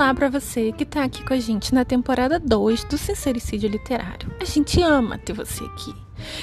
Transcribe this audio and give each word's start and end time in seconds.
Olá 0.00 0.14
para 0.14 0.30
você 0.30 0.72
que 0.72 0.84
está 0.84 1.04
aqui 1.04 1.22
com 1.22 1.34
a 1.34 1.38
gente 1.38 1.74
na 1.74 1.84
temporada 1.84 2.40
2 2.40 2.84
do 2.84 2.96
Sincericídio 2.96 3.68
Literário. 3.68 4.34
A 4.40 4.46
gente 4.46 4.80
ama 4.80 5.18
ter 5.18 5.34
você 5.34 5.62
aqui. 5.62 5.94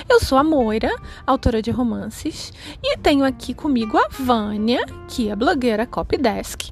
Eu 0.08 0.20
sou 0.20 0.38
a 0.38 0.44
Moira, 0.44 0.96
autora 1.26 1.60
de 1.60 1.72
romances, 1.72 2.54
e 2.84 2.96
tenho 2.98 3.26
aqui 3.26 3.56
comigo 3.56 3.98
a 3.98 4.10
Vânia, 4.10 4.86
que 5.08 5.30
é 5.30 5.36
blogueira 5.36 5.88
Copydesk, 5.88 6.70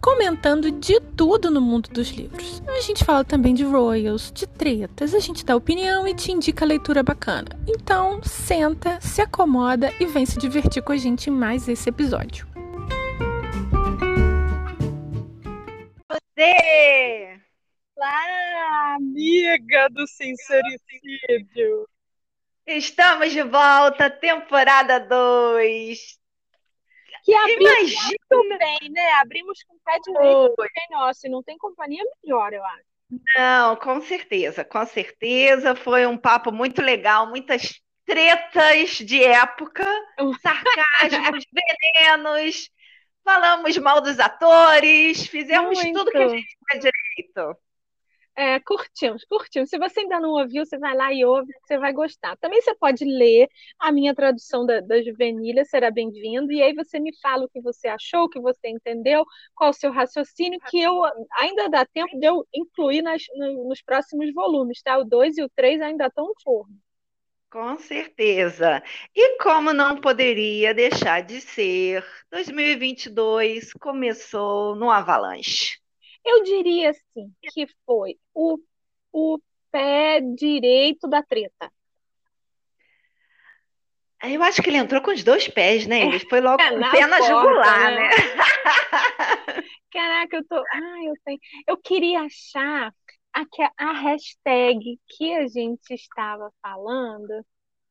comentando 0.00 0.72
de 0.72 0.98
tudo 1.16 1.52
no 1.52 1.60
mundo 1.60 1.88
dos 1.88 2.08
livros. 2.08 2.60
A 2.66 2.80
gente 2.80 3.04
fala 3.04 3.22
também 3.22 3.54
de 3.54 3.62
royals, 3.62 4.32
de 4.34 4.44
tretas, 4.44 5.14
a 5.14 5.20
gente 5.20 5.46
dá 5.46 5.54
opinião 5.54 6.04
e 6.08 6.14
te 6.14 6.32
indica 6.32 6.64
leitura 6.64 7.00
bacana. 7.00 7.50
Então, 7.64 8.18
senta, 8.24 8.98
se 9.00 9.20
acomoda 9.20 9.94
e 10.00 10.06
vem 10.06 10.26
se 10.26 10.36
divertir 10.36 10.82
com 10.82 10.90
a 10.90 10.96
gente 10.96 11.30
em 11.30 11.32
mais 11.32 11.68
esse 11.68 11.88
episódio. 11.88 12.57
Você! 16.38 17.40
Olá, 17.96 18.94
amiga 18.94 19.88
do 19.90 20.06
sincericídio! 20.06 21.88
Estamos 22.64 23.32
de 23.32 23.42
volta, 23.42 24.08
temporada 24.08 25.00
2. 25.00 26.16
Que 27.24 27.34
abrimos 27.34 27.92
muito 28.04 28.56
bem, 28.56 28.88
né? 28.88 29.12
Abrimos 29.14 29.64
com 29.64 29.74
o 29.74 29.80
pé 29.84 29.98
direito 29.98 30.54
bem 30.56 30.86
nosso. 30.96 31.26
E 31.26 31.28
não 31.28 31.42
tem 31.42 31.58
companhia 31.58 32.04
melhor, 32.22 32.52
eu 32.52 32.64
acho. 32.64 32.84
Não, 33.34 33.74
com 33.74 34.00
certeza, 34.00 34.64
com 34.64 34.86
certeza. 34.86 35.74
Foi 35.74 36.06
um 36.06 36.16
papo 36.16 36.52
muito 36.52 36.80
legal, 36.80 37.28
muitas 37.28 37.82
tretas 38.06 38.98
de 38.98 39.24
época, 39.24 39.84
sarcasmos, 40.40 41.44
venenos. 41.52 42.70
Falamos 43.24 43.76
mal 43.78 44.00
dos 44.00 44.18
atores, 44.18 45.26
fizemos 45.26 45.78
Muito. 45.78 45.98
tudo 45.98 46.10
que 46.10 46.16
a 46.16 46.28
gente 46.28 46.56
faz 46.68 46.80
direito. 46.80 47.58
É, 48.34 48.60
curtimos, 48.60 49.24
curtimos. 49.24 49.68
Se 49.68 49.76
você 49.78 50.00
ainda 50.00 50.20
não 50.20 50.30
ouviu, 50.30 50.64
você 50.64 50.78
vai 50.78 50.94
lá 50.94 51.12
e 51.12 51.24
ouve, 51.24 51.52
você 51.66 51.76
vai 51.76 51.92
gostar. 51.92 52.36
Também 52.36 52.62
você 52.62 52.72
pode 52.76 53.04
ler 53.04 53.48
a 53.80 53.90
minha 53.90 54.14
tradução 54.14 54.64
da, 54.64 54.80
da 54.80 55.02
Juvenilha, 55.02 55.64
será 55.64 55.90
bem-vindo. 55.90 56.52
E 56.52 56.62
aí 56.62 56.72
você 56.72 57.00
me 57.00 57.10
fala 57.20 57.46
o 57.46 57.48
que 57.48 57.60
você 57.60 57.88
achou, 57.88 58.24
o 58.24 58.28
que 58.28 58.40
você 58.40 58.68
entendeu, 58.68 59.24
qual 59.56 59.70
o 59.70 59.72
seu 59.72 59.90
raciocínio, 59.90 60.60
que 60.68 60.80
eu 60.80 61.02
ainda 61.32 61.68
dá 61.68 61.84
tempo 61.84 62.16
de 62.16 62.26
eu 62.26 62.46
incluir 62.54 63.02
nas, 63.02 63.24
no- 63.34 63.68
nos 63.68 63.82
próximos 63.82 64.32
volumes, 64.32 64.80
tá? 64.82 64.96
O 64.98 65.04
2 65.04 65.36
e 65.36 65.42
o 65.42 65.48
3 65.48 65.80
ainda 65.80 66.06
estão 66.06 66.28
no 66.28 66.34
forno. 66.40 66.76
Com 67.50 67.78
certeza. 67.78 68.82
E 69.14 69.38
como 69.38 69.72
não 69.72 70.00
poderia 70.00 70.74
deixar 70.74 71.22
de 71.22 71.40
ser, 71.40 72.04
2022 72.30 73.72
começou 73.74 74.74
no 74.76 74.90
avalanche. 74.90 75.78
Eu 76.24 76.42
diria 76.44 76.90
assim 76.90 77.32
que 77.42 77.66
foi 77.86 78.18
o, 78.34 78.58
o 79.12 79.38
pé 79.70 80.20
direito 80.20 81.08
da 81.08 81.22
treta. 81.22 81.72
Eu 84.22 84.42
acho 84.42 84.60
que 84.60 84.68
ele 84.68 84.76
entrou 84.76 85.00
com 85.00 85.12
os 85.12 85.22
dois 85.22 85.48
pés, 85.48 85.86
né? 85.86 86.02
Ele 86.02 86.18
foi 86.18 86.40
logo 86.40 86.60
É, 86.60 86.70
com 86.70 86.76
o 86.80 86.90
pé 86.90 87.06
na 87.06 87.20
jugular, 87.20 87.92
né? 87.92 88.08
né? 88.08 88.10
Caraca, 89.90 90.36
eu 90.36 90.44
tô. 90.44 90.56
Ah, 90.56 91.04
eu 91.04 91.14
tenho. 91.24 91.38
Eu 91.66 91.76
queria 91.76 92.22
achar 92.22 92.92
a, 93.40 93.44
que- 93.46 93.72
a 93.76 93.92
hashtag 93.92 94.98
que 95.06 95.34
a 95.34 95.46
gente 95.46 95.94
estava 95.94 96.50
falando, 96.62 97.44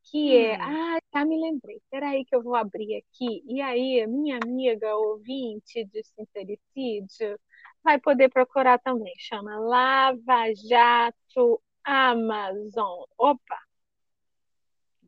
que 0.09 0.35
é. 0.37 0.57
Hum. 0.57 0.61
Ah, 0.61 0.99
já 1.13 1.25
me 1.25 1.39
lembrei. 1.39 1.81
Peraí 1.89 2.25
que 2.25 2.35
eu 2.35 2.41
vou 2.43 2.55
abrir 2.55 2.95
aqui. 2.97 3.43
E 3.47 3.61
aí, 3.61 4.05
minha 4.07 4.39
amiga 4.43 4.95
ouvinte 4.95 5.85
de 5.85 6.03
sincericídio 6.03 7.39
vai 7.83 7.99
poder 7.99 8.29
procurar 8.29 8.79
também. 8.79 9.13
Chama 9.17 9.57
Lava 9.59 10.53
Jato 10.55 11.61
Amazon. 11.83 13.03
Opa! 13.17 13.57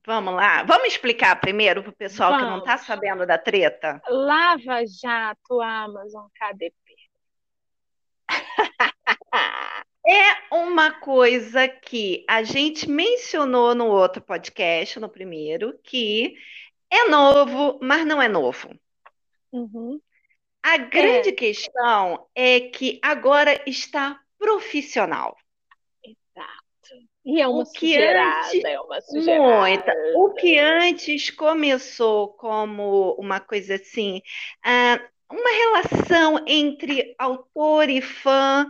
Vamos 0.06 0.34
lá. 0.34 0.64
Vamos 0.64 0.88
explicar 0.88 1.36
primeiro 1.40 1.84
para 1.84 1.92
o 1.92 1.96
pessoal 1.96 2.38
que 2.38 2.44
não 2.46 2.60
está 2.60 2.72
Vamos. 2.76 2.88
sabendo 2.88 3.26
da 3.28 3.38
treta? 3.38 4.02
Lava 4.10 4.84
Jato 4.88 5.62
Amazon 5.62 6.28
KDP. 6.34 6.74
É 10.09 10.56
uma 10.56 10.92
coisa 10.92 11.68
que 11.68 12.25
a 12.28 12.42
gente 12.42 12.90
mencionou 12.90 13.75
no 13.75 13.86
outro 13.86 14.22
podcast, 14.24 15.00
no 15.00 15.08
primeiro, 15.08 15.78
que 15.84 16.36
é 16.90 17.08
novo, 17.08 17.78
mas 17.80 18.03
não 18.08 18.19
é 18.19 18.28
novo. 18.28 18.74
Uhum. 19.52 20.02
A 20.64 20.78
grande 20.78 21.31
questão 21.31 22.25
é 22.34 22.59
que 22.59 23.00
agora 23.03 23.62
está 23.68 24.19
profissional. 24.40 25.38
E 27.24 27.40
é 27.40 27.48
uma 27.48 27.62
O 27.62 27.66
antes- 28.40 28.64
é 28.66 28.80
uma. 28.81 29.59
Muita. 29.59 29.94
O 30.16 30.34
que 30.34 30.58
antes 30.58 31.30
começou 31.30 32.30
como 32.30 33.14
uma 33.19 33.40
coisa 33.40 33.75
assim, 33.75 34.22
ah, 34.64 35.00
uma 35.31 35.50
relação 35.52 36.44
entre 36.48 37.14
autor 37.19 37.90
e 37.90 38.02
fã 38.02 38.68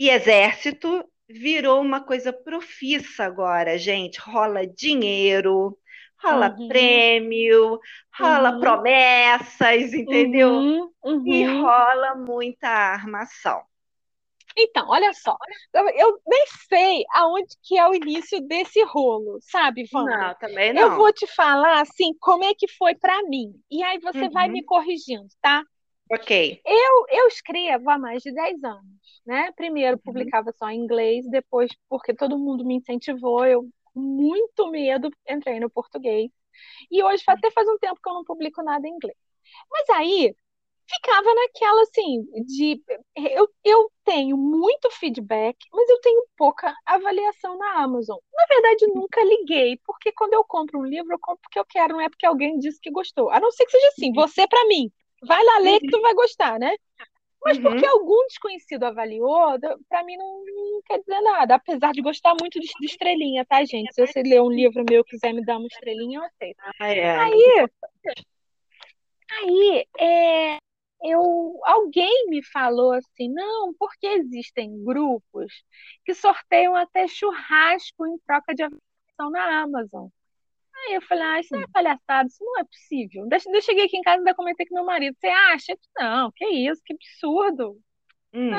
e 0.00 0.10
exército, 0.10 1.04
virou 1.28 1.80
uma 1.82 2.02
coisa 2.04 2.32
profissa 2.34 3.24
agora, 3.26 3.78
gente. 3.78 4.20
Rola 4.20 4.66
dinheiro, 4.66 5.78
rola 6.22 6.50
Uhum. 6.50 6.66
prêmio, 6.68 7.80
rola 8.18 8.52
Uhum. 8.52 8.60
promessas, 8.60 9.94
entendeu? 9.94 10.68
Uhum, 10.68 10.92
E 11.26 11.44
uhum. 11.44 11.46
rola 11.46 12.16
muita 12.16 12.68
armação. 12.68 13.62
Então, 14.56 14.88
olha 14.88 15.12
só, 15.14 15.36
eu, 15.72 15.88
eu 15.90 16.20
nem 16.26 16.44
sei 16.68 17.04
aonde 17.14 17.56
que 17.62 17.78
é 17.78 17.88
o 17.88 17.94
início 17.94 18.40
desse 18.46 18.82
rolo, 18.84 19.38
sabe, 19.42 19.84
Wanda? 19.92 20.16
Não, 20.20 20.34
também 20.36 20.72
Eu 20.74 20.90
não. 20.90 20.92
vou 20.92 21.12
te 21.12 21.26
falar 21.26 21.80
assim, 21.80 22.12
como 22.20 22.44
é 22.44 22.54
que 22.54 22.68
foi 22.68 22.94
pra 22.94 23.22
mim. 23.24 23.52
E 23.70 23.82
aí 23.82 23.98
você 24.00 24.28
vai 24.30 24.48
Uhum. 24.48 24.50
me 24.50 24.64
corrigindo, 24.64 25.28
tá? 25.40 25.62
Ok. 26.10 26.30
Eu, 26.64 27.06
eu 27.10 27.28
escrevo 27.28 27.90
há 27.90 27.98
mais 27.98 28.22
de 28.22 28.32
10 28.32 28.62
anos, 28.64 28.84
né? 29.26 29.50
Primeiro 29.52 29.96
Uhum. 29.96 30.02
publicava 30.04 30.52
só 30.52 30.68
em 30.70 30.78
inglês, 30.80 31.28
depois, 31.30 31.70
porque 31.88 32.14
todo 32.14 32.38
mundo 32.38 32.64
me 32.64 32.76
incentivou, 32.76 33.44
eu 33.46 33.68
com 33.92 34.00
muito 34.00 34.70
medo 34.70 35.10
entrei 35.28 35.58
no 35.58 35.70
português. 35.70 36.30
E 36.90 37.02
hoje 37.02 37.24
Uhum. 37.28 37.34
até 37.34 37.50
faz 37.52 37.68
um 37.68 37.78
tempo 37.78 38.00
que 38.02 38.08
eu 38.08 38.14
não 38.14 38.24
publico 38.24 38.62
nada 38.62 38.86
em 38.86 38.92
inglês. 38.92 39.16
Mas 39.70 39.88
aí 39.90 40.34
ficava 40.88 41.34
naquela 41.34 41.82
assim, 41.82 42.24
de 42.46 42.82
eu, 43.16 43.48
eu 43.64 43.90
tenho 44.04 44.36
muito 44.36 44.90
feedback, 44.92 45.56
mas 45.72 45.88
eu 45.90 46.00
tenho 46.00 46.24
pouca 46.36 46.74
avaliação 46.86 47.56
na 47.58 47.82
Amazon. 47.82 48.18
Na 48.34 48.46
verdade, 48.46 48.86
nunca 48.88 49.22
liguei, 49.24 49.78
porque 49.86 50.12
quando 50.12 50.34
eu 50.34 50.44
compro 50.44 50.80
um 50.80 50.84
livro, 50.84 51.12
eu 51.14 51.18
compro 51.20 51.40
porque 51.42 51.58
eu 51.58 51.64
quero, 51.66 51.94
não 51.94 52.00
é 52.02 52.08
porque 52.10 52.26
alguém 52.26 52.58
disse 52.58 52.80
que 52.80 52.90
gostou. 52.90 53.30
A 53.30 53.40
não 53.40 53.50
ser 53.52 53.64
que 53.66 53.72
seja 53.72 53.88
assim, 53.88 54.12
você 54.12 54.46
pra 54.48 54.64
mim. 54.66 54.90
Vai 55.22 55.44
lá 55.44 55.58
ler 55.58 55.80
que 55.80 55.88
tu 55.88 56.00
vai 56.00 56.14
gostar, 56.14 56.58
né? 56.58 56.74
Mas 57.42 57.56
Uhum. 57.56 57.62
porque 57.62 57.86
algum 57.86 58.26
desconhecido 58.26 58.84
avaliou, 58.84 59.58
pra 59.88 60.04
mim 60.04 60.16
não, 60.16 60.44
não 60.44 60.82
quer 60.84 60.98
dizer 60.98 61.20
nada. 61.22 61.54
Apesar 61.54 61.92
de 61.92 62.02
gostar 62.02 62.34
muito 62.38 62.60
de, 62.60 62.66
de 62.66 62.86
estrelinha, 62.86 63.44
tá, 63.46 63.64
gente? 63.64 63.94
Se 63.94 64.06
você 64.06 64.22
ler 64.22 64.42
um 64.42 64.50
livro 64.50 64.84
meu 64.88 65.00
e 65.00 65.04
quiser 65.04 65.32
me 65.32 65.44
dar 65.44 65.56
uma 65.56 65.66
estrelinha, 65.66 66.18
eu 66.18 66.24
aceito. 66.24 66.58
Ah, 66.78 66.88
é. 66.88 67.16
Aí, 67.18 67.66
aí 69.30 69.86
é, 69.98 70.58
eu, 71.02 71.58
alguém 71.64 72.28
me 72.28 72.42
falou 72.42 72.92
assim, 72.92 73.32
não, 73.32 73.72
porque 73.78 74.06
existem 74.06 74.84
grupos 74.84 75.64
que 76.04 76.14
sorteiam 76.14 76.74
até 76.74 77.08
churrasco 77.08 78.06
em 78.06 78.18
troca 78.18 78.54
de 78.54 78.62
avaliação 78.62 79.30
na 79.30 79.62
Amazon. 79.62 80.08
Aí 80.86 80.94
eu 80.94 81.02
falei, 81.02 81.24
ah, 81.24 81.40
isso 81.40 81.54
não 81.54 81.62
é 81.62 81.66
palhaçada, 81.72 82.26
isso 82.28 82.44
não 82.44 82.58
é 82.60 82.64
possível. 82.64 83.28
Eu 83.30 83.62
cheguei 83.62 83.84
aqui 83.84 83.96
em 83.96 84.02
casa 84.02 84.16
e 84.16 84.20
ainda 84.20 84.34
comentei 84.34 84.66
com 84.66 84.74
meu 84.74 84.84
marido, 84.84 85.16
você 85.18 85.28
acha? 85.28 85.76
Não, 85.98 86.30
que 86.32 86.46
isso, 86.46 86.80
que 86.84 86.94
absurdo. 86.94 87.78
Hum. 88.32 88.54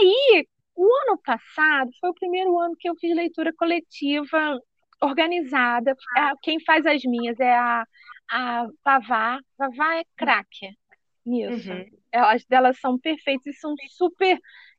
Aí, 0.00 0.46
o 0.74 0.84
ano 0.84 1.18
passado 1.22 1.90
foi 2.00 2.10
o 2.10 2.14
primeiro 2.14 2.58
ano 2.58 2.76
que 2.78 2.88
eu 2.88 2.96
fiz 2.96 3.14
leitura 3.14 3.52
coletiva 3.52 4.58
organizada. 5.00 5.96
Ah, 6.16 6.32
Quem 6.42 6.60
faz 6.60 6.86
as 6.86 7.02
minhas 7.04 7.38
é 7.40 7.54
a, 7.54 7.84
a 8.30 8.66
Vavá. 8.84 9.38
Vavá 9.58 9.96
é 9.96 10.04
craque 10.16 10.76
nisso. 11.24 11.70
Uhum. 11.70 11.86
As 12.12 12.44
delas 12.44 12.78
são 12.80 12.98
perfeitas 12.98 13.46
e 13.46 13.58
são 13.58 13.74
super 13.88 14.38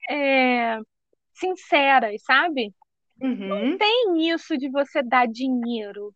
é, 0.10 0.80
sinceras, 1.34 2.22
sabe? 2.24 2.74
Uhum. 3.22 3.78
Tem 3.78 4.30
isso 4.30 4.58
de 4.58 4.70
você 4.70 5.04
dar 5.04 5.28
dinheiro 5.28 6.14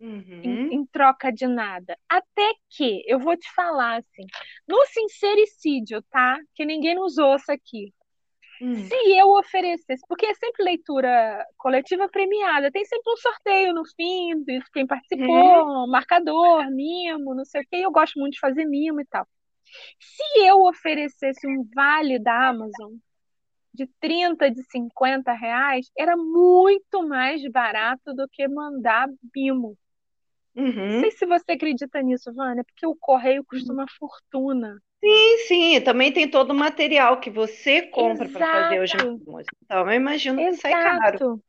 Uhum. 0.00 0.40
em, 0.44 0.74
em 0.76 0.86
troca 0.86 1.32
de 1.32 1.46
nada. 1.46 1.98
Até 2.08 2.54
que, 2.70 3.02
eu 3.06 3.18
vou 3.18 3.36
te 3.36 3.52
falar 3.52 3.96
assim, 3.96 4.24
no 4.66 4.84
sincericídio, 4.86 6.02
tá? 6.10 6.38
Que 6.54 6.64
ninguém 6.64 6.94
nos 6.94 7.18
ouça 7.18 7.52
aqui. 7.52 7.92
Hum. 8.62 8.74
Se 8.74 8.94
eu 9.16 9.28
oferecesse, 9.30 10.02
porque 10.08 10.26
é 10.26 10.34
sempre 10.34 10.64
leitura 10.64 11.44
coletiva 11.56 12.08
premiada, 12.08 12.70
tem 12.70 12.84
sempre 12.84 13.12
um 13.12 13.16
sorteio 13.16 13.74
no 13.74 13.84
fim, 13.96 14.42
de 14.44 14.60
quem 14.72 14.86
participou, 14.86 15.86
marcador, 15.88 16.68
mimo, 16.70 17.34
não 17.34 17.44
sei 17.44 17.62
o 17.62 17.66
quê, 17.68 17.76
eu 17.76 17.90
gosto 17.90 18.18
muito 18.18 18.34
de 18.34 18.40
fazer 18.40 18.64
mimo 18.64 19.00
e 19.00 19.06
tal. 19.06 19.26
Se 20.00 20.40
eu 20.44 20.62
oferecesse 20.62 21.46
um 21.46 21.68
vale 21.74 22.18
da 22.18 22.48
Amazon 22.48 22.94
de 23.78 23.86
30, 24.00 24.50
de 24.50 24.62
50 24.70 25.32
reais, 25.32 25.86
era 25.96 26.16
muito 26.16 27.06
mais 27.06 27.40
barato 27.50 28.12
do 28.14 28.28
que 28.28 28.46
mandar 28.48 29.08
Bimo. 29.32 29.78
Uhum. 30.56 30.74
Não 30.74 31.00
sei 31.00 31.10
se 31.12 31.24
você 31.24 31.52
acredita 31.52 32.02
nisso, 32.02 32.32
Vânia, 32.34 32.64
porque 32.64 32.84
o 32.86 32.96
correio 32.96 33.44
custa 33.44 33.72
uma 33.72 33.86
fortuna. 33.98 34.76
Sim, 35.02 35.38
sim, 35.46 35.80
também 35.80 36.12
tem 36.12 36.28
todo 36.28 36.50
o 36.50 36.54
material 36.54 37.20
que 37.20 37.30
você 37.30 37.82
compra 37.82 38.28
para 38.28 38.46
fazer 38.46 38.82
os 38.82 38.92
Exato. 38.92 39.04
mimos. 39.16 39.46
Então, 39.64 39.86
eu 39.88 39.92
imagino 39.92 40.38
que 40.44 40.56
sai 40.56 40.74
caro. 40.74 41.16
Exato. 41.16 41.42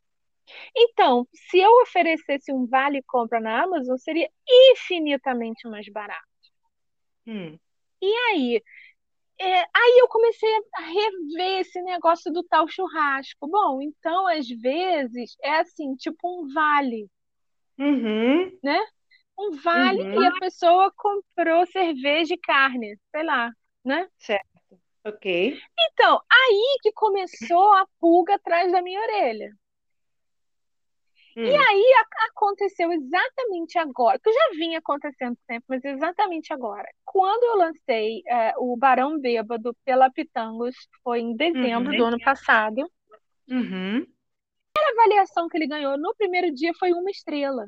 Então, 0.76 1.28
se 1.34 1.60
eu 1.60 1.72
oferecesse 1.84 2.52
um 2.54 2.66
vale 2.68 3.02
compra 3.04 3.40
na 3.40 3.64
Amazon, 3.64 3.98
seria 3.98 4.30
infinitamente 4.50 5.68
mais 5.70 5.88
barato. 5.90 6.28
Hum, 7.26 7.60
E 8.02 8.08
aí, 8.32 8.64
é, 9.40 9.60
aí 9.62 10.00
eu 10.02 10.08
comecei 10.08 10.50
a 10.76 10.82
rever 10.82 11.60
esse 11.62 11.82
negócio 11.82 12.32
do 12.32 12.44
tal 12.44 12.68
churrasco. 12.68 13.48
Bom, 13.48 13.82
então 13.82 14.28
às 14.28 14.48
vezes 14.48 15.36
é 15.44 15.60
assim, 15.60 15.96
tipo 15.96 16.20
um 16.44 16.54
vale, 16.54 17.10
Uhum, 17.80 18.52
né? 18.64 18.78
Um 19.40 19.52
vale 19.58 20.00
Uhum. 20.02 20.22
e 20.24 20.26
a 20.28 20.40
pessoa 20.40 20.94
comprou 20.96 21.66
cerveja 21.68 22.34
e 22.36 22.40
carne, 22.40 22.98
sei 23.14 23.24
lá, 23.24 23.52
né? 23.86 24.10
ok. 25.04 25.26
Então, 25.78 26.20
aí 26.32 26.80
que 26.82 26.92
começou 26.94 27.74
a 27.74 27.86
pulga 28.00 28.36
atrás 28.36 28.72
da 28.72 28.82
minha 28.82 29.00
orelha. 29.02 29.52
Hum, 31.38 31.44
E 31.46 31.56
aí 31.56 31.94
aconteceu 32.30 32.92
exatamente 32.92 33.78
agora, 33.78 34.20
que 34.20 34.32
já 34.32 34.50
vinha 34.52 34.80
acontecendo 34.80 35.38
sempre, 35.46 35.64
mas 35.68 35.84
exatamente 35.86 36.52
agora. 36.54 36.88
Quando 37.06 37.44
eu 37.44 37.56
lancei 37.58 38.22
é, 38.28 38.54
o 38.58 38.76
Barão 38.76 39.20
Bêbado 39.20 39.76
pela 39.86 40.10
Pitangos, 40.12 40.76
foi 41.04 41.20
em 41.20 41.36
dezembro 41.36 41.92
Uhum. 41.92 41.98
do 41.98 42.04
ano 42.06 42.20
passado, 42.20 42.90
uhum. 43.48 44.06
a 44.78 44.92
avaliação 44.92 45.48
que 45.48 45.58
ele 45.58 45.68
ganhou 45.68 45.98
no 45.98 46.14
primeiro 46.16 46.54
dia 46.54 46.74
foi 46.80 46.92
uma 46.94 47.10
estrela. 47.12 47.66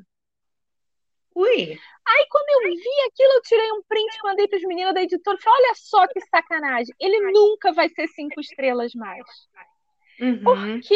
Ui, 1.34 1.78
Aí 2.06 2.26
quando 2.28 2.48
eu 2.50 2.70
vi 2.76 2.90
aquilo, 3.06 3.32
eu 3.32 3.42
tirei 3.42 3.72
um 3.72 3.82
print, 3.84 4.18
mandei 4.22 4.46
para 4.48 4.58
os 4.58 4.64
meninos 4.64 4.92
da 4.92 5.02
editora, 5.02 5.38
falei, 5.40 5.64
olha 5.64 5.74
só 5.76 6.06
que 6.08 6.20
sacanagem, 6.20 6.94
ele 7.00 7.30
nunca 7.32 7.72
vai 7.72 7.88
ser 7.88 8.06
cinco 8.08 8.40
estrelas 8.40 8.92
mais. 8.94 9.24
Uhum. 10.20 10.42
Porque 10.42 10.94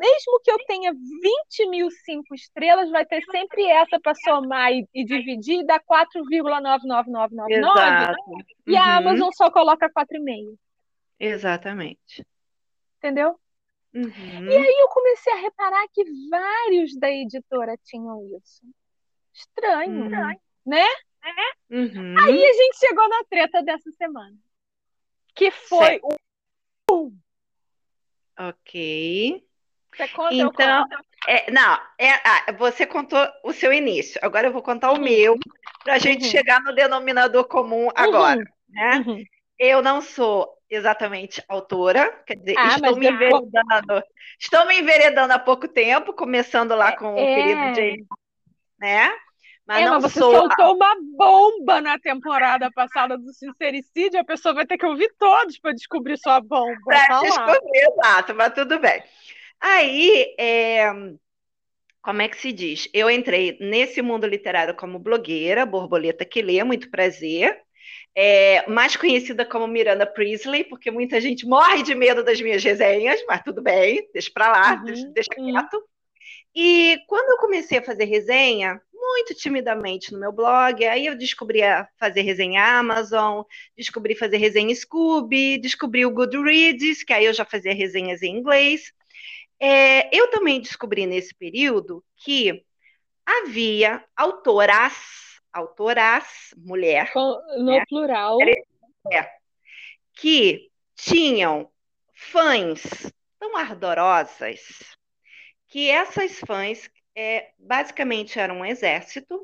mesmo 0.00 0.40
que 0.42 0.50
eu 0.50 0.58
tenha 0.66 0.92
20 0.92 1.68
mil 1.68 1.90
cinco 1.90 2.34
estrelas, 2.34 2.90
vai 2.90 3.04
ter 3.06 3.22
sempre 3.30 3.64
essa 3.66 3.98
para 4.00 4.14
somar 4.14 4.72
e, 4.72 4.86
e 4.94 5.04
dividir 5.04 5.60
e 5.60 5.66
dar 5.66 5.80
4,99999 5.80 7.50
Exato. 7.50 8.16
e 8.66 8.76
a 8.76 8.80
Uhum. 8.82 8.90
Amazon 8.98 9.30
só 9.32 9.50
coloca 9.50 9.88
4,5, 9.90 10.56
Exatamente. 11.18 12.26
entendeu? 12.98 13.38
Uhum. 13.94 14.46
E 14.50 14.56
aí 14.56 14.76
eu 14.80 14.88
comecei 14.88 15.32
a 15.32 15.36
reparar 15.36 15.86
que 15.92 16.04
vários 16.28 16.94
da 16.98 17.10
editora 17.10 17.76
tinham 17.82 18.22
isso. 18.36 18.62
Estranho, 19.32 20.04
Hum. 20.04 20.36
né? 20.66 20.84
Uhum. 21.70 22.14
Aí 22.24 22.44
a 22.46 22.52
gente 22.52 22.78
chegou 22.78 23.08
na 23.08 23.24
treta 23.24 23.62
dessa 23.62 23.90
semana, 23.92 24.36
que 25.34 25.50
foi 25.50 25.86
Certo. 25.86 26.04
o... 26.06 26.16
Ok. 28.38 29.42
Você 29.92 30.08
conta, 30.08 30.34
eu 30.34 30.50
Então, 30.50 30.88
conto. 30.88 31.04
é, 31.26 31.50
não, 31.50 31.74
é, 31.98 32.10
ah, 32.24 32.52
você 32.58 32.86
contou 32.86 33.26
o 33.42 33.52
seu 33.52 33.72
início. 33.72 34.20
Agora 34.22 34.48
eu 34.48 34.52
vou 34.52 34.62
contar 34.62 34.92
o 34.92 34.96
Uhum. 34.96 35.02
meu, 35.02 35.38
para 35.82 35.94
a 35.94 35.98
gente 35.98 36.24
Uhum. 36.24 36.30
chegar 36.30 36.60
no 36.60 36.74
denominador 36.74 37.44
comum 37.44 37.88
agora, 37.94 38.44
né? 38.68 38.98
Uhum. 38.98 39.24
Eu 39.58 39.80
não 39.82 40.02
sou 40.02 40.54
exatamente 40.68 41.42
autora, 41.48 42.10
quer 42.26 42.36
dizer, 42.36 42.56
Ah, 42.58 42.68
estou 42.76 42.96
me 42.96 43.06
vou- 43.06 43.14
enveredando, 43.14 44.02
estou 44.38 44.66
me 44.66 44.78
enveredando 44.80 45.32
há 45.32 45.38
pouco 45.38 45.66
tempo, 45.68 46.12
começando 46.12 46.74
lá 46.74 46.92
com 46.96 47.14
o 47.14 47.18
É. 47.18 47.34
querido 47.34 47.74
James, 47.74 48.06
né? 48.78 49.10
Mas 49.66 49.90
mas 49.90 50.02
você 50.02 50.20
sou 50.20 50.32
soltou 50.32 50.76
uma 50.76 50.94
bomba 51.16 51.80
na 51.80 51.98
temporada 51.98 52.70
passada 52.70 53.18
do 53.18 53.32
Sincericídio, 53.32 54.20
a 54.20 54.24
pessoa 54.24 54.54
vai 54.54 54.64
ter 54.64 54.78
que 54.78 54.86
ouvir 54.86 55.12
todos 55.18 55.58
para 55.58 55.72
descobrir 55.72 56.16
sua 56.18 56.40
bomba. 56.40 56.80
para 56.84 57.06
falar. 57.06 57.22
descobrir, 57.22 57.88
exato, 57.90 58.34
mas 58.34 58.54
tudo 58.54 58.78
bem. 58.78 59.02
Aí, 59.60 60.34
é, 60.38 60.92
como 62.00 62.22
é 62.22 62.28
que 62.28 62.36
se 62.36 62.52
diz? 62.52 62.88
Eu 62.94 63.10
entrei 63.10 63.58
nesse 63.60 64.00
mundo 64.00 64.24
literário 64.26 64.76
como 64.76 65.00
blogueira, 65.00 65.66
borboleta 65.66 66.24
que 66.24 66.40
lê, 66.40 66.62
muito 66.62 66.88
prazer. 66.88 67.60
É, 68.14 68.64
mais 68.70 68.96
conhecida 68.96 69.44
como 69.44 69.66
Miranda 69.66 70.06
Priestley, 70.06 70.64
porque 70.64 70.90
muita 70.90 71.20
gente 71.20 71.44
morre 71.44 71.82
de 71.82 71.94
medo 71.94 72.22
das 72.22 72.40
minhas 72.40 72.62
resenhas, 72.62 73.20
mas 73.26 73.42
tudo 73.42 73.60
bem, 73.60 74.08
deixa 74.12 74.30
pra 74.32 74.48
lá, 74.48 74.74
Uhum, 74.74 74.84
deixa, 74.84 75.06
deixa 75.08 75.30
quieto. 75.34 75.82
E 76.54 76.98
quando 77.08 77.30
eu 77.30 77.38
comecei 77.38 77.78
a 77.78 77.82
fazer 77.82 78.04
resenha, 78.04 78.80
muito 79.06 79.34
timidamente 79.34 80.12
no 80.12 80.18
meu 80.18 80.32
blog, 80.32 80.84
aí 80.84 81.06
eu 81.06 81.16
descobri 81.16 81.60
fazer 81.98 82.22
resenha 82.22 82.78
Amazon, 82.78 83.42
descobri 83.76 84.14
fazer 84.14 84.36
resenha 84.38 84.74
Scooby, 84.74 85.58
descobri 85.58 86.04
o 86.04 86.10
Goodreads, 86.10 87.02
que 87.04 87.12
aí 87.12 87.24
eu 87.24 87.32
já 87.32 87.44
fazia 87.44 87.72
resenhas 87.72 88.22
em 88.22 88.36
inglês. 88.36 88.92
É, 89.60 90.14
eu 90.14 90.28
também 90.30 90.60
descobri 90.60 91.06
nesse 91.06 91.34
período 91.34 92.04
que 92.16 92.64
havia 93.24 94.04
autoras, 94.14 94.94
autoras, 95.52 96.24
mulher, 96.56 97.10
no 97.14 97.72
É. 97.72 97.86
plural. 97.86 98.38
que 100.18 100.70
tinham 100.94 101.70
fãs 102.14 102.82
tão 103.38 103.56
ardorosas 103.56 104.96
que 105.68 105.90
essas 105.90 106.38
fãs 106.40 106.88
é, 107.16 107.48
basicamente 107.58 108.38
eram 108.38 108.58
um 108.58 108.64
exército 108.64 109.40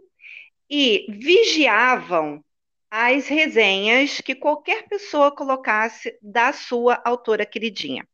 e 0.69 1.07
vigiavam 1.09 2.45
as 2.91 3.27
resenhas 3.27 4.21
que 4.21 4.35
qualquer 4.35 4.87
pessoa 4.87 5.35
colocasse 5.35 6.19
da 6.21 6.53
sua 6.53 7.01
autora 7.03 7.47
queridinha. 7.47 8.07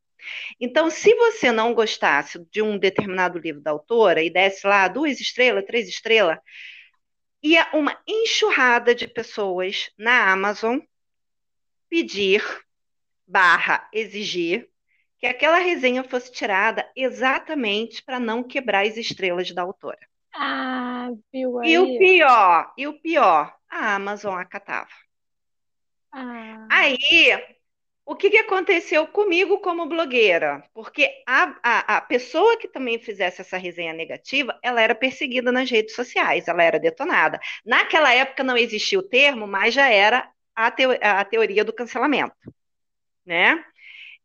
Então, 0.61 0.89
se 0.89 1.13
você 1.15 1.51
não 1.51 1.75
gostasse 1.75 2.39
de 2.51 2.63
um 2.63 2.79
determinado 2.79 3.39
livro 3.39 3.61
da 3.61 3.73
autora 3.73 4.23
e 4.23 4.31
desse 4.31 4.67
lá 4.67 4.87
duas 4.87 5.21
estrelas, 5.21 5.65
três 5.65 5.89
estrelas, 5.89 6.39
ia 7.43 7.69
uma 7.73 8.01
enxurrada 8.07 8.95
de 8.95 9.09
pessoas 9.09 9.91
na 9.99 10.31
Amazon 10.31 10.79
pedir 11.89 12.45
barra 13.27 13.89
exigir 13.93 14.69
que 15.19 15.27
aquela 15.27 15.59
resenha 15.59 16.05
fosse 16.05 16.33
tirada 16.33 16.89
exatamente 16.97 18.03
para 18.05 18.21
não 18.21 18.43
quebrar 18.43 18.87
as 18.87 18.97
estrelas 18.97 19.51
da 19.53 19.63
autora. 19.63 19.99
Ah, 20.33 21.11
viu 21.33 21.59
E 21.71 21.73
o 21.79 21.87
aí? 21.87 22.01
pior, 22.01 22.73
e 22.77 22.85
o 22.89 22.99
pior, 23.01 23.55
a 23.71 23.95
Amazon 23.95 24.35
acatava. 24.41 24.91
Ah, 26.13 26.71
Aí, 26.71 26.97
o 28.07 28.17
que, 28.17 28.31
que 28.31 28.39
aconteceu 28.39 29.07
comigo 29.09 29.61
como 29.61 29.87
blogueira? 29.89 30.65
Porque 30.75 31.11
a, 31.27 31.57
a, 31.63 31.97
a 31.99 32.01
pessoa 32.01 32.59
que 32.59 32.69
também 32.69 32.99
fizesse 32.99 33.41
essa 33.43 33.59
resenha 33.59 33.93
negativa, 33.93 34.59
ela 34.63 34.81
era 34.83 34.95
perseguida 34.95 35.53
nas 35.53 35.71
redes 35.71 35.95
sociais, 35.95 36.49
ela 36.49 36.63
era 36.63 36.81
detonada. 36.81 37.41
Naquela 37.65 38.15
época 38.15 38.45
não 38.45 38.57
existia 38.57 38.99
o 38.99 39.03
termo, 39.09 39.47
mas 39.47 39.75
já 39.75 39.91
era 39.91 40.31
a, 40.55 40.71
teo, 40.71 40.93
a 41.03 41.25
teoria 41.25 41.65
do 41.65 41.73
cancelamento, 41.73 42.35
né? 43.27 43.65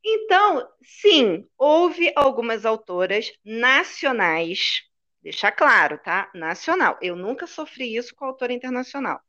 Então, 0.04 0.68
sim, 0.84 1.48
houve 1.58 2.12
algumas 2.16 2.66
autoras 2.66 3.32
nacionais, 3.44 4.82
deixar 5.22 5.52
claro, 5.52 5.98
tá? 6.04 6.30
Nacional. 6.34 6.98
Eu 7.02 7.16
nunca 7.16 7.48
sofri 7.48 7.96
isso 7.96 8.14
com 8.16 8.26
autora 8.26 8.52
internacional. 8.52 9.20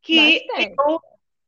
Que 0.00 0.46
eu 0.56 1.00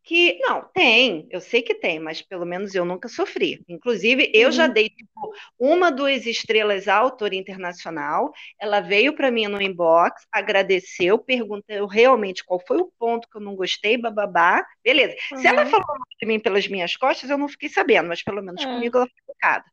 que 0.06 0.38
não 0.38 0.62
tem, 0.72 1.26
eu 1.30 1.40
sei 1.40 1.62
que 1.62 1.74
tem, 1.74 1.98
mas 1.98 2.22
pelo 2.22 2.46
menos 2.46 2.74
eu 2.76 2.84
nunca 2.84 3.08
sofri. 3.08 3.60
Inclusive, 3.68 4.30
eu 4.32 4.52
já 4.52 4.68
Uhum. 4.68 4.72
dei 4.72 4.88
tipo, 4.88 5.34
uma, 5.58 5.90
duas 5.90 6.24
estrelas 6.26 6.86
à 6.86 6.94
autora 6.96 7.34
internacional. 7.34 8.32
Ela 8.60 8.80
veio 8.80 9.16
para 9.16 9.32
mim 9.32 9.48
no 9.48 9.60
inbox, 9.60 10.24
agradeceu, 10.32 11.18
perguntou 11.18 11.86
realmente 11.88 12.44
qual 12.44 12.62
foi 12.66 12.78
o 12.78 12.92
ponto 12.98 13.28
que 13.28 13.36
eu 13.36 13.40
não 13.42 13.56
gostei, 13.56 13.98
bababá. 13.98 14.64
Beleza. 14.84 15.16
Se 15.34 15.48
ela 15.48 15.64
Uhum. 15.64 15.70
falou 15.70 15.86
de 16.20 16.26
mim 16.26 16.38
pelas 16.40 16.68
minhas 16.68 16.96
costas, 16.96 17.28
eu 17.28 17.36
não 17.38 17.48
fiquei 17.48 17.68
sabendo, 17.68 18.08
mas 18.08 18.22
pelo 18.22 18.42
menos 18.42 18.62
É. 18.62 18.66
comigo 18.66 18.98
ela 18.98 19.06
foi 19.08 19.22
educada. 19.28 19.64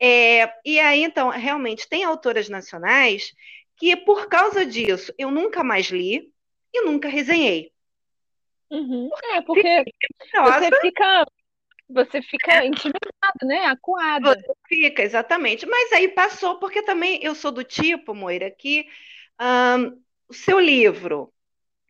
É, 0.00 0.52
e 0.64 0.80
aí, 0.80 1.02
então, 1.04 1.30
realmente, 1.30 1.88
tem 1.88 2.04
autoras 2.04 2.48
nacionais 2.48 3.32
que, 3.76 3.96
por 3.96 4.28
causa 4.28 4.64
disso, 4.66 5.12
eu 5.18 5.30
nunca 5.32 5.64
mais 5.64 5.86
li 5.88 6.30
e 6.72 6.82
nunca 6.84 7.08
resenhei. 7.08 7.73
Uhum. 8.74 9.10
É, 9.32 9.40
porque 9.42 9.84
Nossa, 10.34 10.60
você 10.60 10.80
fica, 10.80 11.26
você 11.88 12.22
fica 12.22 12.64
intimidado, 12.64 13.44
né? 13.44 13.66
Acuada. 13.66 14.34
Você 14.34 14.54
fica, 14.68 15.02
exatamente. 15.02 15.66
Mas 15.66 15.92
aí 15.92 16.08
passou, 16.08 16.58
porque 16.58 16.82
também 16.82 17.18
eu 17.22 17.34
sou 17.34 17.52
do 17.52 17.62
tipo, 17.64 18.14
Moira, 18.14 18.50
que 18.50 18.86
ahn, 19.38 19.92
o 20.28 20.34
seu 20.34 20.58
livro 20.58 21.32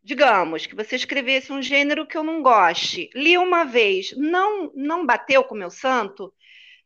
digamos, 0.05 0.67
que 0.67 0.75
você 0.75 0.97
escrevesse 0.97 1.51
um 1.51 1.63
gênero 1.63 2.07
que 2.07 2.17
eu 2.17 2.23
não 2.23 2.43
goste, 2.43 3.09
li 3.15 3.39
uma 3.39 3.65
vez, 3.65 4.15
não, 4.15 4.71
não 4.75 5.07
bateu 5.07 5.43
com 5.43 5.55
o 5.55 5.59
meu 5.59 5.71
santo, 5.71 6.33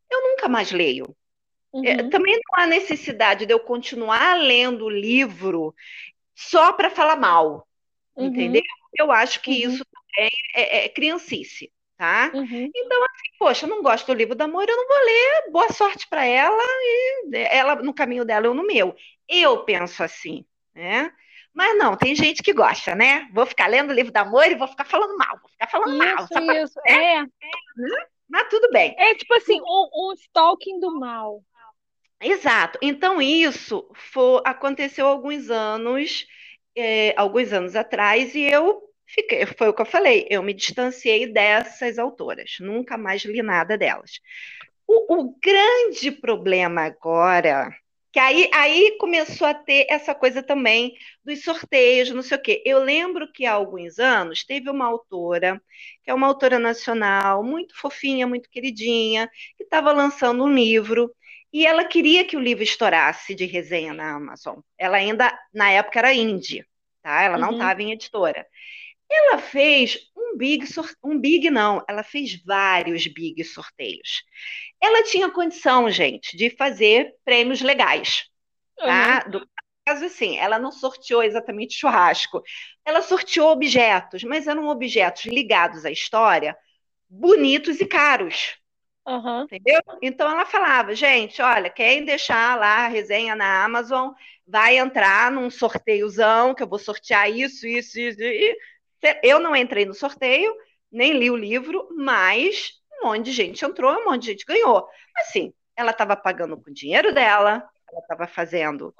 eu 0.09 0.23
nunca 0.23 0.49
mais 0.49 0.71
leio. 0.71 1.17
É, 1.75 1.77
uhum. 1.77 1.85
É, 1.85 2.09
também 2.11 2.35
não 2.35 2.63
há 2.63 2.67
necessidade 2.67 3.45
de 3.45 3.53
eu 3.53 3.59
continuar 3.59 4.39
lendo 4.39 4.85
o 4.85 4.91
livro 4.91 5.75
só 6.35 6.73
para 6.73 6.89
falar 6.89 7.17
mal, 7.17 7.67
uhum. 8.17 8.27
entendeu? 8.27 8.63
Eu 8.97 9.11
acho 9.11 9.41
que 9.41 9.51
uhum. 9.51 9.73
isso 9.73 9.85
também 9.85 10.31
é, 10.55 10.85
é 10.85 10.89
criancice 10.89 11.73
tá? 11.99 12.31
Uhum. 12.33 12.71
Então, 12.75 13.05
assim, 13.05 13.31
poxa, 13.39 13.67
eu 13.67 13.71
não 13.71 13.83
gosto 13.83 14.07
do 14.07 14.15
livro 14.15 14.37
do 14.37 14.43
amor, 14.43 14.67
eu 14.69 14.77
não 14.77 14.87
vou 14.87 15.05
ler, 15.05 15.51
boa 15.51 15.73
sorte 15.73 16.07
para 16.09 16.25
ela, 16.25 16.63
e 16.63 17.37
ela 17.51 17.75
no 17.75 17.93
caminho 17.93 18.25
dela, 18.25 18.47
eu 18.47 18.55
no 18.55 18.65
meu. 18.65 18.95
Eu 19.29 19.65
penso 19.65 20.03
assim, 20.03 20.47
né? 20.75 21.13
Mas 21.53 21.77
não, 21.77 21.97
tem 21.97 22.15
gente 22.15 22.41
que 22.41 22.53
gosta, 22.53 22.95
né? 22.95 23.29
Vou 23.35 23.45
ficar 23.45 23.67
lendo 23.67 23.91
o 23.91 23.93
livro 23.93 24.13
do 24.13 24.17
amor 24.17 24.47
e 24.47 24.55
vou 24.55 24.69
ficar 24.69 24.85
falando 24.85 25.19
mal, 25.19 25.41
vou 25.41 25.51
ficar 25.51 25.67
falando 25.67 25.93
isso, 25.93 25.99
mal. 25.99 26.25
Isso, 26.25 26.63
isso, 26.63 26.81
é. 26.87 27.19
é. 27.19 27.25
Mas 28.29 28.49
tudo 28.49 28.71
bem. 28.71 28.95
É 28.97 29.15
tipo 29.17 29.35
assim, 29.35 29.61
um, 29.61 29.89
um 29.93 30.13
stalking 30.13 30.79
do 30.79 30.99
mal. 31.01 31.43
Exato. 32.21 32.79
Então, 32.81 33.21
isso 33.21 33.91
foi, 33.95 34.41
aconteceu 34.45 35.07
alguns 35.07 35.51
anos, 35.51 36.27
é, 36.79 37.15
alguns 37.17 37.53
anos 37.53 37.77
atrás, 37.77 38.35
e 38.35 38.43
eu 38.43 38.89
Fiquei, 39.11 39.47
foi 39.47 39.69
o 39.69 39.73
que 39.73 39.81
eu 39.81 39.87
falei, 39.87 40.27
eu 40.29 40.43
me 40.43 40.53
distanciei 40.53 41.27
dessas 41.33 41.99
autoras, 41.99 42.57
nunca 42.61 42.99
mais 42.99 43.25
li 43.25 43.41
nada 43.43 43.79
delas. 43.79 44.21
O, 44.87 45.15
o 45.21 45.39
grande 45.43 46.11
problema 46.13 46.83
agora, 46.83 47.75
que 48.13 48.19
aí, 48.19 48.51
aí 48.53 48.99
começou 48.99 49.47
a 49.47 49.55
ter 49.55 49.87
essa 49.89 50.15
coisa 50.15 50.43
também 50.43 50.95
dos 51.25 51.43
sorteios, 51.43 52.11
não 52.11 52.23
sei 52.23 52.37
o 52.37 52.43
quê. 52.43 52.63
Eu 52.67 52.81
lembro 52.81 53.33
que 53.33 53.47
há 53.47 53.53
alguns 53.53 53.99
anos 53.99 54.45
teve 54.45 54.69
uma 54.69 54.87
autora, 54.87 55.59
que 56.05 56.11
é 56.11 56.15
uma 56.15 56.27
autora 56.27 56.59
nacional, 56.59 57.43
muito 57.43 57.75
fofinha, 57.81 58.27
muito 58.27 58.51
queridinha, 58.51 59.31
que 59.57 59.65
estava 59.65 59.91
lançando 59.91 60.45
um 60.45 60.55
livro 60.55 61.11
e 61.53 61.67
ela 61.67 61.85
queria 61.85 62.25
que 62.25 62.37
o 62.37 62.41
livro 62.41 62.63
estourasse 62.63 63.35
de 63.35 63.45
resenha 63.47 63.95
na 63.95 64.15
Amazon. 64.15 64.59
Ela 64.77 64.99
ainda, 64.99 65.37
na 65.53 65.71
época, 65.71 65.99
era 65.99 66.13
indie, 66.13 66.65
tá? 67.03 67.23
Ela 67.23 67.39
não 67.39 67.53
estava 67.53 67.81
uhum. 67.81 67.89
em 67.89 67.93
editora. 67.93 68.47
Ela 69.11 69.39
fez 69.39 69.99
um 70.15 70.37
big, 70.37 70.67
um 71.03 71.19
big 71.19 71.51
não, 71.51 71.83
ela 71.89 72.03
fez 72.03 72.43
vários 72.45 73.07
big 73.07 73.43
sorteios. 73.45 74.23
Ela 74.81 75.03
tinha 75.03 75.31
condição, 75.31 75.91
gente, 75.91 76.37
de 76.37 76.51
fazer 76.51 77.15
prêmios 77.25 77.63
legais, 77.63 78.25
tá? 78.77 79.25
Uhum. 79.25 79.31
Do 79.31 79.49
caso 79.87 80.05
assim, 80.05 80.37
ela 80.37 80.59
não 80.59 80.71
sorteou 80.71 81.23
exatamente 81.23 81.79
churrasco, 81.79 82.43
ela 82.85 83.01
sorteou 83.01 83.51
objetos, 83.51 84.23
mas 84.23 84.47
eram 84.47 84.69
objetos 84.69 85.25
ligados 85.25 85.87
à 85.87 85.91
história, 85.91 86.55
bonitos 87.09 87.81
e 87.81 87.87
caros. 87.87 88.59
Uhum. 89.09 89.43
Entendeu? 89.45 89.81
Então 90.03 90.31
ela 90.31 90.45
falava, 90.45 90.95
gente, 90.95 91.41
olha, 91.41 91.71
quem 91.71 92.05
deixar 92.05 92.59
lá 92.59 92.85
a 92.85 92.89
resenha 92.89 93.35
na 93.35 93.65
Amazon 93.65 94.13
vai 94.47 94.77
entrar 94.77 95.33
num 95.33 95.51
sorteiozão, 95.51 96.55
que 96.55 96.63
eu 96.63 96.69
vou 96.69 96.79
sortear 96.79 97.31
isso, 97.31 97.67
isso, 97.67 97.99
isso, 97.99 98.23
e 98.23 98.59
eu 99.23 99.41
não 99.41 99.57
entrei 99.57 99.87
no 99.87 99.95
sorteio, 99.95 100.55
nem 100.93 101.13
li 101.15 101.31
o 101.31 101.37
livro, 101.37 101.89
mas 101.97 102.73
um 103.01 103.07
monte 103.07 103.25
de 103.25 103.33
gente 103.33 103.65
entrou, 103.65 103.95
um 103.95 104.05
monte 104.05 104.23
de 104.23 104.29
gente 104.33 104.45
ganhou. 104.45 104.87
Assim, 105.17 105.55
ela 105.75 105.93
estava 105.93 106.15
pagando 106.15 106.57
com 106.57 106.71
o 106.71 106.75
dinheiro 106.75 107.15
dela, 107.15 107.67
ela 107.91 108.01
estava 108.01 108.27
fazendo 108.27 108.95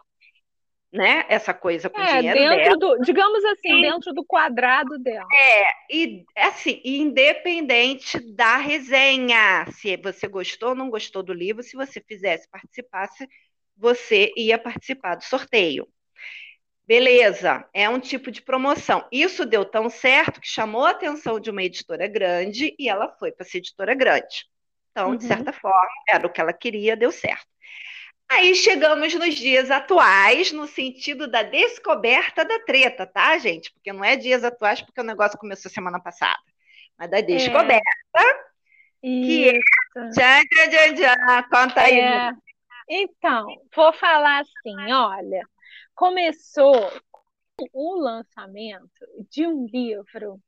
né, 0.93 1.25
essa 1.29 1.53
coisa 1.53 1.91
com 1.91 2.01
o 2.01 2.03
é, 2.03 2.19
dinheiro 2.19 2.39
dentro 2.39 2.79
dela. 2.79 2.97
Do, 2.97 3.03
digamos 3.03 3.45
assim, 3.45 3.81
dentro 3.83 4.13
do 4.15 4.25
quadrado 4.25 4.99
dela. 4.99 5.29
É, 5.35 5.65
e 5.91 6.25
assim, 6.37 6.81
independente 6.85 8.19
da 8.35 8.57
resenha, 8.57 9.67
se 9.73 9.97
você 9.97 10.27
gostou 10.27 10.71
ou 10.71 10.75
não 10.75 10.89
gostou 10.89 11.23
do 11.23 11.33
livro, 11.33 11.63
se 11.63 11.77
você 11.77 12.01
fizesse, 12.01 12.49
participasse, 12.49 13.29
você 13.77 14.33
ia 14.37 14.59
participar 14.59 15.17
do 15.17 15.25
sorteio. 15.25 15.87
Beleza, 16.87 17.69
é 17.75 17.87
um 17.87 18.01
tipo 18.01 18.31
de 18.31 18.41
promoção. 18.41 19.07
Isso 19.13 19.45
deu 19.45 19.63
tão 19.63 19.91
certo 19.91 20.41
que 20.41 20.49
chamou 20.49 20.87
a 20.87 20.91
atenção 20.91 21.39
de 21.39 21.51
uma 21.51 21.63
editora 21.63 22.09
grande 22.09 22.75
e 22.79 22.89
ela 22.89 23.15
foi 23.19 23.31
para 23.31 23.45
essa 23.47 23.59
editora 23.59 23.95
grande. 23.95 24.47
Então, 24.91 25.11
uhum. 25.11 25.17
de 25.17 25.25
certa 25.25 25.53
forma, 25.53 25.87
era 26.09 26.27
o 26.27 26.33
que 26.33 26.41
ela 26.41 26.53
queria, 26.53 26.97
deu 26.97 27.13
certo. 27.13 27.47
Aí 28.31 28.55
chegamos 28.55 29.15
nos 29.15 29.35
dias 29.35 29.71
atuais, 29.71 30.53
no 30.53 30.67
sentido 30.67 31.27
da 31.27 31.43
descoberta 31.43 32.45
da 32.45 32.59
treta, 32.61 33.07
tá, 33.07 33.39
gente? 33.39 33.73
Porque 33.73 33.91
não 33.93 34.05
é 34.05 34.17
dias 34.17 34.45
atuais, 34.45 34.83
porque 34.83 35.01
o 35.01 35.05
negócio 35.05 35.39
começou 35.39 35.71
semana 35.71 35.99
passada. 35.99 36.39
Mas 36.99 37.11
da 37.11 37.21
descoberta, 37.23 37.83
é. 38.15 39.01
que 39.03 39.49
é. 39.49 39.53
Tchan, 40.11 40.43
tchan, 40.71 40.95
tchan, 40.95 41.43
Conta 41.51 41.81
aí. 41.81 42.01
É. 42.01 42.31
Então, 42.89 43.47
vou 43.75 43.93
falar 43.95 44.41
assim: 44.41 44.93
olha, 44.93 45.43
começou 45.95 46.75
o 47.73 47.95
lançamento 47.95 49.07
de 49.31 49.47
um 49.47 49.67
livro 49.67 50.39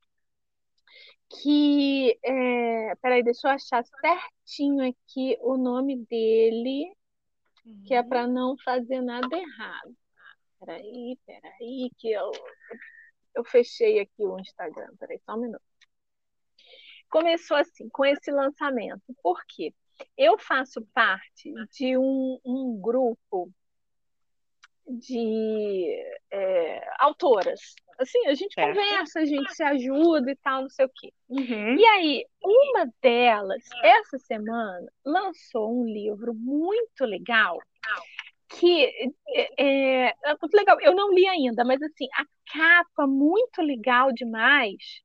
que. 1.29 2.17
É, 2.23 2.95
peraí, 3.01 3.23
deixa 3.23 3.47
eu 3.47 3.51
achar 3.51 3.83
certinho 3.83 4.87
aqui 4.87 5.37
o 5.41 5.57
nome 5.57 5.97
dele, 6.05 6.91
uhum. 7.65 7.83
que 7.85 7.93
é 7.93 8.03
para 8.03 8.27
não 8.27 8.55
fazer 8.63 9.01
nada 9.01 9.35
errado. 9.35 9.95
Peraí, 10.59 11.17
peraí, 11.25 11.91
que 11.97 12.11
eu, 12.11 12.31
eu 13.35 13.43
fechei 13.43 13.99
aqui 13.99 14.23
o 14.23 14.39
Instagram. 14.39 14.89
Peraí, 14.99 15.19
só 15.25 15.35
um 15.35 15.41
minuto. 15.41 15.63
Começou 17.09 17.57
assim, 17.57 17.89
com 17.89 18.05
esse 18.05 18.31
lançamento. 18.31 19.03
Por 19.21 19.41
quê? 19.47 19.73
Eu 20.17 20.37
faço 20.37 20.81
parte 20.93 21.53
de 21.77 21.97
um, 21.97 22.39
um 22.45 22.79
grupo 22.79 23.51
de 24.87 25.95
é, 26.31 26.81
autoras. 26.99 27.59
Assim, 27.99 28.25
a 28.27 28.33
gente 28.33 28.53
certo. 28.53 28.75
conversa, 28.75 29.19
a 29.19 29.25
gente 29.25 29.53
se 29.53 29.63
ajuda 29.63 30.31
e 30.31 30.35
tal, 30.37 30.63
não 30.63 30.69
sei 30.69 30.85
o 30.85 30.91
quê. 30.93 31.13
Uhum. 31.29 31.75
E 31.75 31.85
aí, 31.85 32.25
uma 32.43 32.91
delas, 33.01 33.63
essa 33.83 34.17
semana, 34.17 34.91
lançou 35.05 35.71
um 35.71 35.85
livro 35.85 36.33
muito 36.33 37.05
legal 37.05 37.57
que 38.49 39.13
é, 39.29 40.07
é, 40.07 40.15
muito 40.41 40.53
legal. 40.55 40.77
Eu 40.81 40.93
não 40.93 41.13
li 41.13 41.27
ainda, 41.27 41.63
mas 41.63 41.81
assim, 41.81 42.07
a 42.13 42.25
capa 42.51 43.07
muito 43.07 43.61
legal 43.61 44.11
demais, 44.11 45.01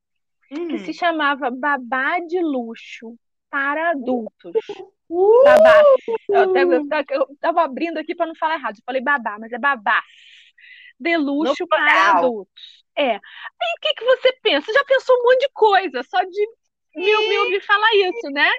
que 0.49 0.79
se 0.79 0.91
hum. 0.91 0.95
chamava 0.95 1.51
Babá 1.51 2.19
de 2.21 2.41
Luxo 2.41 3.17
para 3.51 3.91
Adultos. 3.91 4.55
Uh! 5.09 5.45
Babá. 5.45 5.83
Eu, 6.29 6.51
até, 6.51 7.15
eu, 7.15 7.27
tava 7.41 7.63
abrindo 7.63 7.99
aqui 7.99 8.15
para 8.15 8.27
não 8.27 8.35
falar 8.35 8.55
errado. 8.55 8.77
Eu 8.77 8.83
falei 8.85 9.01
babá, 9.01 9.37
mas 9.39 9.53
é 9.53 9.59
babá. 9.59 10.03
De 10.99 11.17
luxo 11.17 11.55
no 11.61 11.69
para 11.69 12.11
adultos. 12.11 12.85
É. 12.97 13.13
Aí 13.13 13.19
o 13.77 13.81
que, 13.81 13.95
que 13.95 14.05
você 14.05 14.33
pensa? 14.43 14.67
Você 14.67 14.73
já 14.73 14.85
pensou 14.85 15.17
um 15.17 15.23
monte 15.25 15.41
de 15.41 15.51
coisa, 15.53 16.03
só 16.03 16.21
de 16.23 16.49
me, 16.97 17.29
me 17.29 17.39
ouvir 17.39 17.61
falar 17.61 17.95
isso, 17.95 18.31
né? 18.33 18.51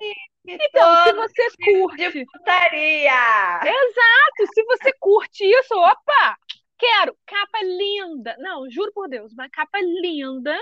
Então, 0.45 1.03
se 1.03 1.13
você 1.13 1.49
curte. 1.65 2.11
De 2.11 2.25
putaria! 2.25 3.59
Exato! 3.63 4.53
Se 4.53 4.63
você 4.63 4.93
curte 4.99 5.43
isso, 5.43 5.73
opa! 5.73 6.37
Quero! 6.77 7.17
Capa 7.25 7.59
linda! 7.63 8.35
Não, 8.39 8.69
juro 8.69 8.91
por 8.93 9.09
Deus, 9.09 9.33
uma 9.33 9.49
capa 9.49 9.79
linda. 9.81 10.57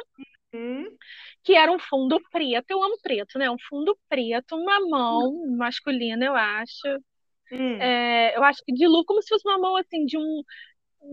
Uhum 0.56 0.98
que 1.46 1.54
era 1.54 1.72
um 1.72 1.78
fundo 1.78 2.20
preto. 2.32 2.66
Eu 2.72 2.84
amo 2.84 2.98
preto, 3.02 3.38
né? 3.38 3.50
Um 3.50 3.60
fundo 3.70 3.96
preto, 4.10 4.56
uma 4.56 4.80
mão 4.80 5.56
masculina, 5.56 6.26
eu 6.26 6.36
acho. 6.36 6.88
Hum. 7.52 7.80
É, 7.80 8.36
eu 8.36 8.44
acho 8.44 8.64
que 8.66 8.74
de 8.74 8.88
luz, 8.88 9.06
como 9.06 9.22
se 9.22 9.30
fosse 9.30 9.48
uma 9.48 9.60
mão 9.60 9.78
assim 9.78 10.06
de 10.06 10.18
um 10.18 10.44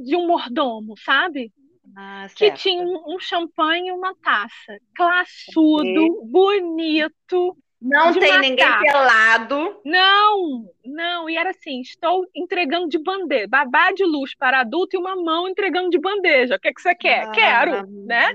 de 0.04 0.16
um 0.16 0.26
mordomo, 0.26 0.94
sabe? 0.96 1.52
Ah, 1.94 2.26
que 2.34 2.50
tinha 2.52 2.82
um, 2.82 3.14
um 3.14 3.20
champanhe 3.20 3.88
e 3.88 3.92
uma 3.92 4.14
taça. 4.22 4.78
Classudo, 4.96 6.24
bonito. 6.24 7.54
Não 7.78 8.12
tem 8.14 8.30
matar. 8.30 8.40
ninguém 8.40 8.78
pelado. 8.80 9.80
Não, 9.84 10.64
não. 10.82 11.28
E 11.28 11.36
era 11.36 11.50
assim: 11.50 11.82
estou 11.82 12.26
entregando 12.34 12.88
de 12.88 12.98
bandeja, 12.98 13.48
babá 13.48 13.92
de 13.92 14.04
luz 14.04 14.34
para 14.34 14.60
adulto 14.60 14.96
e 14.96 14.98
uma 14.98 15.14
mão 15.14 15.46
entregando 15.46 15.90
de 15.90 15.98
bandeja. 15.98 16.56
O 16.56 16.58
que, 16.58 16.68
é 16.68 16.72
que 16.72 16.80
você 16.80 16.94
quer? 16.94 17.26
Ah, 17.26 17.30
Quero, 17.32 17.86
né? 18.06 18.32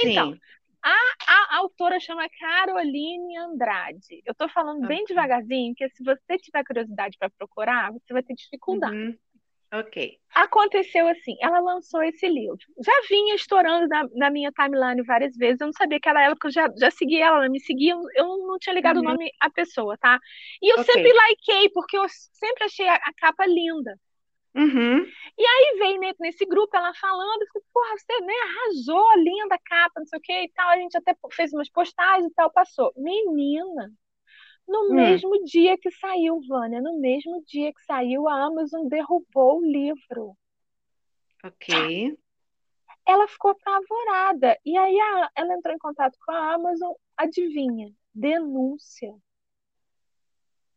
Sim. 0.00 0.10
Então, 0.10 0.38
a, 0.82 0.94
a, 1.26 1.56
autora 1.58 1.98
chama 1.98 2.28
Caroline 2.38 3.36
Andrade. 3.38 4.22
Eu 4.24 4.32
estou 4.32 4.48
falando 4.48 4.86
bem 4.86 5.04
devagarzinho, 5.04 5.74
porque 5.74 5.88
se 5.90 6.04
você 6.04 6.38
tiver 6.38 6.64
curiosidade 6.64 7.16
para 7.18 7.30
procurar, 7.30 7.92
você 7.92 8.12
vai 8.12 8.22
ter 8.22 8.34
dificuldade. 8.34 8.94
Uhum. 8.94 9.18
Ok. 9.72 10.16
Aconteceu 10.32 11.08
assim, 11.08 11.36
ela 11.40 11.58
lançou 11.58 12.00
esse 12.02 12.28
livro. 12.28 12.58
Já 12.78 12.92
vinha 13.08 13.34
estourando 13.34 13.88
na, 13.88 14.08
na, 14.14 14.30
minha 14.30 14.52
timeline 14.52 15.02
várias 15.02 15.36
vezes. 15.36 15.60
Eu 15.60 15.66
não 15.66 15.72
sabia 15.72 15.98
que 15.98 16.08
era 16.08 16.22
ela, 16.22 16.34
porque 16.36 16.46
eu 16.46 16.52
já, 16.52 16.72
já 16.78 16.90
segui 16.90 17.20
ela, 17.20 17.38
ela 17.38 17.48
me 17.48 17.58
seguia, 17.58 17.94
eu 18.14 18.26
não 18.46 18.58
tinha 18.58 18.74
ligado 18.74 18.98
uhum. 18.98 19.02
o 19.02 19.06
nome 19.06 19.30
à 19.40 19.50
pessoa, 19.50 19.98
tá? 19.98 20.20
E 20.62 20.72
eu 20.72 20.80
okay. 20.80 20.94
sempre 20.94 21.12
likei, 21.12 21.68
porque 21.70 21.98
eu 21.98 22.06
sempre 22.08 22.64
achei 22.64 22.86
a, 22.86 22.94
a 22.94 23.12
capa 23.16 23.44
linda. 23.44 23.98
Uhum. 24.56 25.04
E 25.38 25.44
aí 25.46 25.76
veio 25.78 26.00
ne- 26.00 26.14
nesse 26.18 26.46
grupo 26.46 26.74
ela 26.76 26.94
falando, 26.94 27.42
eu 27.42 27.48
falei, 27.48 27.66
porra, 27.72 27.98
você 27.98 28.20
né, 28.22 28.32
arrasou, 28.44 29.16
linda 29.18 29.58
capa, 29.64 30.00
não 30.00 30.06
sei 30.06 30.18
o 30.18 30.22
que 30.22 30.32
e 30.32 30.48
tal. 30.52 30.68
A 30.70 30.76
gente 30.78 30.96
até 30.96 31.14
fez 31.32 31.52
umas 31.52 31.68
postagens 31.68 32.30
e 32.30 32.34
tal, 32.34 32.50
passou. 32.50 32.92
Menina, 32.96 33.92
no 34.66 34.84
Hum. 34.90 34.94
mesmo 34.94 35.44
dia 35.44 35.76
que 35.78 35.90
saiu, 35.90 36.40
Vânia, 36.48 36.80
no 36.80 36.98
mesmo 36.98 37.42
dia 37.46 37.72
que 37.72 37.82
saiu, 37.84 38.26
a 38.28 38.44
Amazon 38.46 38.88
derrubou 38.88 39.58
o 39.60 39.64
livro. 39.64 40.36
Ok. 41.44 42.16
Ela 43.06 43.28
ficou 43.28 43.52
apavorada. 43.52 44.58
E 44.64 44.76
aí 44.76 44.98
a- 44.98 45.30
ela 45.36 45.54
entrou 45.54 45.74
em 45.74 45.78
contato 45.78 46.16
com 46.24 46.32
a 46.32 46.54
Amazon, 46.54 46.92
adivinha? 47.16 47.92
Denúncia. 48.14 49.14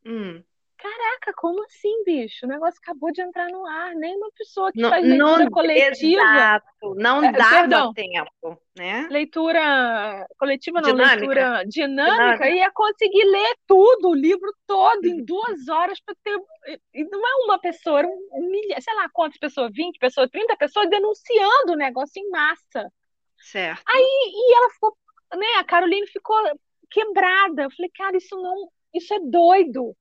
Hum. 0.06 0.44
Caraca, 0.82 1.34
como 1.36 1.62
assim, 1.66 2.04
bicho? 2.06 2.46
O 2.46 2.50
negócio 2.50 2.80
acabou 2.82 3.12
de 3.12 3.22
entrar 3.22 3.48
no 3.50 3.66
ar. 3.68 3.94
Nem 3.96 4.16
uma 4.16 4.32
pessoa 4.32 4.72
que 4.72 4.80
Não, 4.80 4.90
faz 4.90 5.06
leitura 5.06 5.44
não, 5.44 5.52
coletiva. 5.52 6.22
exato, 6.24 6.96
não 6.96 7.22
É, 7.24 7.32
dava 7.34 7.50
perdão. 7.50 7.94
tempo, 7.94 8.62
né? 8.78 9.06
leitura 9.12 10.26
coletiva, 10.38 10.80
não, 10.80 10.90
Dinâmica. 10.92 11.16
leitura 11.18 11.64
dinâmica, 11.66 12.16
Dinâmica. 12.16 12.50
ia 12.50 12.72
conseguir 12.72 13.26
ler 13.26 13.56
tudo, 13.68 14.08
o 14.10 14.16
livro 14.16 14.54
todo, 14.66 15.04
em 15.06 15.22
duas 15.26 15.68
horas, 15.68 16.00
para 16.00 16.16
ter. 16.24 16.40
E 16.94 17.04
não 17.04 17.20
é 17.28 17.44
uma 17.44 17.60
pessoa, 17.60 18.02
um, 18.32 18.50
milha- 18.50 18.80
sei 18.80 18.94
lá 18.96 19.10
quantas 19.12 19.38
pessoas, 19.38 19.72
20 19.74 19.98
pessoas, 20.00 20.30
30 20.32 20.56
pessoas 20.56 20.90
denunciando 20.90 21.74
o 21.74 21.76
negócio 21.76 22.22
em 22.22 22.30
massa. 22.30 22.90
Certo. 23.38 23.84
E 23.94 24.56
ela 24.56 24.70
ficou, 24.70 24.98
né? 25.36 25.48
A 25.60 25.64
Caroline 25.66 26.08
ficou 26.08 26.38
quebrada. 26.90 27.64
Eu 27.64 27.72
falei, 27.72 27.92
cara, 27.94 28.16
isso 28.16 28.36
não. 28.42 28.70
Isso 28.94 29.14
é 29.14 29.20
doido. 29.20 29.94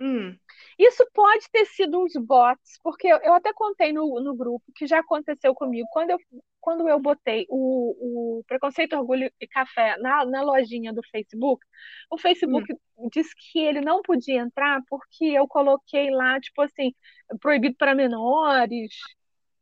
Hum. 0.00 0.36
Isso 0.78 1.06
pode 1.14 1.48
ter 1.50 1.64
sido 1.66 2.02
uns 2.02 2.12
bots, 2.14 2.78
porque 2.82 3.06
eu, 3.06 3.34
até 3.34 3.52
contei 3.52 3.92
no, 3.92 4.20
no 4.20 4.34
grupo 4.34 4.64
que 4.74 4.86
já 4.86 4.98
aconteceu 4.98 5.54
comigo. 5.54 5.86
Quando 5.92 6.10
eu, 6.10 6.18
quando 6.60 6.88
eu 6.88 6.98
botei 7.00 7.46
o, 7.48 8.38
o 8.38 8.44
Preconceito, 8.44 8.96
Orgulho 8.96 9.30
e 9.40 9.46
Café 9.46 9.96
na, 9.98 10.24
na 10.24 10.42
lojinha 10.42 10.92
do 10.92 11.02
Facebook, 11.10 11.64
o 12.10 12.18
Facebook 12.18 12.74
disse 13.12 13.34
que 13.36 13.58
ele 13.58 13.80
não 13.80 14.02
podia 14.02 14.40
entrar 14.40 14.80
porque 14.88 15.24
eu 15.24 15.46
coloquei 15.46 16.10
lá, 16.10 16.40
tipo 16.40 16.62
assim, 16.62 16.92
proibido 17.40 17.76
para 17.76 17.94
menores, 17.94 18.92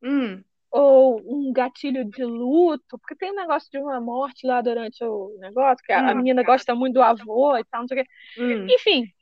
Hum. 0.03 0.43
ou 0.71 1.21
um 1.27 1.53
gatilho 1.53 2.05
de 2.05 2.25
luto, 2.25 2.99
porque 2.99 3.15
tem 3.17 3.33
um 3.33 3.37
negócio 3.37 3.71
de 3.71 3.79
uma 3.79 4.01
morte 4.01 4.47
lá 4.47 4.63
durante 4.63 5.05
o 5.05 5.37
negócio, 5.39 5.85
que 5.85 5.93
a, 5.93 6.09
a 6.09 6.15
Hum. 6.15 6.19
menina 6.19 6.43
gosta 6.43 6.75
muito 6.75 6.95
do 6.95 7.03
avô 7.03 7.57
e 7.57 7.65
tal, 7.65 7.83
não 7.83 7.89
sei 7.89 8.01
o 8.01 8.05
quê. 8.05 8.11
Hum. 8.39 8.67
Enfim. 8.71 9.13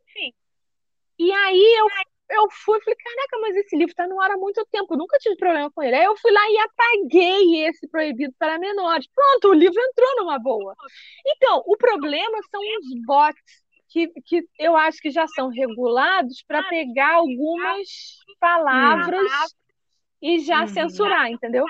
E 1.19 1.33
aí 1.33 1.77
eu, 1.79 1.89
eu 2.37 2.49
fui 2.51 2.79
e 2.79 2.83
falei, 2.83 2.97
caraca, 2.97 3.39
mas 3.41 3.57
esse 3.57 3.77
livro 3.77 3.95
tá 3.95 4.07
no 4.07 4.21
ar 4.21 4.31
há 4.31 4.37
muito 4.37 4.65
tempo, 4.71 4.95
eu 4.95 4.99
nunca 4.99 5.19
tive 5.19 5.37
problema 5.37 5.71
com 5.71 5.83
ele. 5.83 5.97
Aí 5.97 6.05
eu 6.05 6.17
fui 6.17 6.31
lá 6.31 6.41
e 6.51 6.59
apaguei 6.59 7.67
esse 7.67 7.89
proibido 7.89 8.35
para 8.39 8.59
menores. 8.59 9.07
Pronto, 9.15 9.49
o 9.49 9.55
livro 9.55 9.81
entrou 9.81 10.17
numa 10.17 10.39
boa. 10.39 10.75
Então, 11.27 11.63
o 11.67 11.77
problema 11.77 12.39
são 12.51 12.61
os 12.61 13.07
bots 13.07 13.43
que, 13.89 14.09
que 14.27 14.45
eu 14.59 14.77
acho 14.77 14.99
que 15.01 15.11
já 15.11 15.27
são 15.29 15.49
regulados 15.49 16.43
para 16.47 16.63
pegar 16.65 17.15
algumas 17.15 17.89
palavras 18.39 19.31
e 20.21 20.39
já 20.41 20.61
Uhum. 20.63 20.69
censurar, 20.69 21.31
entendeu? 21.31 21.65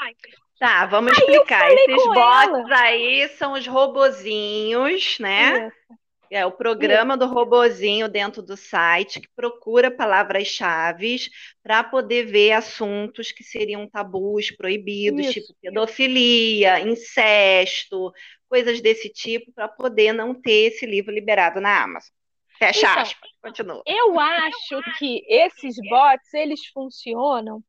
Tá, 0.58 0.86
vamos 0.86 1.16
explicar. 1.16 1.60
falei 1.60 1.86
Esses 1.86 2.04
bots 2.12 2.70
aí 2.72 3.28
são 3.28 3.52
os 3.52 3.66
robozinhos, 3.66 5.18
né? 5.20 5.68
Isso. 5.68 5.98
É 6.30 6.44
o 6.44 6.52
programa 6.52 7.16
do 7.16 7.26
robozinho 7.26 8.08
dentro 8.08 8.42
do 8.42 8.56
site 8.56 9.20
que 9.20 9.28
procura 9.34 9.90
palavras-chave 9.90 11.18
para 11.62 11.82
poder 11.82 12.24
ver 12.26 12.52
assuntos 12.52 13.32
que 13.32 13.42
seriam 13.42 13.88
tabus, 13.88 14.50
proibidos, 14.50 15.26
Isso. 15.26 15.40
tipo 15.40 15.54
pedofilia, 15.60 16.80
incesto, 16.80 18.12
coisas 18.48 18.80
desse 18.80 19.08
tipo, 19.08 19.52
para 19.52 19.68
poder 19.68 20.12
não 20.12 20.34
ter 20.34 20.72
esse 20.72 20.84
livro 20.86 21.12
liberado 21.12 21.60
na 21.60 21.82
Amazon. 21.82 22.12
Fecha 22.58 22.90
Então, 22.90 23.02
aspas, 23.02 23.30
continua. 23.40 23.82
Eu 23.86 24.18
acho 24.18 24.80
que 24.98 25.22
esses 25.28 25.76
bots 25.88 26.34
eles 26.34 26.66
funcionam 26.66 27.62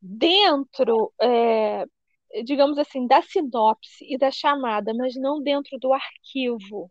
dentro, 0.00 1.12
é, 1.20 1.84
digamos 2.44 2.78
assim, 2.78 3.06
da 3.06 3.20
sinopse 3.22 4.06
e 4.08 4.16
da 4.16 4.30
chamada, 4.30 4.94
mas 4.94 5.16
não 5.16 5.42
dentro 5.42 5.76
do 5.78 5.92
arquivo, 5.92 6.88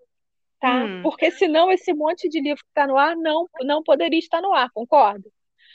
tá? 0.66 0.90
Hum. 0.90 1.02
Porque 1.02 1.32
senão 1.32 1.72
esse 1.72 1.94
monte 1.94 2.30
de 2.30 2.40
livro 2.42 2.64
que 2.64 2.70
está 2.72 2.88
no 2.88 2.98
ar 2.98 3.16
não, 3.16 3.50
não 3.62 3.84
poderia 3.84 4.20
estar 4.20 4.42
no 4.42 4.54
ar, 4.54 4.70
concorda? 4.74 5.30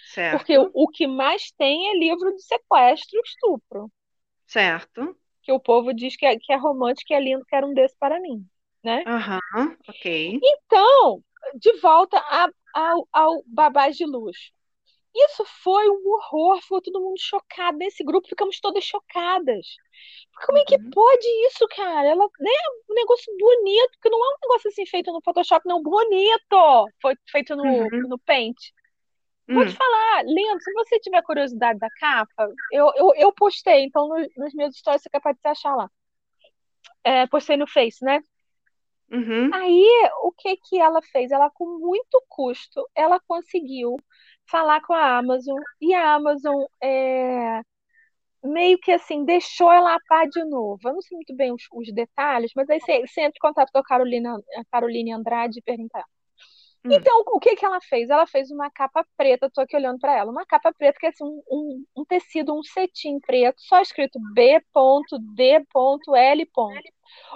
Certo, 0.05 0.51
Porque 0.51 0.59
o, 0.59 0.71
o 0.75 0.89
que 0.89 1.07
mais 1.07 1.53
tem 1.53 1.91
é 1.91 1.99
livro 1.99 2.35
de 2.35 2.43
sequestro 2.45 3.19
e 3.19 3.23
estupro, 3.23 3.91
certo. 4.47 5.17
que 5.43 5.53
o 5.53 5.61
povo 5.61 5.93
diz 5.93 6.17
que 6.17 6.25
é, 6.27 6.39
que 6.39 6.51
é 6.53 6.57
romântico 6.57 7.13
e 7.13 7.17
é 7.17 7.21
lindo, 7.21 7.45
quero 7.47 7.67
um 7.69 7.75
desse 7.75 7.97
para 7.99 8.19
mim, 8.21 8.47
né? 8.83 9.07
Aham, 9.07 9.77
ok. 9.89 10.07
Então, 10.43 11.23
de 11.55 11.73
volta 11.81 12.19
a- 12.19 12.49
ao, 12.75 13.09
ao 13.13 13.43
babás 13.47 13.97
de 13.97 14.05
luxo. 14.07 14.53
Isso 15.15 15.45
foi 15.63 15.89
um 15.91 16.03
horror, 16.09 16.61
ficou 16.63 16.81
todo 16.81 17.01
mundo 17.01 17.19
chocado. 17.21 17.79
Nesse 17.79 18.05
grupo 18.05 18.29
ficamos 18.29 18.61
todas 18.61 18.85
chocadas. 18.85 19.67
Como 20.47 20.59
é 20.59 20.65
que 20.67 20.79
Uhum. 20.79 20.93
pode 20.93 21.27
isso, 21.49 21.67
cara? 21.69 22.09
Ela, 22.09 22.29
né, 22.41 22.51
um 22.91 22.95
negócio 22.95 23.33
bonito, 23.39 23.99
que 24.03 24.11
não 24.11 24.19
é 24.25 24.29
um 24.31 24.39
negócio 24.43 24.69
assim 24.71 24.87
feito 24.87 25.13
no 25.13 25.21
Photoshop, 25.23 25.67
não, 25.69 25.83
bonito! 25.83 26.93
Foi 27.03 27.17
feito 27.31 27.57
no, 27.57 27.93
Uhum. 27.93 28.09
no 28.09 28.19
Paint. 28.21 28.57
Vou 29.53 29.65
te 29.67 29.75
Hum, 29.75 29.77
falar, 29.77 30.25
Lindo, 30.25 30.61
se 30.63 30.73
você 30.73 30.99
tiver 31.01 31.23
curiosidade 31.23 31.79
da 31.79 31.91
capa, 31.91 32.49
eu, 32.71 32.93
eu, 32.97 33.13
eu 33.17 33.33
postei, 33.33 33.85
então 33.85 34.09
no, 34.09 34.17
nos 34.37 34.55
meus 34.55 34.77
stories 34.77 35.03
você 35.03 35.09
é 35.09 35.13
capaz 35.13 35.37
de 35.37 35.43
se 35.43 35.49
achar 35.49 35.75
lá. 35.77 35.91
É, 37.05 37.27
postei 37.27 37.57
no 37.57 37.67
Face, 37.67 38.05
né? 38.05 38.23
uhum, 39.11 39.53
Aí, 39.53 39.85
o 40.23 40.33
que 40.33 40.57
que 40.57 40.79
ela 40.81 41.03
fez? 41.03 41.31
Ela, 41.33 41.51
com 41.51 41.79
muito 41.79 42.23
custo, 42.29 42.89
ela 42.95 43.19
conseguiu 43.21 43.97
falar 44.51 44.81
com 44.83 44.93
a 44.93 45.19
Amazon 45.19 45.59
e 45.81 45.95
a 45.95 46.15
Amazon 46.15 46.65
é, 46.83 47.61
meio 48.43 48.79
que 48.79 48.93
assim 48.93 49.25
deixou 49.25 49.71
ela 49.71 49.95
a 49.95 50.01
par 50.09 50.29
de 50.29 50.45
novo. 50.45 50.81
Eu 50.85 50.95
não 50.95 51.03
sei 51.03 51.17
muito 51.17 51.35
bem 51.35 51.53
os, 51.53 51.63
os 51.73 51.93
detalhes, 51.93 52.53
mas 52.55 52.69
aí 52.69 52.81
você, 52.81 53.07
você 53.07 53.21
entra 53.23 53.37
em 53.37 53.41
contato 53.41 53.71
com 53.73 53.79
a 53.79 53.85
Carolina, 53.85 54.37
a 54.57 54.65
Caroline 54.71 55.13
Andrade 55.13 55.59
e 55.59 55.63
pergunta. 55.63 56.05
Hum. 56.85 56.93
Então, 56.93 57.23
o 57.27 57.39
que 57.39 57.57
que 57.57 57.65
ela 57.65 57.79
fez? 57.83 58.09
Ela 58.09 58.27
fez 58.27 58.51
uma 58.51 58.71
capa 58.71 59.05
preta, 59.17 59.51
tô 59.53 59.61
aqui 59.61 59.77
olhando 59.77 59.99
para 59.99 60.17
ela, 60.17 60.31
uma 60.31 60.47
capa 60.47 60.73
preta 60.73 60.99
que 60.99 61.07
é 61.07 61.11
assim, 61.11 61.25
um, 61.25 61.43
um, 61.51 61.85
um 61.99 62.05
tecido, 62.07 62.59
um 62.59 62.63
cetim 62.63 63.21
preto, 63.21 63.61
só 63.61 63.83
escrito 63.83 64.19
B.D.L. 64.33 64.65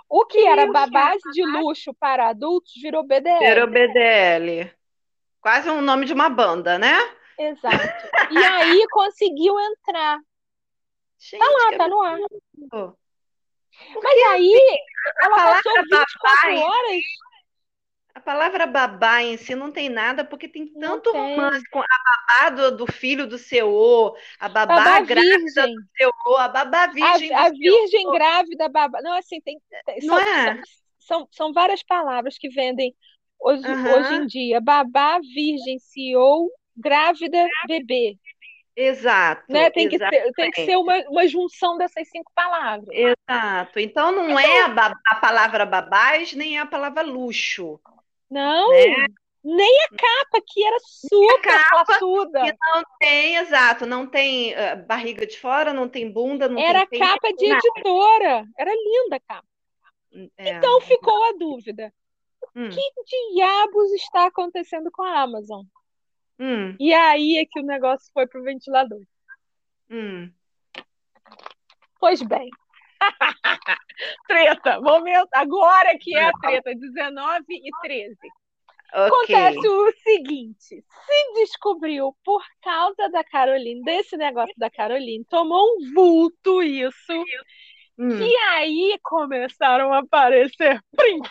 O 0.09 0.25
que 0.25 0.47
era 0.47 0.71
babás 0.73 1.21
de 1.33 1.45
luxo 1.45 1.93
para 1.95 2.29
adultos 2.29 2.73
virou 2.81 3.05
BDL. 3.05 3.39
Virou 3.39 3.67
BDL. 3.67 4.71
Quase 5.45 5.69
um 5.69 5.83
nome 5.83 6.07
de 6.07 6.15
uma 6.15 6.31
banda, 6.31 6.79
né? 6.79 6.97
Exato. 7.39 7.77
E 8.31 8.39
aí 8.39 8.83
conseguiu 8.91 9.61
entrar. 9.61 10.19
Gente, 11.19 11.39
Tá 11.39 11.45
lá, 11.45 11.77
tá 11.77 11.87
no 11.87 12.01
ar. 12.01 12.19
Mas 14.03 14.23
aí 14.31 14.79
ela 15.21 15.37
passou 15.37 15.73
24 15.83 16.55
babá, 16.55 16.65
horas. 16.67 17.03
A 18.15 18.21
palavra 18.21 18.67
babá 18.67 19.23
em 19.23 19.37
si 19.37 19.55
não 19.55 19.71
tem 19.71 19.91
nada, 19.91 20.25
porque 20.25 20.49
tem 20.49 20.67
tanto 20.81 21.13
tem. 21.13 21.21
romance 21.21 21.69
com 21.69 21.81
a 21.81 21.85
babá 21.87 22.49
do, 22.49 22.77
do 22.79 22.87
filho 22.91 23.27
do 23.27 23.37
seu, 23.37 24.15
a 24.41 24.49
babá, 24.49 24.77
Babá 24.77 25.01
grávida 25.01 25.21
virgem. 25.41 25.75
do 25.75 25.83
seu, 25.95 26.11
a 26.39 26.49
babá 26.49 26.87
virgem 26.87 27.35
A, 27.35 27.45
a 27.45 27.51
virgem 27.51 28.11
grávida, 28.13 28.67
babá. 28.71 29.03
Não, 29.03 29.13
assim, 29.13 29.43
tem, 29.43 29.61
tem- 29.85 30.07
Não 30.07 30.19
são, 30.19 30.27
é? 30.27 30.55
são, 30.55 30.63
são, 30.99 31.29
são 31.31 31.53
várias 31.53 31.83
palavras 31.83 32.39
que 32.39 32.49
vendem 32.49 32.97
hoje, 33.41 33.63
Aham. 33.65 33.85
hoje 33.85 34.15
em 34.15 34.27
dia. 34.27 34.61
Babá, 34.61 35.19
virgem, 35.21 35.79
CEO, 35.79 36.51
grávida, 36.77 37.53
bebê. 37.63 38.19
Exato, 38.77 39.45
Né? 39.49 39.71
Tem, 39.71 39.89
que 39.89 39.99
ter, 39.99 40.33
tem 40.35 40.51
que 40.51 40.59
ser 40.65 40.77
uma, 40.77 40.97
uma 41.09 41.29
junção 41.29 41.77
dessas 41.77 42.09
cinco 42.09 42.31
palavras. 42.35 42.89
Exato. 42.97 43.79
Então 43.81 44.13
não 44.13 44.39
é 44.39 44.63
a, 44.63 44.69
ba- 44.69 45.01
a 45.07 45.15
palavra 45.17 45.67
babás, 45.67 46.33
nem 46.33 46.57
é 46.57 46.61
a 46.61 46.67
palavra 46.67 47.03
luxo, 47.03 47.81
Não, 48.31 48.69
né? 48.69 49.07
nem 49.45 49.83
a 49.85 49.89
capa, 49.91 50.43
que 50.47 50.65
era 50.65 50.79
super 50.81 51.41
capa 51.41 51.85
classuda. 51.85 52.41
que 52.41 52.53
não 52.61 52.83
tem, 52.99 53.37
exato, 53.37 53.87
não 53.87 54.07
tem 54.07 54.53
eh, 54.55 54.77
barriga 54.77 55.27
de 55.27 55.39
fora, 55.39 55.73
não 55.73 55.89
tem 55.89 56.11
bunda, 56.13 56.49
não 56.49 56.63
Era 56.63 56.81
tem 56.81 56.87
peito, 56.89 57.09
capa 57.11 57.33
de 57.33 57.47
nada. 57.47 57.63
editora. 57.69 58.45
Era 58.59 58.73
linda 58.73 59.17
a 59.17 59.21
capa. 59.21 59.49
É. 60.37 60.59
Então 60.59 60.81
ficou 60.81 61.25
a 61.25 61.33
dúvida. 61.39 61.93
Hum, 62.55 62.69
que 62.69 63.35
diabos 63.35 63.93
está 63.93 64.27
acontecendo 64.27 64.91
com 64.91 65.03
a 65.03 65.21
Amazon? 65.23 65.65
hum, 66.39 66.77
E 66.79 66.93
aí 66.93 67.39
é 67.39 67.47
que 67.47 67.61
o 67.61 67.65
negócio 67.65 68.11
foi 68.13 68.27
pro 68.27 68.43
ventilador. 68.43 69.01
hum. 69.91 70.33
Pois 71.99 72.23
bem. 72.23 72.51
treta, 74.27 74.81
momento, 74.81 75.29
agora 75.33 75.97
que 75.99 76.17
é 76.17 76.25
a 76.25 76.33
treta, 76.33 76.75
19 76.75 77.45
e 77.49 77.71
13. 77.83 78.17
Ok. 78.95 79.35
Acontece 79.35 79.69
o 79.69 79.93
seguinte: 80.03 80.85
se 80.85 81.33
descobriu 81.35 82.17
por 82.25 82.43
causa 82.63 83.09
da 83.11 83.25
Caroline, 83.25 83.83
desse 83.83 84.17
negócio 84.17 84.55
da 84.57 84.71
Caroline, 84.71 85.25
tomou 85.25 85.77
um 85.77 85.93
vulto 85.93 86.63
isso, 86.63 87.25
Hum, 87.97 88.21
e 88.21 88.37
aí 88.37 88.99
começaram 89.03 89.93
a 89.93 89.99
aparecer 89.99 90.83
prints. 90.97 91.31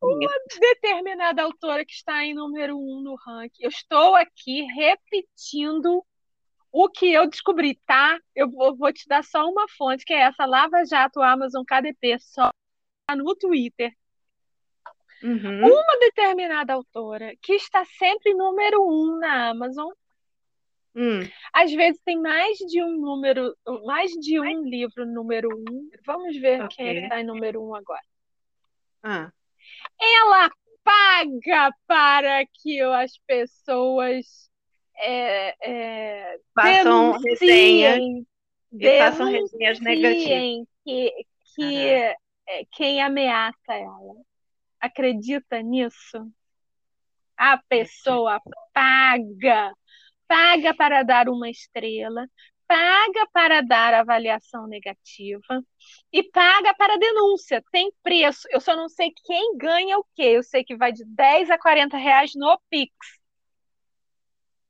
bonito. 0.00 0.32
Determinada 0.58 1.42
autora 1.42 1.84
que 1.84 1.92
está 1.92 2.24
em 2.24 2.34
número 2.34 2.78
um 2.78 3.02
no 3.02 3.14
ranking. 3.16 3.62
Eu 3.62 3.68
estou 3.68 4.14
aqui 4.14 4.62
repetindo 4.62 6.04
o 6.70 6.88
que 6.88 7.12
eu 7.12 7.28
descobri, 7.28 7.78
tá? 7.86 8.18
Eu 8.34 8.50
vou, 8.50 8.74
vou 8.74 8.92
te 8.92 9.06
dar 9.06 9.22
só 9.22 9.46
uma 9.46 9.66
fonte, 9.76 10.04
que 10.04 10.14
é 10.14 10.22
essa 10.22 10.46
Lava 10.46 10.84
Jato 10.86 11.20
Amazon 11.20 11.62
KDP, 11.64 12.18
só 12.18 12.50
no 13.14 13.34
Twitter. 13.36 13.92
Uhum. 15.22 15.66
Uma 15.66 15.98
determinada 16.00 16.72
autora 16.72 17.34
que 17.42 17.52
está 17.52 17.84
sempre 17.84 18.34
número 18.34 18.82
um 18.82 19.18
na 19.18 19.50
Amazon. 19.50 19.92
Hum, 20.94 21.20
Às 21.52 21.72
vezes 21.72 22.00
tem 22.04 22.20
mais 22.20 22.58
de 22.58 22.82
um 22.82 23.00
número, 23.00 23.56
mais 23.84 24.10
de 24.12 24.38
um 24.38 24.62
livro 24.64 25.06
número 25.06 25.48
um. 25.48 25.90
Vamos 26.04 26.36
ver 26.38 26.68
quem 26.68 26.88
é 26.88 26.94
que 26.94 27.00
está 27.00 27.20
em 27.20 27.24
número 27.24 27.62
um 27.62 27.74
agora. 27.74 28.02
ah, 29.02 29.32
Ela 30.00 30.50
paga 30.84 31.74
para 31.86 32.44
que 32.46 32.80
as 32.80 33.16
pessoas 33.26 34.50
é, 34.96 35.54
é, 35.62 36.38
Façam 36.54 37.12
resenhas 37.20 38.00
e 38.72 38.98
façam 38.98 39.26
resenhas 39.30 39.80
negativas. 39.80 40.68
que, 40.84 41.26
que 41.54 41.88
é, 41.88 42.16
quem 42.72 43.00
ameaça 43.02 43.72
ela. 43.74 44.14
Acredita 44.80 45.62
nisso? 45.62 46.28
A 47.36 47.58
pessoa 47.68 48.40
paga, 48.72 49.72
paga 50.32 50.74
para 50.74 51.02
dar 51.02 51.28
uma 51.28 51.50
estrela, 51.50 52.26
paga 52.66 53.26
para 53.34 53.60
dar 53.60 53.92
avaliação 53.92 54.66
negativa 54.66 55.62
e 56.10 56.22
paga 56.22 56.72
para 56.74 56.96
denúncia. 56.96 57.62
Tem 57.70 57.92
preço. 58.02 58.48
Eu 58.50 58.58
só 58.58 58.74
não 58.74 58.88
sei 58.88 59.12
quem 59.26 59.58
ganha 59.58 59.98
o 59.98 60.06
quê. 60.14 60.22
Eu 60.22 60.42
sei 60.42 60.64
que 60.64 60.74
vai 60.74 60.90
de 60.90 61.04
10 61.04 61.50
a 61.50 61.58
40 61.58 61.98
reais 61.98 62.32
no 62.34 62.58
Pix. 62.70 62.94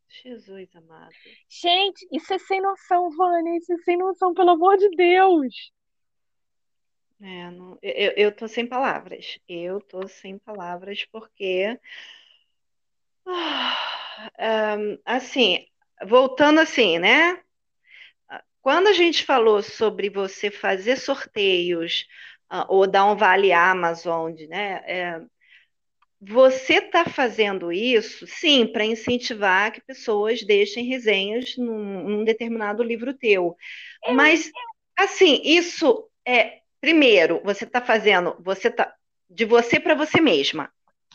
Jesus 0.09 0.75
amado. 0.75 1.15
Gente, 1.49 2.09
isso 2.11 2.35
é 2.35 2.39
sem 2.41 2.61
noção, 2.61 3.09
Vânia. 3.11 3.57
Isso 3.57 3.73
é 3.73 3.79
sem 3.85 3.97
noção, 3.97 4.35
pelo 4.35 4.51
amor 4.51 4.77
de 4.77 4.91
Deus. 4.97 5.71
É, 7.21 7.51
não- 7.53 7.79
eu, 7.81 8.13
eu 8.17 8.35
tô 8.35 8.49
sem 8.49 8.67
palavras. 8.67 9.39
Eu 9.49 9.81
tô 9.81 10.09
sem 10.09 10.39
palavras 10.39 11.05
porque. 11.05 11.79
Ah, 13.25 13.92
assim, 15.05 15.67
voltando 16.07 16.61
assim, 16.61 16.99
né? 16.99 17.39
Quando 18.61 18.87
a 18.87 18.93
gente 18.93 19.25
falou 19.25 19.63
sobre 19.63 20.09
você 20.09 20.51
fazer 20.51 20.97
sorteios, 20.97 22.07
ah, 22.49 22.67
ou 22.69 22.87
dar 22.87 23.07
um 23.07 23.17
vale 23.17 23.53
Amazon, 23.53 24.33
né? 24.49 24.83
é, 24.87 25.21
você 26.25 26.75
está 26.75 27.05
fazendo 27.05 27.73
isso, 27.73 28.25
sim, 28.29 28.65
para 28.65 28.85
incentivar 28.85 29.73
que 29.73 29.81
pessoas 29.81 30.45
deixem 30.45 30.85
resenhas 30.85 31.57
num, 31.57 32.09
num 32.09 32.25
determinado 32.25 32.81
livro 32.81 33.13
teu. 33.13 33.57
Mas, 34.15 34.49
assim, 34.97 35.41
isso 35.43 36.09
é, 36.25 36.61
primeiro, 36.81 37.41
você 37.43 37.65
está 37.65 37.81
fazendo, 37.81 38.37
você 38.39 38.71
tá 38.71 38.95
de 39.29 39.45
você 39.45 39.81
para 39.81 39.95
você 39.95 40.21
mesma, 40.21 40.71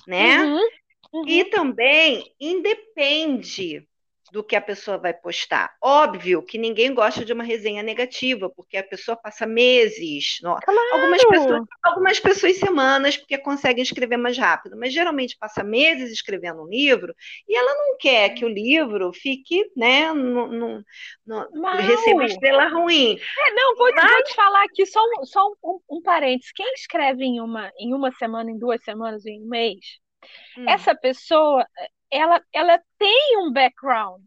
né? 0.05 0.41
Uhum, 0.43 0.67
uhum. 1.13 1.27
E 1.27 1.45
também 1.45 2.33
independe 2.39 3.87
do 4.31 4.43
que 4.43 4.57
a 4.57 4.61
pessoa 4.61 4.97
vai 4.97 5.13
postar. 5.13 5.73
Óbvio 5.81 6.43
que 6.43 6.57
ninguém 6.57 6.93
gosta 6.93 7.23
de 7.23 7.31
uma 7.31 7.45
resenha 7.45 7.81
negativa, 7.81 8.49
porque 8.49 8.75
a 8.75 8.83
pessoa 8.83 9.15
passa 9.15 9.45
meses, 9.45 10.37
no- 10.41 10.49
algumas 10.91 11.23
Claro. 11.23 11.29
pessoas, 11.29 11.61
algumas 11.81 12.19
pessoas 12.19 12.57
semanas, 12.57 13.15
porque 13.15 13.37
conseguem 13.37 13.81
escrever 13.83 14.17
mais 14.17 14.37
rápido, 14.37 14.77
mas 14.77 14.91
geralmente 14.93 15.37
passa 15.39 15.63
meses 15.63 16.11
escrevendo 16.11 16.61
um 16.61 16.67
livro 16.67 17.15
e 17.47 17.55
ela 17.57 17.73
não 17.73 17.97
quer 17.97 18.31
que 18.33 18.43
o 18.43 18.49
livro 18.49 19.13
fique, 19.13 19.71
né, 19.77 20.11
no, 20.11 20.47
no- 20.51 20.83
no- 21.25 21.71
receba 21.77 22.25
estrela 22.25 22.67
ruim. 22.67 23.17
É, 23.17 23.53
não, 23.53 23.77
vou, 23.77 23.93
te- 23.93 24.01
vou 24.01 24.23
te 24.23 24.35
falar 24.35 24.63
aqui 24.65 24.85
só 24.85 24.99
um, 25.01 25.25
só 25.25 25.47
um, 25.63 25.79
um 25.89 26.01
parênteses. 26.01 26.51
Quem 26.51 26.73
escreve 26.73 27.23
em 27.23 27.39
uma, 27.39 27.71
em 27.79 27.93
uma 27.93 28.11
semana, 28.11 28.51
em 28.51 28.57
duas 28.57 28.83
semanas, 28.83 29.25
em 29.25 29.41
um 29.41 29.47
mês, 29.47 29.79
Hum, 30.57 30.69
essa 30.69 30.95
pessoa, 30.95 31.65
ela, 32.11 32.41
ela 32.53 32.81
tem 32.97 33.37
um 33.39 33.51
background, 33.51 34.23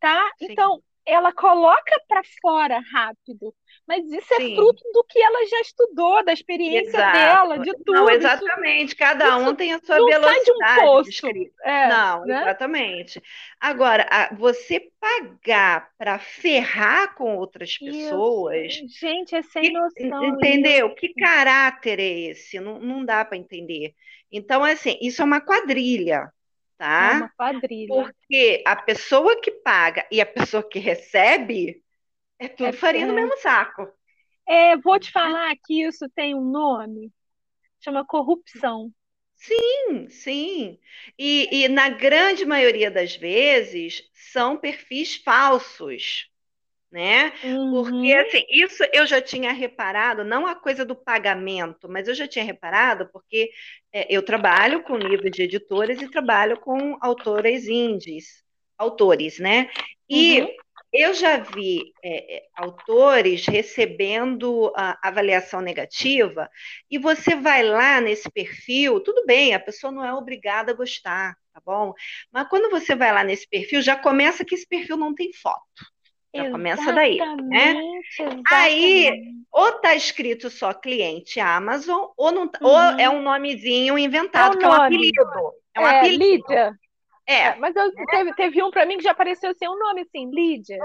tá? 0.00 0.30
Sim. 0.38 0.46
Então, 0.50 0.82
ela 1.06 1.32
coloca 1.34 2.00
para 2.08 2.22
fora 2.40 2.80
rápido, 2.90 3.54
mas 3.86 4.10
isso 4.10 4.32
é 4.32 4.36
Sim. 4.38 4.54
fruto 4.54 4.82
do 4.94 5.04
que 5.04 5.22
ela 5.22 5.46
já 5.46 5.60
estudou, 5.60 6.24
da 6.24 6.32
experiência 6.32 6.96
Exato. 6.96 7.12
dela, 7.12 7.58
de 7.58 7.72
tudo. 7.84 7.92
Não, 7.92 8.08
Isso 8.08 8.18
exatamente. 8.20 8.96
Cada 8.96 9.28
isso 9.28 9.50
um 9.50 9.54
tem 9.54 9.74
a 9.74 9.80
sua 9.80 9.98
não 9.98 10.10
sai 10.10 10.20
de 10.44 10.50
um 10.50 10.56
velocidade 10.56 11.08
escrita. 11.10 11.54
é, 11.62 11.88
Não, 11.88 12.24
né? 12.24 12.40
exatamente. 12.40 13.22
Agora, 13.60 14.06
a- 14.10 14.34
você 14.34 14.90
pagar 14.98 15.90
para 15.98 16.18
ferrar 16.18 17.14
com 17.16 17.36
outras 17.36 17.76
pessoas, 17.76 18.72
Isso. 18.74 18.98
Gente, 18.98 19.34
é 19.34 19.42
sem 19.42 19.62
que- 19.62 19.72
noção. 19.72 20.24
entendeu? 20.24 20.94
Que 20.94 21.12
caráter 21.12 22.00
é 22.00 22.20
esse? 22.30 22.58
Não, 22.60 22.78
não 22.80 23.04
dá 23.04 23.22
para 23.26 23.36
entender. 23.36 23.94
Então, 24.34 24.64
assim, 24.64 24.98
isso 25.02 25.22
é 25.22 25.26
uma 25.26 25.40
quadrilha, 25.42 26.32
É 26.98 27.08
tá? 27.08 27.12
uma 27.12 27.28
quadrilha. 27.28 28.12
Porque 28.28 28.62
a 28.66 28.76
pessoa 28.76 29.40
que 29.40 29.50
paga 29.52 30.06
e 30.12 30.20
a 30.20 30.26
pessoa 30.26 30.68
que 30.68 30.78
recebe 30.78 31.82
é 32.38 32.48
tudo 32.48 32.72
É- 32.72 32.76
farinha 32.76 33.06
no 33.06 33.14
é. 33.14 33.14
mesmo 33.14 33.38
saco. 33.38 33.88
É, 34.46 34.76
vou 34.76 34.98
te 34.98 35.10
falar 35.10 35.54
que 35.64 35.84
isso 35.86 36.08
tem 36.14 36.34
um 36.34 36.44
nome, 36.50 37.12
chama 37.80 38.06
corrupção. 38.06 38.92
Sim, 39.36 40.08
sim. 40.10 40.78
E, 41.18 41.64
e 41.64 41.68
na 41.68 41.88
grande 41.90 42.44
maioria 42.44 42.90
das 42.90 43.14
vezes 43.16 44.02
são 44.32 44.56
perfis 44.56 45.16
falsos, 45.16 46.28
né? 46.94 47.32
Porque, 47.72 48.12
Uhum. 48.12 48.14
assim, 48.14 48.44
isso 48.50 48.84
eu 48.92 49.06
já 49.06 49.20
tinha 49.20 49.52
reparado, 49.52 50.24
não 50.24 50.46
a 50.46 50.54
coisa 50.54 50.84
do 50.84 50.94
pagamento, 50.96 51.88
mas 51.88 52.08
eu 52.08 52.14
já 52.14 52.28
tinha 52.28 52.44
reparado 52.44 53.08
porque 53.12 53.50
é, 53.92 54.06
eu 54.14 54.22
trabalho 54.24 54.82
com 54.84 54.96
livros 54.96 55.32
de 55.32 55.42
editoras 55.42 56.00
e 56.00 56.08
trabalho 56.10 56.58
com 56.60 56.96
autoras 57.00 57.66
indies, 57.66 58.44
autores, 58.78 59.38
né? 59.40 59.70
E 60.08 60.40
Uhum. 60.40 60.54
eu 60.92 61.12
já 61.12 61.38
vi 61.38 61.92
é, 62.02 62.36
é, 62.36 62.42
autores 62.54 63.46
recebendo 63.46 64.72
a 64.76 64.96
avaliação 65.08 65.60
negativa, 65.60 66.48
e 66.90 66.98
você 66.98 67.34
vai 67.34 67.64
lá 67.64 68.00
nesse 68.00 68.30
perfil, 68.30 69.00
tudo 69.00 69.24
bem, 69.26 69.54
a 69.54 69.60
pessoa 69.60 69.92
não 69.92 70.04
é 70.04 70.14
obrigada 70.14 70.70
a 70.72 70.74
gostar, 70.76 71.34
tá 71.52 71.60
bom? 71.64 71.92
Mas 72.32 72.48
quando 72.48 72.70
você 72.70 72.94
vai 72.94 73.12
lá 73.12 73.24
nesse 73.24 73.48
perfil, 73.48 73.82
já 73.82 73.96
começa 73.96 74.44
que 74.44 74.54
esse 74.54 74.66
perfil 74.68 74.96
não 74.96 75.14
tem 75.14 75.32
foto. 75.32 75.64
Já 76.34 76.50
começa 76.50 76.92
daí, 76.92 77.18
né? 77.18 77.74
Exatamente, 77.74 78.22
Aí, 78.50 79.04
exatamente. 79.06 79.46
ou 79.52 79.72
tá 79.80 79.94
escrito 79.94 80.50
só 80.50 80.72
cliente 80.74 81.38
Amazon, 81.40 82.08
ou, 82.16 82.32
não, 82.32 82.48
tá- 82.48 82.58
Uhum. 82.62 82.70
ou 82.70 82.78
é 82.98 83.08
um 83.08 83.22
nomezinho 83.22 83.96
inventado, 83.98 84.54
É 84.54 84.56
um 84.56 84.58
que 84.58 84.64
é 84.64 84.68
um 84.68 84.72
nome. 84.72 84.96
apelido. 84.96 85.52
É 85.74 85.80
um 85.80 85.86
É, 85.86 85.98
apelido. 85.98 86.24
Lídia. 86.24 86.72
É. 87.26 87.34
É, 87.34 87.54
mas 87.56 87.74
eu, 87.76 87.90
teve, 88.10 88.34
teve 88.34 88.62
um 88.62 88.70
pra 88.70 88.84
mim 88.84 88.98
que 88.98 89.04
já 89.04 89.12
apareceu 89.12 89.50
assim, 89.50 89.66
um 89.68 89.78
nome 89.78 90.02
assim, 90.02 90.30
Lídia. 90.30 90.78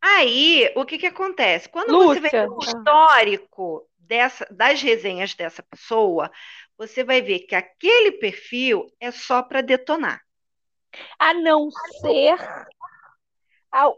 Aí, 0.00 0.72
o 0.76 0.84
que 0.84 0.98
que 0.98 1.06
acontece? 1.06 1.68
Quando 1.68 1.92
você 1.98 2.20
Lúcia. 2.20 2.30
ver 2.30 2.50
o 2.50 2.58
histórico 2.58 3.88
dessa, 3.98 4.46
das 4.50 4.80
resenhas 4.82 5.34
dessa 5.34 5.62
pessoa, 5.62 6.30
você 6.76 7.04
vai 7.04 7.20
ver 7.20 7.40
que 7.40 7.54
aquele 7.54 8.12
perfil 8.12 8.86
é 9.00 9.10
só 9.10 9.42
para 9.42 9.60
detonar. 9.60 10.20
A 11.18 11.34
não 11.34 11.68
ser 12.00 12.36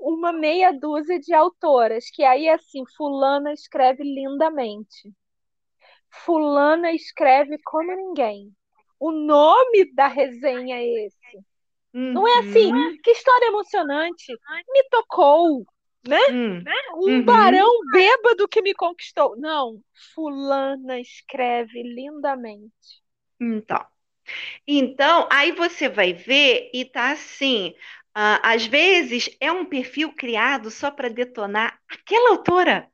uma 0.01 0.33
meia 0.33 0.73
dúzia 0.73 1.19
de 1.21 1.35
autoras, 1.35 2.11
que 2.11 2.23
aí 2.25 2.49
assim, 2.49 2.85
fulana 2.97 3.53
escreve 3.53 4.03
lindamente. 4.05 5.13
Fulana 6.25 6.93
escreve 6.93 7.59
como 7.65 7.93
ninguém. 7.95 8.55
O 8.99 9.11
nome 9.11 9.93
da 9.95 10.07
resenha 10.09 10.77
é 10.77 11.07
esse. 11.07 11.39
Não 12.13 12.27
é 12.27 12.39
assim, 12.41 12.73
Uhum. 12.73 12.99
que 13.03 13.13
história 13.13 13.47
emocionante. 13.49 14.33
Me 14.69 14.85
tocou. 14.91 15.67
Hum. 16.27 16.71
Um 16.95 17.25
Uhum. 17.25 17.25
barão 17.25 17.91
bêbado 17.91 18.47
que 18.49 18.63
me 18.63 18.75
conquistou. 18.75 19.37
Não, 19.37 19.81
fulana 20.15 21.01
escreve 21.01 21.83
lindamente. 21.83 23.01
Então, 23.41 23.87
então, 24.69 25.29
aí 25.33 25.53
você 25.53 25.89
vai 25.89 26.13
ver 26.15 26.71
e 26.75 26.85
tá 26.85 27.13
assim. 27.13 27.75
Ah, 28.23 28.39
às 28.43 28.67
vezes 28.67 29.35
é 29.41 29.51
um 29.51 29.65
perfil 29.65 30.13
criado 30.13 30.71
só 30.71 30.91
para 30.91 31.09
detonar 31.09 31.79
aquela 31.91 32.33
autora. 32.33 32.87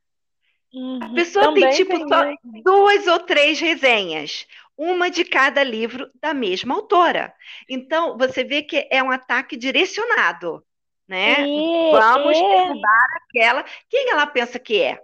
A 1.02 1.08
pessoa 1.08 1.52
tem 1.52 1.68
tipo 1.70 2.08
tem 2.08 2.38
isso. 2.54 2.62
duas 2.62 3.08
ou 3.08 3.18
três 3.18 3.58
resenhas. 3.58 4.46
uma 4.78 5.10
de 5.10 5.24
cada 5.24 5.64
livro 5.64 6.08
da 6.22 6.32
mesma 6.32 6.76
autora. 6.76 7.34
Então, 7.68 8.16
você 8.16 8.44
vê 8.44 8.62
que 8.62 8.86
é 8.88 9.02
um 9.02 9.10
ataque 9.10 9.56
direcionado, 9.56 10.64
né? 11.08 11.40
É, 11.40 11.90
Vamos 11.90 12.36
é. 12.36 12.40
derrubar 12.40 13.06
aquela. 13.16 13.64
Quem 13.90 14.08
ela 14.10 14.28
pensa 14.28 14.60
que 14.60 14.80
é? 14.80 15.00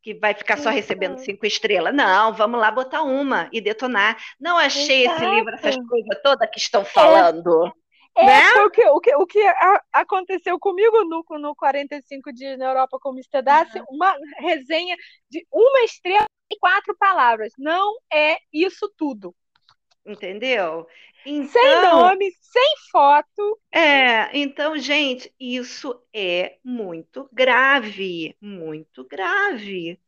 Que 0.00 0.14
vai 0.14 0.34
ficar 0.34 0.56
só 0.56 0.70
recebendo 0.70 1.14
Exato. 1.14 1.24
cinco 1.24 1.46
estrelas? 1.46 1.92
Não, 1.92 2.32
vamos 2.32 2.60
lá 2.60 2.70
botar 2.70 3.02
uma 3.02 3.48
e 3.50 3.60
detonar. 3.60 4.18
Não 4.38 4.56
achei 4.56 5.04
esse 5.04 5.26
livro, 5.26 5.52
essas 5.52 5.74
Exato. 5.74 5.88
coisas 5.88 6.22
todas 6.22 6.48
que 6.50 6.60
estão 6.60 6.84
falando. 6.84 7.74
É, 8.16 8.24
Né? 8.26 8.52
o 8.64 8.70
que, 8.70 8.84
o 8.86 9.00
que, 9.00 9.14
o 9.16 9.26
que 9.26 9.40
a- 9.40 9.82
aconteceu 9.92 10.58
comigo 10.58 11.04
no, 11.04 11.24
no 11.38 11.54
45 11.56 12.32
Dias 12.32 12.58
na 12.58 12.66
Europa 12.66 12.98
com 13.00 13.10
Mr. 13.12 13.42
Darcy, 13.42 13.82
uma 13.88 14.14
resenha 14.38 14.96
de 15.28 15.44
uma 15.52 15.80
estrela 15.82 16.26
e 16.50 16.56
quatro 16.58 16.96
palavras. 16.96 17.52
Não 17.58 17.94
é 18.12 18.38
isso 18.52 18.92
tudo. 18.96 19.34
Entendeu? 20.06 20.86
Sem 21.24 21.80
Então, 21.80 21.80
nome, 21.80 22.30
sem 22.40 22.74
foto. 22.92 23.58
é, 23.72 24.36
então, 24.36 24.76
gente, 24.78 25.34
isso 25.40 26.00
é 26.12 26.58
muito 26.62 27.28
grave, 27.32 28.36
muito 28.40 29.04
grave. 29.04 29.98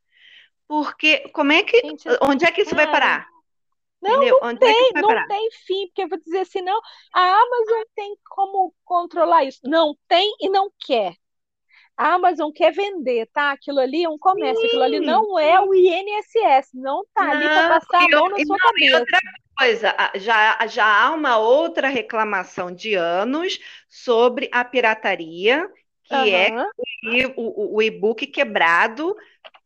Porque 0.68 1.28
como 1.30 1.52
é 1.52 1.62
que, 1.62 1.80
Gente, 1.80 2.08
onde 2.22 2.44
é 2.44 2.52
que 2.52 2.62
isso 2.62 2.74
vai 2.74 2.86
cara, 2.86 2.92
parar? 2.92 3.35
Não, 4.06 4.14
Entendeu? 4.14 4.38
Onde 4.42 4.66
é 4.66 4.74
tem, 4.74 4.94
vai 4.94 5.02
não 5.02 5.10
parar? 5.10 5.26
tem 5.26 5.50
fim, 5.66 5.86
porque 5.88 6.02
eu 6.04 6.08
vou 6.08 6.18
dizer 6.20 6.40
assim, 6.40 6.62
não, 6.62 6.80
a 7.14 7.20
Amazon 7.42 7.82
tem 7.94 8.16
como 8.30 8.74
controlar 8.84 9.44
isso. 9.44 9.60
Não 9.64 9.96
tem 10.08 10.34
e 10.40 10.48
não 10.48 10.70
quer. 10.80 11.14
A 11.96 12.14
Amazon 12.14 12.50
quer 12.52 12.72
vender, 12.72 13.26
tá? 13.32 13.52
Aquilo 13.52 13.80
ali 13.80 14.04
é 14.04 14.08
um 14.08 14.18
comércio, 14.18 14.66
aquilo 14.66 14.82
ali 14.84 15.00
Sim, 15.00 15.00
não 15.00 15.38
é 15.38 15.60
o 15.60 15.74
INSS, 15.74 16.70
não 16.74 17.04
tá 17.14 17.30
ali 17.30 17.50
para 17.50 17.62
Não, 17.62 17.64
passar 17.64 18.04
a 18.04 18.08
e, 18.08 18.14
mão 18.14 18.30
na 18.30 18.40
e 18.42 18.44
sua 18.44 18.58
não, 18.62 18.72
e 18.78 18.90
cabeça. 18.90 19.00
outra 19.00 19.20
coisa, 19.56 19.94
já, 20.16 20.66
já 20.66 20.84
há 20.86 21.10
uma 21.12 21.38
outra 21.38 21.88
reclamação 21.88 22.70
de 22.74 22.94
anos 22.94 23.58
sobre 23.88 24.50
a 24.52 24.64
pirataria, 24.64 25.68
que 26.04 26.30
é 26.30 26.50
Aham, 26.50 26.70
e- 27.02 27.26
o, 27.26 27.32
o- 27.36 27.76
o 27.76 27.82
e-book 27.82 28.26
quebrado 28.26 29.16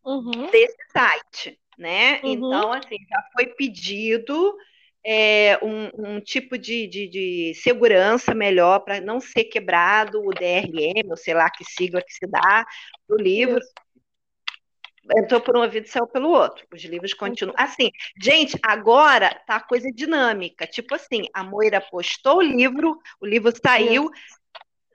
uhum, 0.05 0.51
desse 0.51 0.77
site, 0.93 1.60
né? 1.79 2.21
uhum. 2.23 2.33
Então, 2.33 2.73
assim, 2.73 2.97
já 3.09 3.23
foi 3.35 3.47
pedido 3.47 4.57
é, 5.05 5.59
um, 5.63 6.17
um 6.17 6.21
tipo 6.21 6.59
de, 6.59 6.87
de, 6.87 7.09
de 7.09 7.55
segurança 7.55 8.35
melhor 8.35 8.81
para 8.81 9.01
não 9.01 9.21
ser 9.21 9.45
quebrado 9.45 10.21
o 10.21 10.31
DRM, 10.31 11.09
ou 11.09 11.17
sei 11.17 11.35
lá 11.35 11.49
que 11.51 11.65
sigla 11.65 12.03
que 12.03 12.13
se 12.13 12.27
dá 12.27 12.67
do 13.09 13.17
livro. 13.17 13.59
Isso. 13.59 13.73
Entrou 15.17 15.41
por 15.41 15.57
um 15.57 15.63
ouvido 15.63 15.87
e 15.87 15.89
saiu 15.89 16.07
pelo 16.07 16.29
outro. 16.29 16.65
Os 16.73 16.85
livros 16.85 17.15
continuam. 17.15 17.57
Assim, 17.59 17.91
gente, 18.23 18.57
agora 18.63 19.35
tá 19.47 19.57
a 19.57 19.61
coisa 19.61 19.91
dinâmica. 19.91 20.67
Tipo 20.67 20.95
assim, 20.95 21.25
a 21.35 21.43
Moira 21.43 21.81
postou 21.81 22.37
o 22.37 22.43
livro, 22.43 22.97
o 23.21 23.27
livro 23.27 23.51
saiu, 23.65 24.09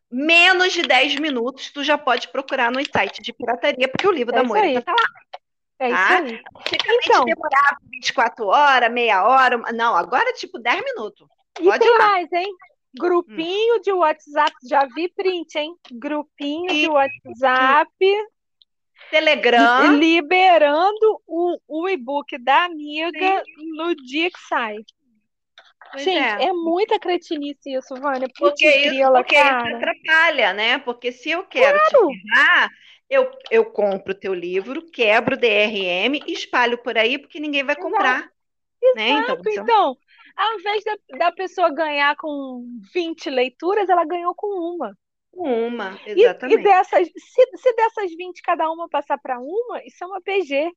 menos 0.10 0.72
de 0.72 0.84
10 0.84 1.16
minutos, 1.20 1.72
tu 1.72 1.84
já 1.84 1.98
pode 1.98 2.30
procurar 2.30 2.72
no 2.72 2.80
site 2.86 3.22
de 3.22 3.34
pirataria, 3.34 3.90
porque 3.90 4.08
o 4.08 4.12
livro 4.12 4.34
É 4.34 4.38
da 4.38 4.44
Moira 4.44 4.68
aí. 4.68 4.82
tá 4.82 4.94
lá. 4.94 5.40
É 5.80 5.88
isso 5.90 5.96
Tá? 6.08 6.18
aí. 6.18 6.42
Antigamente 6.58 7.10
Então. 7.10 7.26
demorava 7.26 7.78
24 7.92 8.46
horas, 8.48 8.92
meia 8.92 9.24
hora. 9.28 9.58
Não, 9.74 9.96
agora 9.96 10.30
é 10.30 10.34
tipo 10.34 10.58
10 10.60 10.82
minutos. 10.84 11.28
E 11.60 11.64
Pode 11.66 11.80
tem 11.80 11.88
ir 11.88 11.98
lá. 11.98 12.08
mais, 12.10 12.32
hein? 12.32 12.54
Grupinho 12.98 13.82
de 13.82 13.92
WhatsApp, 13.92 14.54
já 14.70 14.86
vi 14.96 15.10
print, 15.10 15.58
hein? 15.58 15.76
Grupinho 15.92 16.68
de 16.68 16.82
Sim. 16.86 16.88
WhatsApp 16.90 17.90
Telegram. 19.12 19.94
liberando 19.98 21.22
o, 21.28 21.58
o 21.68 21.90
e-book 21.90 22.38
da 22.38 22.66
amiga 22.66 23.44
no 23.76 23.96
dia 23.96 24.30
que 24.32 24.40
sai. 24.48 24.78
Pois 25.92 26.04
Gente, 26.04 26.18
é. 26.44 26.46
é. 26.48 26.54
muita 26.54 27.00
cretinice 27.00 27.74
isso, 27.74 27.94
Vânia. 27.96 28.28
Putz, 28.28 28.40
Porque 28.40 28.68
isso, 28.70 28.90
grila, 28.90 29.12
porque 29.24 29.36
isso 29.36 29.46
atrapalha, 29.48 30.54
né? 30.54 30.78
Porque 30.80 31.12
se 31.12 31.30
eu 31.32 31.44
quero 31.46 31.78
te 31.86 31.92
Claro. 31.92 32.10
ferrar, 32.34 32.70
eu, 33.10 33.32
eu 33.52 33.66
compro 33.72 34.12
o 34.14 34.20
teu 34.20 34.34
livro, 34.34 34.82
quebro 34.92 35.36
o 35.36 35.40
DRM 35.40 36.20
e 36.26 36.34
espalho 36.34 36.78
por 36.82 36.98
aí, 36.98 37.18
porque 37.20 37.40
ninguém 37.40 37.64
vai 37.64 37.76
Exato. 37.76 37.84
comprar. 37.84 38.32
Né? 38.96 39.10
Então, 39.12 39.36
Exato. 39.36 39.50
isso- 39.50 39.62
Então, 39.62 39.98
ao 40.36 40.60
invés 40.60 40.84
da, 40.84 40.98
da 41.18 41.32
pessoa 41.32 41.74
ganhar 41.74 42.16
com 42.18 42.66
20 42.94 43.30
leituras, 43.30 43.90
ela 43.90 44.06
ganhou 44.06 44.34
com 44.36 44.48
uma. 44.48 44.98
uma, 45.34 46.00
E, 46.06 46.22
e 46.24 46.58
exatamente. 46.58 46.64
dessas, 46.64 47.08
se, 47.08 47.58
se 47.58 47.74
dessas 47.76 48.12
20 48.16 48.42
cada 48.42 48.70
uma 48.72 48.90
passar 48.90 49.18
para 49.20 49.40
uma, 49.40 49.84
isso 49.86 50.04
é 50.04 50.08
uma 50.08 50.22
PG. 50.22 50.72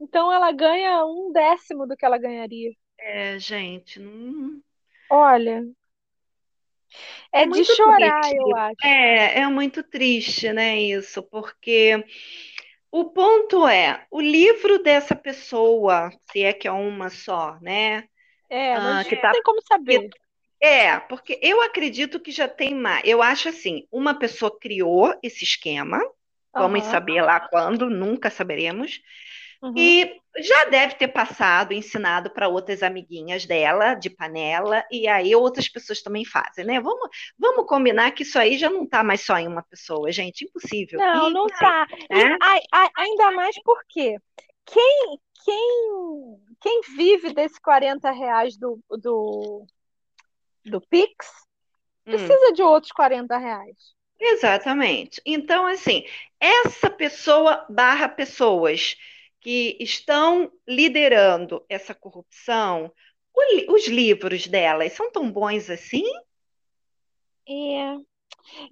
Então 0.00 0.32
ela 0.32 0.52
ganha 0.52 1.04
um 1.04 1.30
décimo 1.32 1.86
do 1.86 1.96
que 1.96 2.04
ela 2.04 2.18
ganharia. 2.18 2.70
É, 2.98 3.38
gente, 3.38 3.98
não... 4.00 4.62
Olha, 5.10 5.62
é 7.32 7.46
de 7.46 7.64
muito 7.64 7.76
chorar, 7.76 8.32
triste. 8.34 8.34
eu 8.34 8.54
acho. 8.54 8.76
É, 8.82 9.40
é 9.40 9.48
muito 9.48 9.82
triste, 9.82 10.52
né, 10.52 10.78
isso, 10.80 11.22
porque 11.24 12.04
o 12.92 13.06
ponto 13.12 13.66
é, 13.68 14.06
o 14.10 14.20
livro 14.20 14.82
dessa 14.82 15.14
pessoa, 15.16 16.10
se 16.32 16.42
é 16.44 16.52
que 16.54 16.68
é 16.68 16.72
uma 16.72 17.10
só, 17.10 17.58
né? 17.60 18.08
É, 18.48 18.78
Ah, 18.78 19.04
que 19.08 19.16
não 19.20 19.22
tá- 19.22 19.30
tem 19.30 19.42
como 19.42 19.60
saber. 19.62 20.14
É, 20.60 20.98
porque 21.00 21.38
eu 21.42 21.60
acredito 21.62 22.18
que 22.20 22.30
já 22.32 22.48
tem 22.48 22.74
mais. 22.74 23.02
Eu 23.06 23.22
acho 23.22 23.48
assim, 23.48 23.86
uma 23.92 24.18
pessoa 24.18 24.56
criou 24.58 25.14
esse 25.22 25.44
esquema, 25.44 26.00
vamos 26.56 26.84
Aham, 26.84 26.86
saber 26.86 27.20
lá 27.22 27.40
quando, 27.40 27.90
nunca 27.90 28.30
saberemos, 28.30 29.00
uhum. 29.62 29.96
e 29.96 30.20
já 30.38 30.64
deve 30.66 30.94
ter 30.94 31.08
passado, 31.08 31.72
ensinado 31.72 32.30
para 32.30 32.48
outras 32.48 32.82
amiguinhas 32.82 33.46
dela, 33.46 33.94
de 33.94 34.10
panela, 34.10 34.84
e 34.90 35.08
aí 35.08 35.34
outras 35.34 35.68
pessoas 35.68 36.02
também 36.02 36.24
fazem, 36.24 36.64
né? 36.64 36.80
Vamos, 36.80 37.08
vamos 37.38 37.66
combinar 37.66 38.10
que 38.12 38.22
isso 38.22 38.38
aí 38.38 38.58
já 38.58 38.68
não 38.70 38.84
está 38.84 39.02
mais 39.02 39.22
só 39.22 39.38
em 39.38 39.48
uma 39.48 39.62
pessoa, 39.62 40.10
gente, 40.12 40.44
impossível. 40.44 40.98
Não, 40.98 41.30
não 41.30 41.46
tá. 41.46 41.86
E 42.10 42.14
né? 42.14 42.36
ai- 42.40 42.62
ai- 42.72 42.90
ainda 42.96 43.30
mais 43.32 43.56
porque 43.62 44.18
quem, 44.64 45.18
quem, 45.44 46.38
quem 46.60 46.80
vive 46.96 47.32
desse 47.32 47.60
40 47.60 48.10
reais 48.10 48.56
do, 48.56 48.78
do, 48.90 49.66
do 50.64 50.80
Pix 50.80 51.46
Hum. 52.06 52.10
precisa 52.10 52.52
de 52.52 52.62
outros 52.62 52.92
40 52.92 53.36
reais. 53.36 53.96
Exatamente. 54.18 55.20
Então, 55.26 55.66
assim, 55.66 56.04
essa 56.40 56.88
pessoa 56.88 57.66
barra 57.68 58.08
pessoas 58.08 58.96
que 59.46 59.76
estão 59.78 60.50
liderando 60.66 61.64
essa 61.68 61.94
corrupção, 61.94 62.92
os 63.68 63.86
livros 63.86 64.48
delas 64.48 64.92
são 64.94 65.08
tão 65.12 65.30
bons 65.30 65.70
assim? 65.70 66.02
É. 67.48 67.92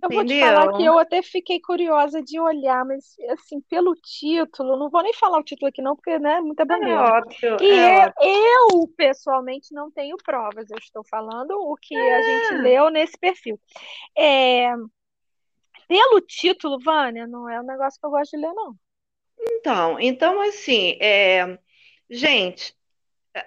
Eu 0.02 0.10
vou 0.10 0.24
te 0.24 0.40
falar 0.40 0.64
Entendeu? 0.64 0.76
que 0.76 0.84
eu 0.84 0.98
até 0.98 1.22
fiquei 1.22 1.60
curiosa 1.60 2.20
de 2.20 2.40
olhar, 2.40 2.84
mas 2.84 3.14
assim, 3.30 3.60
pelo 3.70 3.94
título, 3.94 4.76
não 4.76 4.90
vou 4.90 5.00
nem 5.04 5.14
falar 5.14 5.38
o 5.38 5.44
título 5.44 5.68
aqui 5.68 5.80
não, 5.80 5.94
porque, 5.94 6.18
né, 6.18 6.40
muita 6.40 6.64
É 6.64 6.66
bandeira. 6.66 7.18
óbvio, 7.18 7.56
E 7.62 7.70
é 7.70 8.06
eu, 8.06 8.12
eu, 8.20 8.88
pessoalmente, 8.96 9.72
não 9.72 9.92
tenho 9.92 10.16
provas, 10.16 10.68
eu 10.68 10.78
estou 10.78 11.04
falando 11.04 11.52
o 11.52 11.76
que 11.76 11.96
a 11.96 12.22
gente 12.22 12.62
leu 12.62 12.90
nesse 12.90 13.16
perfil. 13.16 13.60
É, 14.18 14.74
pelo 15.86 16.20
título, 16.20 16.80
Vânia, 16.80 17.28
não 17.28 17.48
é 17.48 17.60
um 17.60 17.64
negócio 17.64 18.00
que 18.00 18.06
eu 18.06 18.10
gosto 18.10 18.32
de 18.32 18.38
ler, 18.38 18.52
não. 18.54 18.74
Então, 19.64 19.98
então 19.98 20.42
assim, 20.42 20.98
é, 21.00 21.58
gente, 22.10 22.74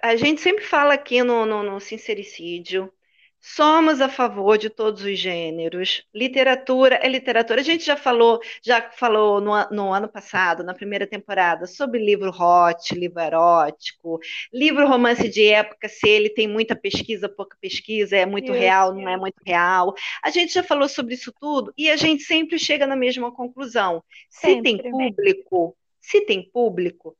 a 0.02 0.16
gente 0.16 0.40
sempre 0.40 0.64
fala 0.64 0.94
aqui 0.94 1.22
no, 1.22 1.46
no, 1.46 1.62
no 1.62 1.78
Sincericídio, 1.78 2.92
somos 3.40 4.00
a 4.00 4.08
favor 4.08 4.58
de 4.58 4.68
todos 4.68 5.04
os 5.04 5.16
gêneros. 5.16 6.02
Literatura 6.12 6.96
é 6.96 7.08
literatura. 7.08 7.60
A 7.60 7.62
gente 7.64 7.84
já 7.84 7.96
falou, 7.96 8.40
já 8.60 8.90
falou 8.90 9.40
no, 9.40 9.52
no 9.70 9.92
ano 9.92 10.08
passado, 10.08 10.64
na 10.64 10.74
primeira 10.74 11.06
temporada, 11.06 11.68
sobre 11.68 12.04
livro 12.04 12.30
hot, 12.30 12.92
livro 12.98 13.20
erótico, 13.20 14.18
livro 14.52 14.88
romance 14.88 15.28
de 15.28 15.46
época, 15.46 15.88
se 15.88 16.08
ele 16.08 16.30
tem 16.30 16.48
muita 16.48 16.74
pesquisa, 16.74 17.28
pouca 17.28 17.56
pesquisa, 17.60 18.16
é 18.16 18.26
muito 18.26 18.50
Isso. 18.50 18.60
real, 18.60 18.92
não 18.92 19.08
é 19.08 19.16
muito 19.16 19.40
real. 19.46 19.94
A 20.20 20.30
gente 20.30 20.52
já 20.52 20.64
falou 20.64 20.88
sobre 20.88 21.14
isso 21.14 21.32
tudo 21.40 21.72
e 21.78 21.88
a 21.88 21.94
gente 21.96 22.24
sempre 22.24 22.58
chega 22.58 22.88
na 22.88 22.96
mesma 22.96 23.30
conclusão. 23.30 24.02
Se 24.28 24.60
tem 24.62 24.78
Sempre. 24.78 24.90
público, 24.90 25.76
se 26.08 26.22
tem 26.22 26.42
público, 26.50 27.14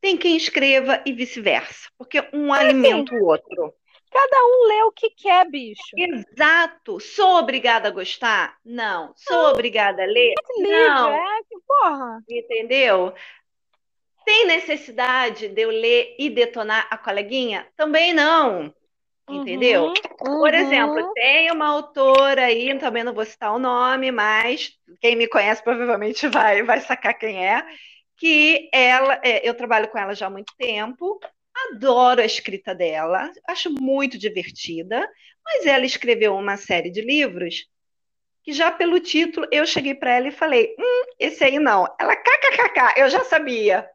tem 0.00 0.16
quem 0.16 0.36
escreva 0.36 1.02
e 1.04 1.12
vice-versa, 1.12 1.90
porque 1.98 2.18
um 2.32 2.50
alimenta 2.50 3.14
o 3.14 3.26
outro. 3.26 3.74
Cada 4.10 4.36
um 4.44 4.68
lê 4.68 4.82
o 4.84 4.90
que 4.90 5.10
quer, 5.10 5.48
bicho. 5.50 5.82
Exato. 5.96 6.98
Sou 6.98 7.36
obrigada 7.36 7.88
a 7.88 7.90
gostar? 7.90 8.56
Não. 8.64 9.12
Sou 9.16 9.50
obrigada 9.50 10.02
a 10.02 10.06
ler? 10.06 10.34
Livro, 10.56 10.70
Não. 10.70 11.12
é 11.12 11.38
que 11.48 11.58
porra. 11.66 12.22
Entendeu? 12.28 13.12
Tem 14.24 14.46
necessidade 14.46 15.48
de 15.48 15.62
eu 15.62 15.70
ler 15.70 16.16
e 16.18 16.30
detonar 16.30 16.86
a 16.90 16.96
coleguinha? 16.96 17.66
Também 17.76 18.14
não. 18.14 18.74
Entendeu? 19.28 19.88
Uhum, 19.88 19.94
Por 20.18 20.52
uhum. 20.52 20.58
exemplo, 20.58 21.14
tem 21.14 21.50
uma 21.50 21.68
autora 21.68 22.46
aí, 22.46 22.78
também 22.78 23.04
não 23.04 23.14
vou 23.14 23.24
citar 23.24 23.54
o 23.54 23.58
nome, 23.58 24.10
mas 24.10 24.72
quem 25.00 25.16
me 25.16 25.28
conhece 25.28 25.62
provavelmente 25.62 26.28
vai, 26.28 26.62
vai 26.62 26.80
sacar 26.80 27.18
quem 27.18 27.46
é, 27.46 27.64
que 28.22 28.70
ela, 28.72 29.20
é, 29.24 29.46
eu 29.46 29.52
trabalho 29.52 29.88
com 29.88 29.98
ela 29.98 30.14
já 30.14 30.28
há 30.28 30.30
muito 30.30 30.54
tempo. 30.56 31.18
Adoro 31.72 32.20
a 32.20 32.24
escrita 32.24 32.72
dela, 32.72 33.28
acho 33.48 33.68
muito 33.68 34.16
divertida, 34.16 35.04
mas 35.44 35.66
ela 35.66 35.84
escreveu 35.84 36.36
uma 36.36 36.56
série 36.56 36.88
de 36.88 37.00
livros 37.00 37.66
que 38.44 38.52
já 38.52 38.70
pelo 38.70 39.00
título 39.00 39.48
eu 39.50 39.66
cheguei 39.66 39.92
para 39.92 40.12
ela 40.12 40.28
e 40.28 40.32
falei: 40.32 40.72
hum, 40.78 41.04
esse 41.18 41.42
aí 41.42 41.58
não. 41.58 41.84
Ela, 41.98 42.14
kkkk, 42.14 43.00
eu 43.00 43.10
já 43.10 43.24
sabia. 43.24 43.88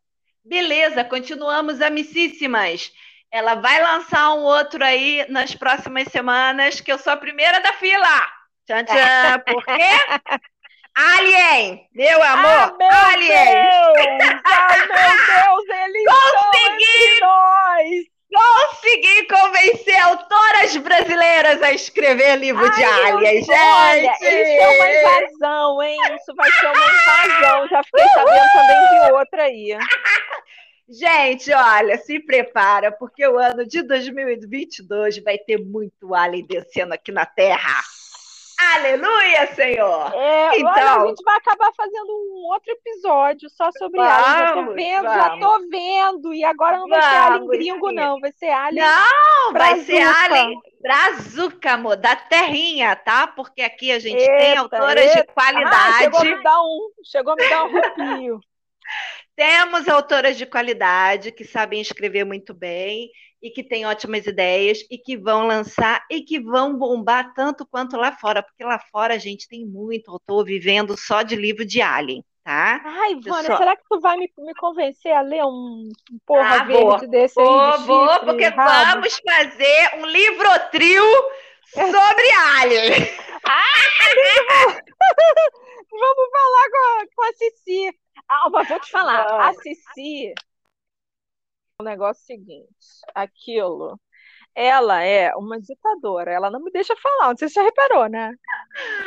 Beleza, 0.43 1.05
continuamos 1.05 1.81
amicíssimas. 1.81 2.91
Ela 3.31 3.55
vai 3.55 3.81
lançar 3.81 4.33
um 4.33 4.41
outro 4.41 4.83
aí 4.83 5.25
nas 5.29 5.55
próximas 5.55 6.09
semanas, 6.09 6.81
que 6.81 6.91
eu 6.91 6.99
sou 6.99 7.13
a 7.13 7.17
primeira 7.17 7.61
da 7.61 7.71
fila. 7.73 8.27
Tchan, 8.65 8.83
tchan. 8.83 9.39
Por 9.47 9.63
quê? 9.63 10.41
Alien! 10.97 11.87
Meu 11.93 12.23
amor! 12.23 12.49
Ah, 12.49 12.75
meu 12.75 12.89
Alien! 12.89 13.53
Deus! 13.53 14.41
Ai, 14.45 14.79
meu 14.79 15.13
Deus! 15.27 15.65
Eles 15.85 16.03
Consegui! 16.09 17.19
nós! 17.21 18.17
Consegui 18.33 19.27
convencer 19.27 20.01
autoras 20.01 20.75
brasileiras 20.77 21.61
a 21.61 21.71
escrever 21.71 22.37
livro 22.37 22.67
de 22.71 22.83
Ai, 22.83 23.11
Alien, 23.11 23.43
gente! 23.43 23.51
Olha, 23.51 24.11
isso 24.11 24.23
é 24.23 24.67
uma 24.69 24.89
invasão, 24.89 25.83
hein? 25.83 25.99
Isso 26.15 26.35
vai 26.35 26.51
ser 26.51 26.65
uma 26.65 26.75
invasão. 26.89 27.67
Já 27.67 27.83
fiquei 27.83 28.07
sabendo 28.15 28.51
também 28.53 28.89
de 28.89 29.13
outra 29.13 29.43
aí. 29.43 29.77
Gente, 30.89 31.51
olha, 31.51 31.97
se 31.97 32.17
prepara, 32.17 32.93
porque 32.93 33.27
o 33.27 33.37
ano 33.37 33.67
de 33.67 33.81
2022 33.83 35.21
vai 35.21 35.37
ter 35.37 35.57
muito 35.57 36.15
Alien 36.15 36.47
descendo 36.47 36.93
aqui 36.93 37.11
na 37.11 37.25
Terra. 37.25 37.81
Aleluia, 38.59 39.53
Senhor! 39.53 40.11
É, 40.15 40.57
Então- 40.57 40.71
olha, 40.71 41.03
a 41.03 41.07
gente 41.07 41.23
vai 41.23 41.37
acabar 41.37 41.71
fazendo 41.77 42.09
um 42.11 42.47
outro 42.51 42.71
episódio 42.71 43.49
só 43.51 43.69
sobre 43.77 43.99
Alien. 43.99 44.17
Já 44.39 44.47
tô 44.49 44.55
Vamos, 44.55 44.75
vendo, 44.75 45.03
já 45.03 45.29
vamos. 45.29 45.39
tô 45.45 45.69
vendo. 45.69 46.33
E 46.33 46.43
agora 46.43 46.77
não 46.79 46.87
vai 46.87 46.99
ser 47.01 47.07
Alien 47.07 47.39
Vamos, 47.39 47.47
gringo, 47.57 47.89
sim. 47.89 47.95
não. 47.95 48.19
Vai 48.19 48.31
ser 48.31 48.49
Alien 48.49 48.85
Não, 48.85 49.53
vai 49.53 49.79
ser 49.81 49.99
Brazuca. 49.99 50.23
Alien 50.33 50.59
Brazuca, 50.81 51.71
amor, 51.73 51.97
da 51.97 52.15
terrinha, 52.15 52.95
tá? 52.95 53.27
Porque 53.27 53.61
aqui 53.61 53.91
a 53.91 53.99
gente 53.99 54.17
tem 54.25 54.49
Eita, 54.49 54.61
autoras 54.61 55.03
de 55.11 55.17
eita. 55.19 55.25
Ah, 55.29 55.33
qualidade. 55.33 55.97
chegou 55.99 56.19
a 56.19 56.23
me 56.23 56.43
dar 56.43 56.61
um, 56.63 56.89
chegou 57.03 57.33
a 57.33 57.35
me 57.35 57.49
dar 57.49 57.63
um 57.65 57.77
arrepio. 57.77 58.39
Temos 59.35 59.87
autoras 59.87 60.35
de 60.35 60.47
qualidade 60.47 61.31
que 61.31 61.45
sabem 61.45 61.79
escrever 61.79 62.23
muito 62.25 62.55
bem 62.55 63.11
e 63.41 63.49
que 63.51 63.63
têm 63.63 63.85
ótimas 63.85 64.25
ideias 64.25 64.79
e 64.89 64.97
que 64.97 65.15
vão 65.17 65.45
lançar 65.47 66.03
e 66.09 66.21
que 66.21 66.39
vão 66.39 66.75
bombar 66.77 67.33
tanto 67.35 67.65
quanto 67.65 67.95
lá 67.97 68.11
fora, 68.11 68.41
porque 68.43 68.63
lá 68.63 68.79
fora 68.91 69.13
a 69.13 69.17
gente 69.17 69.47
tem 69.47 69.65
muito 69.65 70.09
autor 70.11 70.43
vivendo 70.45 70.97
só 70.97 71.21
de 71.21 71.35
livro 71.35 71.63
de 71.65 71.81
Alien, 71.81 72.23
tá? 72.43 72.81
Ai, 72.83 73.15
Vânia, 73.15 73.23
Pessoal. 73.41 73.57
será 73.57 73.75
que 73.75 73.83
tu 73.89 73.99
vai 73.99 74.17
me, 74.17 74.31
me 74.39 74.55
convencer 74.55 75.11
a 75.11 75.21
ler 75.21 75.43
um 75.45 75.89
um 76.11 76.19
porra 76.25 76.61
Ah, 76.61 76.63
vou. 76.65 76.91
verde 76.91 77.07
desse 77.07 77.39
aí 77.39 77.45
Vou, 77.45 77.77
de 77.77 77.83
vou, 77.85 78.09
chifre, 78.09 78.25
porque 78.25 78.45
rabo? 78.47 78.91
vamos 79.01 79.19
fazer 79.19 79.91
um 79.99 80.05
livro 80.07 80.49
trio 80.71 81.03
sobre 81.73 82.31
Alien. 82.59 82.91
Vamos 85.89 86.29
falar 86.31 86.69
com 86.69 86.77
a, 87.01 87.05
com 87.15 87.23
a 87.23 87.33
Cici. 87.33 87.99
Ah, 88.29 88.49
mas 88.51 88.67
vou 88.67 88.79
te 88.79 88.89
falar, 88.91 89.25
a 89.25 89.51
Vamos. 89.51 89.61
Cici, 89.61 90.33
o 91.79 91.83
negócio 91.83 92.21
é 92.21 92.23
o 92.23 92.37
seguinte, 92.37 92.67
aquilo, 93.13 93.99
ela 94.55 95.03
é 95.03 95.31
uma 95.35 95.59
ditadora, 95.61 96.31
ela 96.31 96.49
não 96.49 96.59
me 96.59 96.71
deixa 96.71 96.95
falar, 96.97 97.29
não 97.29 97.37
sei 97.37 97.47
se 97.47 97.53
você 97.53 97.59
já 97.59 97.65
reparou, 97.65 98.09
né? 98.09 98.33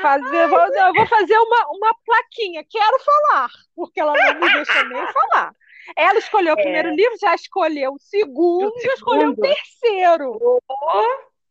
Fazer, 0.00 0.46
vou, 0.48 0.58
eu 0.76 0.94
vou 0.94 1.06
fazer 1.08 1.36
uma, 1.36 1.66
uma 1.72 1.94
plaquinha, 2.06 2.64
quero 2.70 2.98
falar, 3.00 3.48
porque 3.74 4.00
ela 4.00 4.12
não 4.14 4.40
me 4.40 4.52
deixa 4.54 4.84
nem 4.84 5.04
falar. 5.12 5.52
Ela 5.96 6.18
escolheu 6.20 6.54
o 6.54 6.56
primeiro 6.56 6.90
livro, 6.90 7.18
já 7.20 7.34
escolheu 7.34 7.94
o 7.94 7.98
segundo, 7.98 8.72
O 8.72 8.80
já 8.80 8.94
escolheu 8.94 9.30
o 9.30 9.34
segundo? 9.34 9.48
terceiro. 9.48 10.60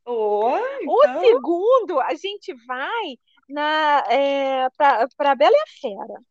Oh, 0.05 0.53
O 0.87 1.03
então- 1.03 1.19
segundo, 1.21 1.99
a 1.99 2.13
gente 2.15 2.53
vai 2.65 3.17
na 3.49 4.03
é, 4.09 4.69
para 5.17 5.35
Bela 5.35 5.51
e 5.53 5.59
a 5.59 5.65
Fera. 5.81 6.21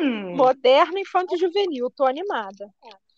Hum, 0.00 0.36
Moderno, 0.36 0.98
infanto 0.98 1.34
e 1.34 1.38
juvenil, 1.38 1.90
tô 1.90 2.04
animada. 2.04 2.68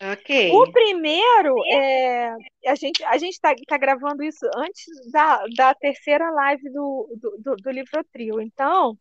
ok. 0.01 0.29
O 0.53 0.71
primeiro, 0.73 1.55
é, 1.67 2.35
a 2.67 2.75
gente 2.75 3.03
a 3.05 3.17
gente 3.19 3.41
tá, 3.41 3.55
tá 3.67 3.79
gravando 3.79 4.23
isso 4.23 4.45
antes 4.57 4.85
da, 5.11 5.45
da 5.57 5.75
terceira 5.75 6.31
live 6.31 6.71
do, 6.71 7.09
do, 7.21 7.37
do, 7.39 7.57
do 7.57 7.71
livro 7.71 8.05
trio. 8.13 8.41
Então, 8.41 8.97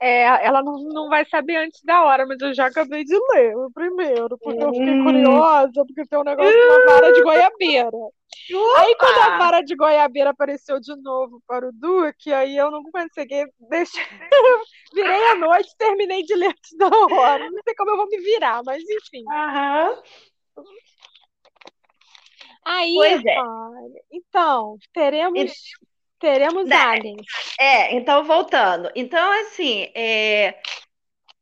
é, 0.00 0.22
ela 0.44 0.62
não, 0.62 0.78
não 0.82 1.08
vai 1.08 1.24
saber 1.26 1.56
antes 1.56 1.82
da 1.84 2.02
hora, 2.04 2.26
mas 2.26 2.40
eu 2.40 2.52
já 2.54 2.66
acabei 2.66 3.04
de 3.04 3.14
ler 3.32 3.56
o 3.56 3.70
primeiro, 3.72 4.38
porque 4.38 4.64
eu 4.64 4.74
fiquei 4.74 4.94
Hum. 4.94 5.02
curiosa, 5.02 5.84
porque 5.86 6.06
tem 6.06 6.18
um 6.18 6.24
negócio 6.24 6.56
de 6.56 6.64
uma 6.64 6.80
vara 6.82 7.12
de 7.12 7.22
goiabeira. 7.22 7.96
Aí, 8.76 8.94
quando 8.96 9.18
a 9.18 9.30
Opa! 9.30 9.38
vara 9.38 9.60
de 9.62 9.74
goiabeira 9.74 10.30
apareceu 10.30 10.78
de 10.80 10.94
novo 10.96 11.42
para 11.46 11.68
o 11.68 11.72
Duque, 11.72 12.32
aí 12.32 12.56
eu 12.56 12.70
não 12.70 12.82
consegui 12.84 13.44
deixar. 13.70 14.08
Virei 14.94 15.24
à 15.30 15.34
noite, 15.34 15.74
terminei 15.76 16.22
de 16.22 16.34
ler 16.34 16.48
antes 16.48 16.76
da 16.76 16.86
hora. 16.88 17.50
Não 17.50 17.62
sei 17.62 17.74
como 17.74 17.90
eu 17.90 17.96
vou 17.96 18.08
me 18.08 18.18
virar, 18.18 18.62
mas 18.64 18.82
enfim. 18.82 19.24
Aham. 19.30 20.02
Aí, 22.64 22.94
Pois 22.94 23.24
é. 23.24 23.36
olha, 23.38 24.02
então, 24.10 24.78
teremos, 24.92 25.50
E- 25.50 25.54
teremos 26.20 26.68
Né? 26.68 26.76
aliens. 26.76 27.26
É, 27.58 27.94
então 27.94 28.24
voltando. 28.24 28.90
Então, 28.94 29.30
assim, 29.42 29.90
é, 29.94 30.60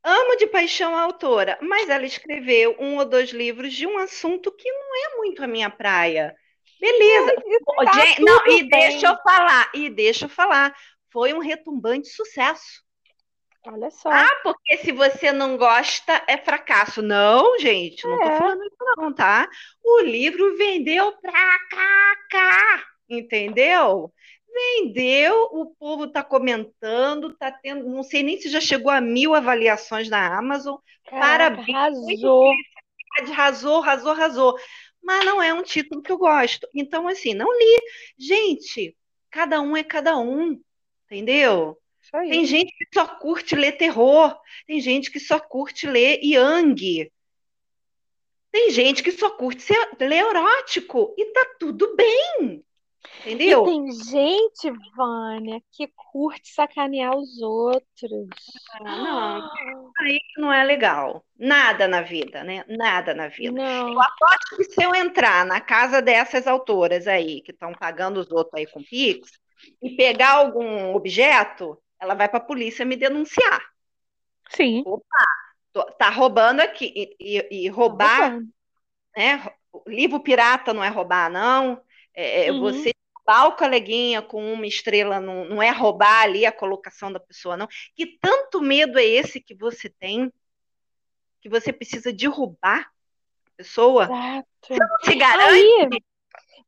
amo 0.03 0.37
de 0.37 0.47
paixão 0.47 0.95
a 0.95 1.01
autora, 1.01 1.57
mas 1.61 1.89
ela 1.89 2.05
escreveu 2.05 2.75
um 2.79 2.97
ou 2.97 3.05
dois 3.05 3.31
livros 3.31 3.73
de 3.73 3.85
um 3.87 3.97
assunto 3.99 4.51
que 4.51 4.69
não 4.71 4.95
é 5.13 5.17
muito 5.17 5.43
a 5.43 5.47
minha 5.47 5.69
praia. 5.69 6.35
Beleza. 6.79 7.33
E 7.45 7.59
Ô, 7.65 7.85
tá 7.85 7.91
gente, 8.05 8.21
não, 8.21 8.47
e 8.47 8.63
deixa 8.69 9.07
bem. 9.07 9.09
eu 9.09 9.17
falar, 9.23 9.71
e 9.73 9.89
deixa 9.89 10.25
eu 10.25 10.29
falar. 10.29 10.75
Foi 11.11 11.33
um 11.33 11.39
retumbante 11.39 12.09
sucesso. 12.09 12.85
Olha 13.65 13.89
só. 13.91 14.09
Ah, 14.09 14.35
porque 14.43 14.77
se 14.77 14.91
você 14.91 15.31
não 15.31 15.57
gosta, 15.57 16.23
é 16.27 16.37
fracasso. 16.37 17.01
Não, 17.01 17.59
gente, 17.59 18.07
não 18.07 18.17
tô 18.19 18.27
É. 18.29 18.37
falando 18.37 18.63
isso 18.63 18.77
não, 18.95 19.13
tá? 19.13 19.49
O 19.83 20.01
livro 20.01 20.55
vendeu 20.57 21.11
pra 21.17 21.59
cá, 22.29 22.83
entendeu? 23.09 24.13
Vendeu, 24.53 25.49
o 25.51 25.75
povo 25.75 26.07
tá 26.07 26.23
comentando, 26.23 27.35
tá 27.37 27.51
tendo, 27.51 27.87
não 27.87 28.01
sei 28.03 28.23
nem 28.23 28.39
se 28.39 28.49
já 28.49 28.59
chegou 28.61 28.89
a 28.91 29.01
mil 29.01 29.35
avaliações 29.35 30.09
na 30.09 30.35
Amazon. 30.37 30.77
Caraca, 31.05 31.57
parabéns, 31.57 31.75
arrasou. 31.75 32.53
Arrasou, 33.19 33.81
arrasou, 33.81 34.11
arrasou. 34.11 34.57
Mas 35.07 35.23
não 35.23 35.41
é 35.41 35.53
um 35.53 35.63
título 35.63 36.01
que 36.01 36.11
eu 36.11 36.17
gosto. 36.17 36.67
Então, 36.75 37.07
assim, 37.07 37.33
não 37.33 37.47
li. 37.57 37.81
Gente, 38.19 38.93
cada 39.31 39.61
um 39.61 39.77
é 39.77 39.81
cada 39.81 40.17
um, 40.17 40.61
entendeu? 41.05 41.77
Tem 42.11 42.45
gente 42.45 42.73
que 42.77 42.85
só 42.93 43.07
curte 43.07 43.55
ler 43.55 43.77
terror, 43.77 44.37
tem 44.65 44.81
gente 44.81 45.09
que 45.09 45.19
só 45.19 45.39
curte 45.39 45.87
ler 45.87 46.19
Yang, 46.21 47.09
tem 48.51 48.69
gente 48.69 49.01
que 49.01 49.11
só 49.11 49.29
curte 49.29 49.61
ser, 49.61 49.77
ler 49.99 50.25
erótico 50.25 51.13
e 51.17 51.25
tá 51.33 51.55
tudo 51.57 51.95
bem, 51.95 52.63
E 53.25 53.33
entendeu? 53.33 53.63
tem 53.63 53.91
gente, 53.91 54.71
Vânia, 54.95 55.61
que 55.71 55.87
curte 55.95 56.49
sacanear 56.53 57.15
os 57.15 57.41
outros. 57.41 58.27
Não, 58.81 59.49
aí 59.99 60.19
não 60.37 60.51
é 60.53 60.63
legal. 60.63 61.25
Nada 61.37 61.87
na 61.87 62.01
vida, 62.01 62.43
né? 62.43 62.63
Nada 62.67 63.13
na 63.13 63.27
vida. 63.27 63.51
Não. 63.61 63.99
Acho 63.99 64.55
que 64.57 64.63
se 64.65 64.83
eu 64.83 64.93
entrar 64.95 65.45
na 65.45 65.59
casa 65.59 66.01
dessas 66.01 66.47
autoras 66.47 67.07
aí, 67.07 67.41
que 67.41 67.51
estão 67.51 67.73
pagando 67.73 68.19
os 68.19 68.31
outros 68.31 68.53
aí 68.55 68.67
com 68.67 68.81
Pix, 68.83 69.31
e 69.81 69.95
pegar 69.95 70.33
algum 70.33 70.95
objeto, 70.95 71.77
ela 71.99 72.13
vai 72.13 72.29
para 72.29 72.37
a 72.37 72.43
polícia 72.45 72.85
me 72.85 72.95
denunciar. 72.95 73.61
Sim. 74.49 74.83
Tô- 75.73 75.91
Tá 75.97 76.09
roubando 76.09 76.61
aqui. 76.61 77.15
E, 77.19 77.37
e- 77.51 77.65
e 77.65 77.67
roubar, 77.67 78.31
Tá 78.31 78.39
né? 79.15 79.51
Livro 79.85 80.19
pirata 80.19 80.73
não 80.73 80.83
é 80.83 80.89
roubar, 80.89 81.29
não. 81.29 81.81
É, 82.17 82.47
é 82.47 82.51
Uhum. 82.51 82.61
você 82.61 82.91
roubar 83.15 83.47
o 83.47 83.55
coleguinha 83.55 84.23
com 84.23 84.53
uma 84.53 84.65
estrela 84.65 85.19
não, 85.19 85.45
não 85.45 85.61
é 85.61 85.69
roubar 85.69 86.23
ali 86.23 86.45
a 86.45 86.51
colocação 86.51 87.11
da 87.11 87.19
pessoa, 87.19 87.55
não. 87.55 87.67
Que 87.95 88.17
tanto 88.19 88.59
medo 88.59 88.97
é 88.97 89.05
esse 89.05 89.39
que 89.39 89.53
você 89.53 89.87
tem, 89.87 90.33
que 91.39 91.47
você 91.47 91.71
precisa 91.71 92.11
derrubar 92.11 92.81
a 92.81 93.49
pessoa? 93.55 94.05
Exato. 94.05 94.47
Se 95.05 95.15
garante? 95.15 95.43
Aí, 95.43 95.89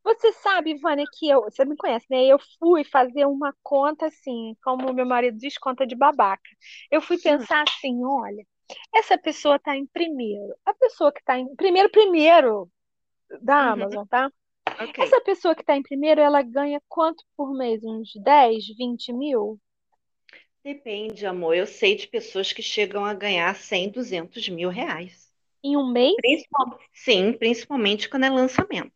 você 0.04 0.32
sabe, 0.34 0.76
Vânia, 0.76 1.06
que 1.18 1.28
eu, 1.28 1.42
você 1.42 1.66
me 1.66 1.76
conhece, 1.76 2.06
né? 2.10 2.24
Eu 2.26 2.40
fui 2.60 2.84
fazer 2.84 3.26
uma 3.26 3.54
conta 3.64 4.06
assim, 4.06 4.56
como 4.64 4.94
meu 4.94 5.06
marido 5.06 5.38
diz, 5.38 5.58
conta 5.58 5.86
de 5.86 5.96
babaca. 5.96 6.50
Eu 6.92 7.02
fui 7.02 7.18
pensar 7.18 7.64
assim, 7.68 8.04
olha, 8.04 8.46
essa 8.94 9.18
pessoa 9.18 9.56
está 9.56 9.76
em 9.76 9.86
primeiro. 9.88 10.56
A 10.66 10.74
pessoa 10.74 11.12
que 11.12 11.20
está 11.20 11.38
em 11.38 11.56
primeiro, 11.56 11.90
primeiro 11.90 12.70
da 13.42 13.58
Uhum. 13.58 13.72
Amazon, 13.74 14.06
tá? 14.08 14.32
Ok. 14.80 15.00
Essa 15.00 15.22
pessoa 15.22 15.56
que 15.56 15.62
está 15.62 15.76
em 15.76 15.82
primeiro, 15.84 16.22
ela 16.22 16.42
ganha 16.42 16.82
quanto 16.88 17.24
por 17.36 17.54
mês? 17.54 17.84
Uns 17.84 18.12
10, 18.24 18.66
20 18.78 19.12
mil? 19.14 19.60
Depende, 20.64 21.26
amor. 21.26 21.56
Eu 21.56 21.66
sei 21.66 21.96
de 21.96 22.08
pessoas 22.08 22.52
que 22.54 22.62
chegam 22.62 23.06
a 23.06 23.14
ganhar 23.14 23.54
100, 23.56 23.90
200 23.90 24.48
mil 24.50 24.70
reais. 24.70 25.30
Em 25.64 25.78
um 25.78 25.92
mês? 25.92 26.16
Principal- 26.18 26.80
sim, 26.94 27.34
principalmente 27.34 28.10
quando 28.10 28.26
é 28.26 28.30
lançamento. 28.30 28.94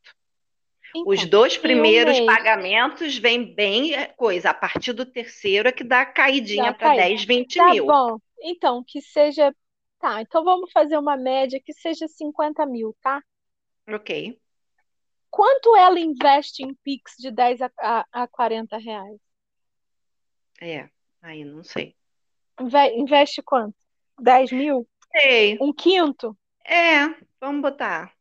Os 1.06 1.20
Então, 1.20 1.30
dois 1.30 1.58
em 1.58 1.60
um 1.60 1.62
primeiros 1.62 2.20
mês. 2.20 2.26
pagamentos 2.26 3.18
vêm 3.18 3.54
bem 3.56 3.94
é, 3.94 4.08
coisa. 4.08 4.50
A 4.50 4.54
partir 4.54 4.94
do 4.94 5.06
terceiro 5.06 5.70
é 5.70 5.72
que 5.72 5.84
dá 5.84 6.02
a 6.02 6.06
caidinha 6.06 6.74
para 6.74 6.90
caída. 6.90 7.04
10, 7.08 7.24
20 7.26 7.56
Tá 7.58 7.66
mil. 7.72 7.86
bom. 7.86 8.18
Então, 8.42 8.84
que 8.86 9.02
seja. 9.02 9.56
Tá, 10.00 10.22
então 10.22 10.44
vamos 10.44 10.72
fazer 10.72 10.98
uma 10.98 11.16
média 11.16 11.62
que 11.64 11.74
seja 11.74 12.08
50 12.08 12.66
mil, 12.66 12.94
tá? 13.02 13.22
Ok. 13.88 14.10
Quanto 15.36 15.76
ela 15.76 16.00
investe 16.00 16.62
em 16.64 16.76
Pix 16.84 17.16
de 17.18 17.32
10 17.32 17.60
a, 17.64 17.72
a, 17.80 18.06
a 18.12 18.28
40 18.28 18.78
reais? 18.78 19.20
É, 20.62 20.88
aí 21.24 21.44
não 21.44 21.64
sei. 21.64 21.96
Inve- 22.62 22.94
Investe 22.96 23.42
quanto? 23.42 23.76
10 24.20 24.52
mil? 24.52 24.88
Sei. 25.12 25.58
Um 25.60 25.74
quinto? 25.74 26.38
É, 26.64 27.08
vamos 27.42 27.64
botar. 27.64 28.14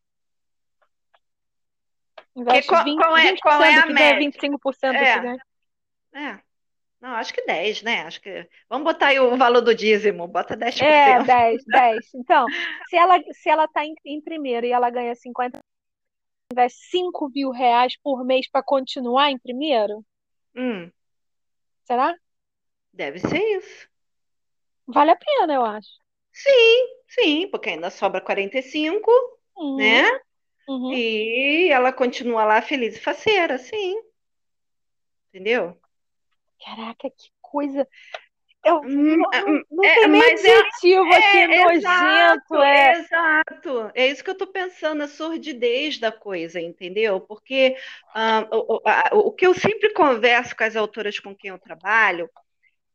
Investe 2.34 2.66
qual- 2.66 2.82
20, 2.84 2.96
qual 2.98 3.16
é- 3.18 3.22
20% 3.32 3.40
qual 3.42 3.62
é 3.62 3.74
a 3.74 3.82
que 3.82 3.92
média? 3.92 4.18
25% 4.18 4.94
É. 4.96 5.14
que 5.14 5.20
ganha. 5.20 5.46
É. 6.14 6.40
Não, 6.98 7.10
acho 7.10 7.34
que 7.34 7.44
10, 7.44 7.82
né? 7.82 8.04
Acho 8.06 8.22
que. 8.22 8.48
Vamos 8.70 8.84
botar 8.84 9.08
aí 9.08 9.20
o 9.20 9.36
valor 9.36 9.60
do 9.60 9.74
dízimo. 9.74 10.26
Bota 10.28 10.56
10%. 10.56 10.82
É, 10.82 11.22
10, 11.24 11.62
10. 11.66 12.10
Então, 12.14 12.46
se 12.88 12.96
ela, 12.96 13.18
se 13.32 13.50
ela 13.50 13.68
tá 13.68 13.84
em, 13.84 13.94
em 14.06 14.18
primeiro 14.22 14.64
e 14.64 14.72
ela 14.72 14.88
ganha 14.88 15.14
50, 15.14 15.60
investe 16.52 16.80
5 16.90 17.30
mil 17.34 17.50
reais 17.50 17.96
por 18.02 18.24
mês 18.24 18.48
para 18.50 18.62
continuar 18.64 19.30
em 19.32 19.38
primeiro, 19.38 20.04
Hum, 20.54 20.92
será? 21.84 22.16
deve 22.92 23.18
ser 23.20 23.38
isso. 23.58 23.88
Vale 24.86 25.10
a 25.12 25.16
pena, 25.16 25.54
eu 25.54 25.64
acho. 25.64 25.90
Sim, 26.32 26.86
sim, 27.08 27.48
porque 27.50 27.70
ainda 27.70 27.90
sobra 27.90 28.20
45, 28.20 29.10
Uhum, 29.56 29.98
né? 29.98 30.02
uhum. 30.68 31.00
E 31.00 31.70
ela 31.72 31.92
continua 31.92 32.44
lá 32.44 32.62
feliz 32.62 32.96
e 32.96 33.00
faceira, 33.00 33.58
sim. 33.58 33.96
Entendeu? 35.32 35.78
Caraca, 36.64 37.10
que 37.10 37.30
coisa. 37.40 37.86
Eu 38.64 38.80
Hum, 38.84 39.16
não, 39.18 39.30
ah, 39.32 39.44
não, 39.44 39.48
hum, 39.48 39.62
não 39.70 39.84
é, 39.84 39.94
tem 39.94 40.08
nem 40.08 40.20
mas 40.20 40.44
é- 40.44 40.58
adjetivo 40.58 41.12
aqui, 41.14 41.38
É, 41.38 41.46
nojento, 41.48 41.72
exato, 41.72 42.62
é. 42.62 42.92
exato. 42.98 43.90
É 43.94 44.06
isso 44.08 44.22
que 44.22 44.30
eu 44.30 44.36
tô 44.36 44.46
pensando, 44.46 45.02
a 45.02 45.08
sordidez 45.08 45.98
da 45.98 46.12
coisa, 46.12 46.60
entendeu? 46.60 47.20
Porque 47.20 47.76
ah, 48.14 48.46
o, 48.52 48.76
o- 48.76 49.28
o 49.28 49.32
que 49.32 49.46
eu 49.46 49.54
sempre 49.54 49.92
converso 49.92 50.56
com 50.56 50.64
as 50.64 50.76
autoras 50.76 51.18
com 51.18 51.34
quem 51.34 51.50
eu 51.50 51.58
trabalho 51.58 52.30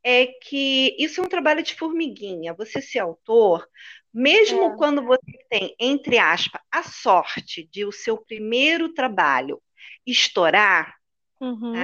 é 0.03 0.27
que 0.27 0.95
isso 0.99 1.21
é 1.21 1.23
um 1.23 1.29
trabalho 1.29 1.63
de 1.63 1.75
formiguinha. 1.75 2.53
Você 2.53 2.81
ser 2.81 2.99
autor, 2.99 3.67
mesmo 4.13 4.73
É. 4.73 4.77
quando 4.77 5.03
você 5.03 5.31
tem, 5.49 5.75
entre 5.79 6.17
aspas, 6.17 6.61
a 6.71 6.83
sorte 6.83 7.67
de 7.71 7.85
o 7.85 7.91
seu 7.91 8.17
primeiro 8.17 8.93
trabalho 8.93 9.61
estourar, 10.05 10.95
Uhum, 11.39 11.83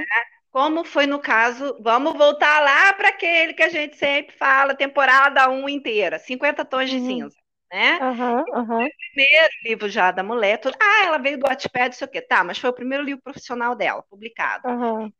como 0.54 0.84
foi 0.86 1.06
no 1.06 1.20
caso, 1.20 1.76
vamos 1.82 2.14
voltar 2.16 2.60
lá 2.62 2.94
para 2.94 3.10
aquele 3.10 3.54
que 3.54 3.62
a 3.62 3.68
gente 3.70 3.96
sempre 3.98 4.36
fala, 4.36 4.74
temporada 4.76 5.50
1 5.50 5.68
inteira, 5.68 6.18
50 6.18 6.64
tons 6.64 6.90
de 6.90 6.98
Uhum. 6.98 7.00
cinza, 7.00 7.36
né? 7.72 8.02
aham, 8.08 8.44
aham. 8.54 8.90
Primeiro 9.14 9.48
livro 9.64 9.88
já 9.88 10.10
da 10.10 10.22
mulher, 10.22 10.58
tudo, 10.60 10.76
ah, 10.80 11.04
ela 11.06 11.18
veio 11.18 11.38
do 11.38 11.46
Wattpad, 11.46 11.86
não 11.88 11.92
sei 11.92 12.06
o 12.06 12.10
quê, 12.10 12.20
tá, 12.22 12.42
mas 12.44 12.58
foi 12.58 12.70
o 12.70 12.72
primeiro 12.74 13.04
livro 13.04 13.22
profissional 13.22 13.74
dela, 13.76 14.02
publicado. 14.10 14.64
aham. 14.64 15.12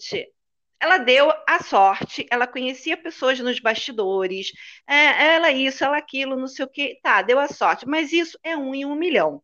Gente, 0.00 0.32
ela 0.80 0.98
deu 0.98 1.30
a 1.48 1.62
sorte, 1.62 2.26
ela 2.30 2.46
conhecia 2.46 2.96
pessoas 2.96 3.38
nos 3.40 3.60
bastidores, 3.60 4.52
é, 4.88 5.34
ela 5.36 5.50
isso, 5.50 5.84
ela 5.84 5.96
aquilo, 5.98 6.36
não 6.36 6.46
sei 6.48 6.64
o 6.64 6.68
quê, 6.68 6.98
tá, 7.02 7.22
deu 7.22 7.38
a 7.38 7.48
sorte, 7.48 7.86
mas 7.86 8.12
isso 8.12 8.38
é 8.42 8.56
um 8.56 8.74
em 8.74 8.84
um 8.86 8.94
milhão, 8.94 9.42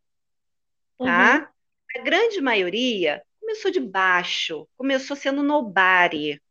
Uhum. 0.99 1.41
tá? 1.41 1.51
A 1.97 1.99
grande 2.01 2.41
maioria 2.41 3.23
começou 3.45 3.69
de 3.69 3.79
baixo, 3.79 4.67
começou 4.75 5.15
sendo 5.15 5.43
nobody 5.43 6.41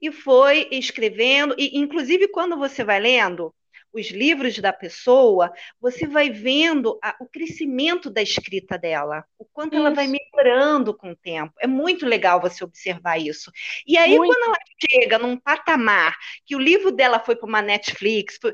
e 0.00 0.12
foi 0.12 0.68
escrevendo, 0.70 1.54
e 1.58 1.76
inclusive 1.76 2.28
quando 2.28 2.56
você 2.56 2.84
vai 2.84 3.00
lendo 3.00 3.52
os 3.92 4.10
livros 4.10 4.56
da 4.58 4.72
pessoa, 4.72 5.50
você 5.80 6.06
vai 6.06 6.30
vendo 6.30 6.96
a- 7.02 7.16
o 7.20 7.26
crescimento 7.26 8.08
da 8.08 8.22
escrita 8.22 8.78
dela, 8.78 9.24
o 9.38 9.44
quanto 9.44 9.74
ela 9.74 9.90
vai 9.90 10.04
Isso. 10.04 10.14
melhorando 10.14 10.94
com 10.94 11.10
o 11.10 11.16
tempo. 11.16 11.52
É 11.58 11.66
muito 11.66 12.06
legal 12.06 12.40
você 12.40 12.62
observar 12.62 13.18
isso. 13.18 13.50
E 13.86 13.96
aí, 13.98 14.16
Muito. 14.16 14.32
quando 14.32 14.44
ela 14.46 14.58
chega 14.88 15.18
num 15.18 15.36
patamar 15.36 16.14
que 16.46 16.54
o 16.54 16.60
livro 16.60 16.92
dela 16.92 17.18
foi 17.18 17.34
para 17.34 17.48
uma 17.48 17.62
Netflix, 17.62 18.38
foi- 18.40 18.52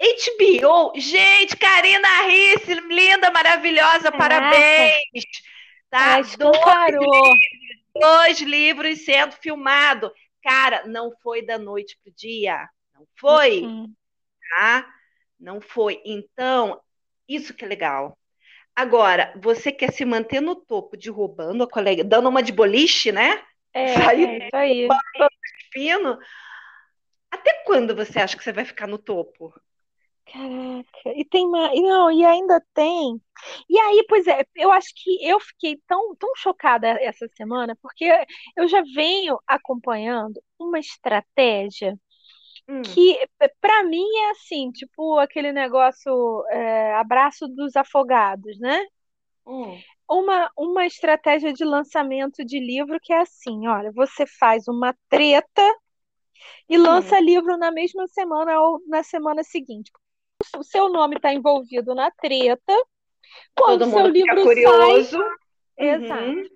HBO, 0.00 0.92
gente, 0.98 1.56
Karina 1.56 2.22
Risse, 2.28 2.72
linda, 2.88 3.30
maravilhosa, 3.30 4.10
Caraca. 4.10 4.18
parabéns! 4.18 5.24
Tá? 5.90 6.18
É, 6.18 6.20
escancarou. 6.20 7.34
dois 7.94 8.40
livros 8.40 9.04
sendo 9.04 9.32
filmado. 9.32 10.12
Cara, 10.42 10.86
não 10.86 11.12
foi 11.22 11.42
da 11.42 11.58
noite 11.58 11.98
pro 12.02 12.12
dia. 12.14 12.68
Não 12.94 13.06
foi, 13.18 13.62
Uhum. 13.62 13.92
tá? 14.50 14.88
Não 15.38 15.60
foi. 15.60 16.00
Então, 16.04 16.80
isso 17.28 17.52
que 17.52 17.64
é 17.64 17.68
legal. 17.68 18.16
Agora, 18.74 19.32
você 19.42 19.70
quer 19.72 19.92
se 19.92 20.04
manter 20.04 20.40
no 20.40 20.54
topo 20.54 20.96
de 20.96 21.10
roubando 21.10 21.64
a 21.64 21.68
colega, 21.68 22.04
dando 22.04 22.28
uma 22.28 22.42
de 22.42 22.52
boliche, 22.52 23.12
né? 23.12 23.44
É, 23.72 23.86
Saiu 24.16 24.28
é 24.28 24.38
isso 24.38 24.56
aí. 24.56 24.88
Até 27.30 27.62
quando 27.64 27.94
você 27.94 28.18
acha 28.18 28.36
que 28.36 28.42
você 28.42 28.52
vai 28.52 28.64
ficar 28.64 28.86
no 28.86 28.98
topo? 28.98 29.52
Caraca, 30.32 31.10
e 31.16 31.24
tem 31.24 31.48
mais, 31.50 31.74
não, 31.82 32.10
e 32.10 32.24
ainda 32.24 32.60
tem. 32.72 33.20
E 33.68 33.78
aí, 33.80 34.04
pois 34.08 34.26
é, 34.28 34.44
eu 34.54 34.70
acho 34.70 34.88
que 34.94 35.26
eu 35.28 35.40
fiquei 35.40 35.76
tão, 35.88 36.14
tão 36.16 36.30
chocada 36.36 36.86
essa 37.02 37.26
semana, 37.36 37.76
porque 37.82 38.04
eu 38.56 38.68
já 38.68 38.80
venho 38.94 39.38
acompanhando 39.46 40.40
uma 40.58 40.78
estratégia 40.78 41.98
Hum, 42.68 42.84
que, 42.84 43.18
para 43.60 43.84
mim, 43.84 44.04
é 44.28 44.30
assim, 44.32 44.70
tipo 44.72 45.18
aquele 45.18 45.52
negócio, 45.52 46.44
é, 46.50 46.94
abraço 46.96 47.48
dos 47.48 47.76
afogados, 47.76 48.58
né? 48.60 48.80
hum, 49.44 49.82
Uma, 50.08 50.50
uma 50.58 50.84
estratégia 50.86 51.52
de 51.52 51.64
lançamento 51.64 52.44
de 52.44 52.58
livro 52.58 52.98
que 53.00 53.12
é 53.12 53.20
assim, 53.20 53.66
olha, 53.68 53.92
você 53.92 54.26
faz 54.26 54.66
uma 54.68 54.94
treta 55.08 55.62
e 56.68 56.76
hum. 56.78 56.78
lança 56.78 57.20
livro 57.20 57.56
na 57.58 57.70
mesma 57.70 58.06
semana 58.08 58.58
ou 58.60 58.80
na 58.86 59.02
semana 59.02 59.42
seguinte. 59.44 59.90
O 60.56 60.62
seu 60.64 60.88
nome 60.88 61.16
está 61.16 61.32
envolvido 61.32 61.94
na 61.94 62.10
treta, 62.10 62.74
quando 63.54 63.82
Todo 63.82 63.84
o 63.84 63.90
seu 63.90 64.06
livro 64.08 64.42
curioso. 64.44 65.18
sai, 65.78 65.88
exato. 65.88 66.34
Uhum, 66.34 66.48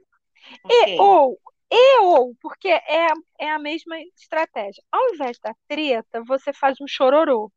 E 0.71 0.87
ok. 0.87 0.89
ou, 0.99 1.41
e 1.71 1.99
ou, 2.01 2.35
porque 2.41 2.69
é, 2.69 3.09
é 3.41 3.51
a 3.51 3.59
mesma 3.59 3.99
estratégia. 4.17 4.83
Ao 4.93 5.15
invés 5.15 5.39
da 5.41 5.55
treta, 5.69 6.23
você 6.27 6.53
faz 6.53 6.81
um 6.81 6.87
chororô. 6.89 7.53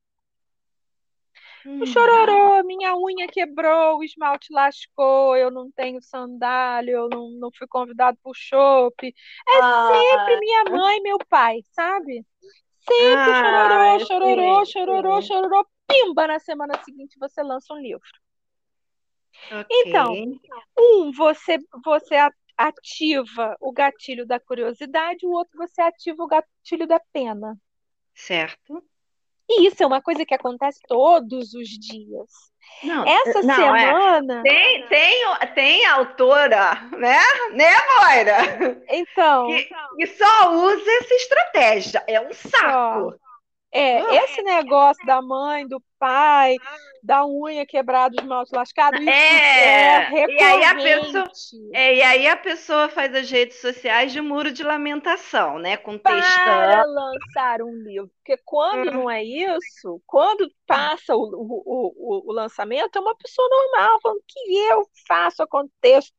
Hum, 1.66 1.82
O 1.82 1.86
chororô, 1.86 2.64
minha 2.66 2.96
unha 2.98 3.28
quebrou, 3.28 3.98
o 4.00 4.04
esmalte 4.04 4.52
lascou, 4.52 5.36
eu 5.38 5.52
não 5.52 5.72
tenho 5.72 6.02
sandália, 6.02 6.92
eu 6.94 7.08
não, 7.10 7.30
não 7.32 7.50
fui 7.56 7.68
convidado 7.68 8.18
pro 8.24 8.32
chopp. 8.34 8.96
É 9.48 9.62
sempre 9.86 10.36
Ah, 10.36 10.40
minha 10.40 10.64
mãe 10.66 10.98
e 10.98 11.02
meu 11.02 11.18
pai, 11.30 11.60
sabe? 11.74 12.26
Sempre 12.80 13.36
chororô, 13.36 14.00
ah, 14.00 14.00
chororô, 14.00 14.66
chororô, 14.66 15.22
sim. 15.22 15.22
chororô, 15.22 15.66
pimba, 15.88 16.28
na 16.28 16.40
semana 16.40 16.82
seguinte 16.84 17.18
você 17.20 17.42
lança 17.42 17.74
um 17.74 17.78
livro. 17.78 18.02
Então, 19.70 20.12
Ok. 20.12 20.40
um, 20.78 21.12
você, 21.12 21.58
você 21.84 22.16
ativa 22.58 23.56
o 23.60 23.72
gatilho 23.72 24.26
da 24.26 24.40
curiosidade, 24.40 25.26
o 25.26 25.32
outro 25.32 25.58
você 25.58 25.82
ativa 25.82 26.24
o 26.24 26.28
gatilho 26.28 26.88
da 26.88 27.00
pena. 27.14 27.56
Certo. 28.16 28.84
E 29.50 29.68
isso 29.68 29.82
é 29.82 29.86
uma 29.88 30.02
coisa 30.02 30.26
que 30.26 30.34
acontece 30.34 30.80
todos 30.88 31.54
os 31.54 31.70
dias. 31.70 32.30
Não, 32.84 33.08
Essa 33.08 33.42
não, 33.44 33.76
é. 33.76 33.86
semana, 33.86 34.44
Tem, 34.44 34.88
tem, 34.88 35.24
tem 35.56 35.86
autora, 35.86 36.76
né? 36.98 37.18
Né, 37.54 37.72
Moira? 38.00 38.84
então, 38.90 39.48
Que, 39.48 39.70
que 39.96 40.08
só 40.08 40.52
usa 40.54 40.92
essa 41.00 41.14
estratégia. 41.14 42.04
É 42.08 42.20
um 42.20 42.34
saco. 42.34 43.18
É, 43.78 44.02
Ah. 44.02 44.24
esse 44.24 44.42
negócio 44.42 45.06
da 45.06 45.22
mãe, 45.22 45.68
do 45.68 45.82
pai, 46.00 46.58
da 47.04 47.26
unha 47.26 47.66
quebrada, 47.66 48.16
esmalte 48.20 48.54
lascado, 48.56 48.98
isso 49.00 49.10
É, 49.10 50.22
é 50.22 50.26
e 50.30 50.42
aí 50.44 50.64
a 50.64 50.76
pessoa- 50.76 51.32
É, 51.74 51.96
e 51.96 52.02
aí 52.02 52.28
a 52.28 52.38
pessoa 52.38 52.90
faz 52.90 53.14
as 53.16 53.30
redes 53.30 53.60
sociais 53.62 54.12
de 54.12 54.22
muro 54.22 54.52
de 54.52 54.64
lamentação, 54.64 55.58
né? 55.60 55.78
Com 55.78 55.98
para 55.98 56.16
textão. 56.22 56.94
lançar 56.94 57.62
um 57.62 57.72
livro. 57.84 58.10
Porque 58.18 58.42
quando 58.46 58.92
não 58.92 59.10
é 59.10 59.24
isso, 59.24 60.02
quando 60.06 60.50
passa 60.68 61.16
o, 61.16 61.22
o, 61.22 61.64
o, 61.66 62.30
o 62.30 62.34
lançamento, 62.34 62.98
é 62.98 63.02
uma 63.02 63.16
pessoa 63.16 63.48
normal, 63.50 64.00
falando 64.02 64.22
que 64.28 64.58
eu 64.70 64.84
faço, 65.08 65.42
aconteço, 65.42 66.12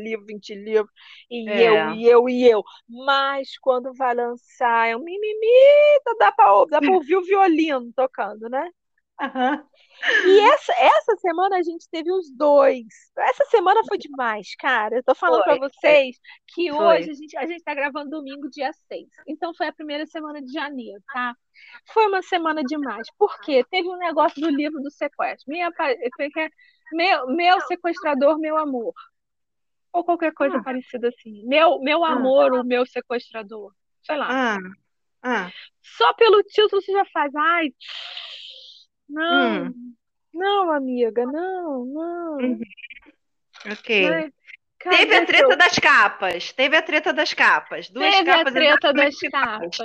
livro, 0.00 0.26
20 0.26 0.54
livros, 0.54 0.92
e 1.30 1.48
É. 1.48 1.68
eu, 1.68 1.94
e 1.94 2.06
eu, 2.06 2.28
e 2.28 2.48
eu. 2.48 2.62
Mas 2.88 3.58
quando 3.58 3.92
vai 3.94 4.14
lançar, 4.14 4.88
é 4.88 4.96
um 4.96 5.02
mimimi, 5.02 5.46
dá 6.18 6.32
para 6.32 6.64
dá 6.66 6.80
pra 6.80 6.92
ouvir 6.92 7.16
o 7.16 7.22
violino 7.22 7.92
tocando, 7.94 8.48
né? 8.48 8.68
Uhum. 9.20 9.64
E 10.26 10.40
essa, 10.40 10.72
essa 10.72 11.16
semana 11.18 11.58
a 11.58 11.62
gente 11.62 11.88
teve 11.88 12.10
os 12.10 12.28
dois. 12.34 12.86
Essa 13.16 13.44
semana 13.44 13.82
foi 13.86 13.96
demais, 13.98 14.54
cara. 14.58 14.96
Eu 14.96 15.04
tô 15.04 15.14
falando 15.14 15.44
para 15.44 15.58
vocês 15.58 16.16
que 16.48 16.70
foi. 16.72 16.78
hoje 16.78 17.10
a 17.10 17.14
gente, 17.14 17.36
a 17.36 17.46
gente 17.46 17.62
tá 17.62 17.72
gravando 17.74 18.10
domingo, 18.10 18.50
dia 18.50 18.72
6. 18.88 19.06
Então 19.28 19.54
foi 19.54 19.68
a 19.68 19.72
primeira 19.72 20.06
semana 20.06 20.42
de 20.42 20.50
janeiro, 20.52 21.00
tá? 21.12 21.36
Foi 21.92 22.06
uma 22.08 22.22
semana 22.22 22.64
demais. 22.64 23.06
Por 23.16 23.38
quê? 23.42 23.64
Teve 23.70 23.88
um 23.88 23.98
negócio 23.98 24.40
do 24.40 24.48
livro 24.48 24.80
do 24.80 24.90
sequestro. 24.90 25.44
Minha, 25.46 25.70
meu, 26.92 27.26
meu 27.28 27.60
sequestrador, 27.60 28.38
meu 28.40 28.56
amor. 28.56 28.94
Ou 29.92 30.04
qualquer 30.04 30.32
coisa 30.32 30.56
ah. 30.56 30.62
parecida 30.62 31.08
assim. 31.08 31.46
Meu, 31.46 31.78
meu 31.80 32.04
ah. 32.04 32.12
amor, 32.12 32.54
ah. 32.54 32.60
o 32.60 32.64
meu 32.64 32.86
sequestrador. 32.86 33.72
Sei 34.02 34.16
lá. 34.16 34.28
Ah. 34.30 34.58
Ah. 35.22 35.50
Só 35.80 36.12
pelo 36.14 36.42
título 36.42 36.82
você 36.82 36.92
já 36.92 37.04
faz. 37.06 37.34
Ai, 37.34 37.72
não, 39.08 39.66
hum. 39.66 39.94
não, 40.32 40.72
amiga, 40.72 41.24
não, 41.26 41.84
não. 41.84 42.36
Uhum. 42.38 42.60
Ok. 43.70 44.08
Mas, 44.08 44.32
Teve 44.96 45.14
a 45.14 45.26
treta 45.26 45.56
das 45.56 45.78
capas. 45.78 46.52
Teve 46.52 46.76
a 46.76 46.82
treta 46.82 47.12
das 47.12 47.32
capas. 47.32 47.88
Duas 47.88 48.12
Teve 48.12 48.24
capas 48.24 48.46
a 48.46 48.50
treta 48.52 48.92
das 48.92 49.18
capas. 49.30 49.78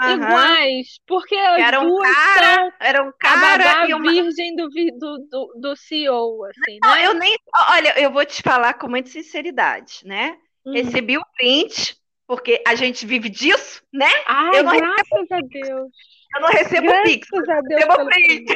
Uhum. 0.00 0.12
Iguais, 0.12 1.00
porque 1.06 1.34
era 1.34 1.80
um 1.80 1.98
cara, 1.98 2.74
era 2.78 3.02
um 3.02 3.12
cara 3.18 3.88
e 3.88 3.94
uma 3.94 4.12
virgem 4.12 4.54
do, 4.54 4.68
do, 4.68 5.18
do, 5.28 5.54
do 5.60 5.76
CEO, 5.76 6.44
assim, 6.44 6.78
Não, 6.80 6.94
né? 6.94 7.06
eu 7.06 7.14
nem, 7.14 7.36
olha, 7.68 8.00
eu 8.00 8.12
vou 8.12 8.24
te 8.24 8.40
falar 8.40 8.74
com 8.74 8.88
muita 8.88 9.10
sinceridade, 9.10 10.02
né? 10.04 10.38
Hum. 10.64 10.72
Recebi 10.72 11.18
o 11.18 11.24
print, 11.36 11.96
porque 12.28 12.62
a 12.64 12.76
gente 12.76 13.04
vive 13.06 13.28
disso, 13.28 13.82
né? 13.92 14.10
Ai, 14.26 14.60
eu 14.60 14.62
não 14.62 14.76
graças 14.76 15.08
recebo, 15.10 15.34
a 15.34 15.40
Deus. 15.40 15.92
Eu 16.34 16.40
não 16.40 16.48
recebo 16.48 16.86
graças 16.86 17.02
Pix, 17.02 17.28
a 17.32 17.60
Deus 17.60 17.84
recebo 17.84 18.06
print. 18.06 18.54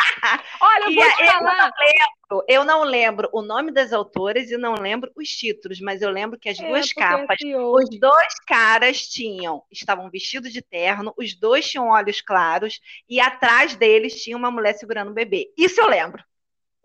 Olha, 0.60 0.84
eu 0.84 0.94
vou 0.94 1.12
te 1.12 1.26
falar. 1.26 1.40
Eu 1.40 1.44
não, 1.44 1.72
lembro, 1.78 2.44
eu 2.48 2.64
não 2.64 2.82
lembro 2.84 3.28
o 3.32 3.42
nome 3.42 3.72
das 3.72 3.92
autoras 3.92 4.50
e 4.50 4.56
não 4.56 4.74
lembro 4.74 5.10
os 5.16 5.28
títulos, 5.28 5.80
mas 5.80 6.00
eu 6.00 6.10
lembro 6.10 6.38
que 6.38 6.48
as 6.48 6.58
é, 6.58 6.66
duas 6.66 6.92
capas, 6.92 7.36
é 7.44 7.56
os 7.56 7.88
dois 7.98 8.34
caras 8.46 9.02
tinham, 9.02 9.62
estavam 9.70 10.08
vestidos 10.10 10.52
de 10.52 10.62
terno, 10.62 11.12
os 11.16 11.34
dois 11.34 11.68
tinham 11.68 11.88
olhos 11.88 12.20
claros 12.20 12.80
e 13.08 13.20
atrás 13.20 13.74
deles 13.74 14.22
tinha 14.22 14.36
uma 14.36 14.50
mulher 14.50 14.74
segurando 14.74 15.10
um 15.10 15.14
bebê. 15.14 15.52
Isso 15.56 15.80
eu 15.80 15.88
lembro. 15.88 16.22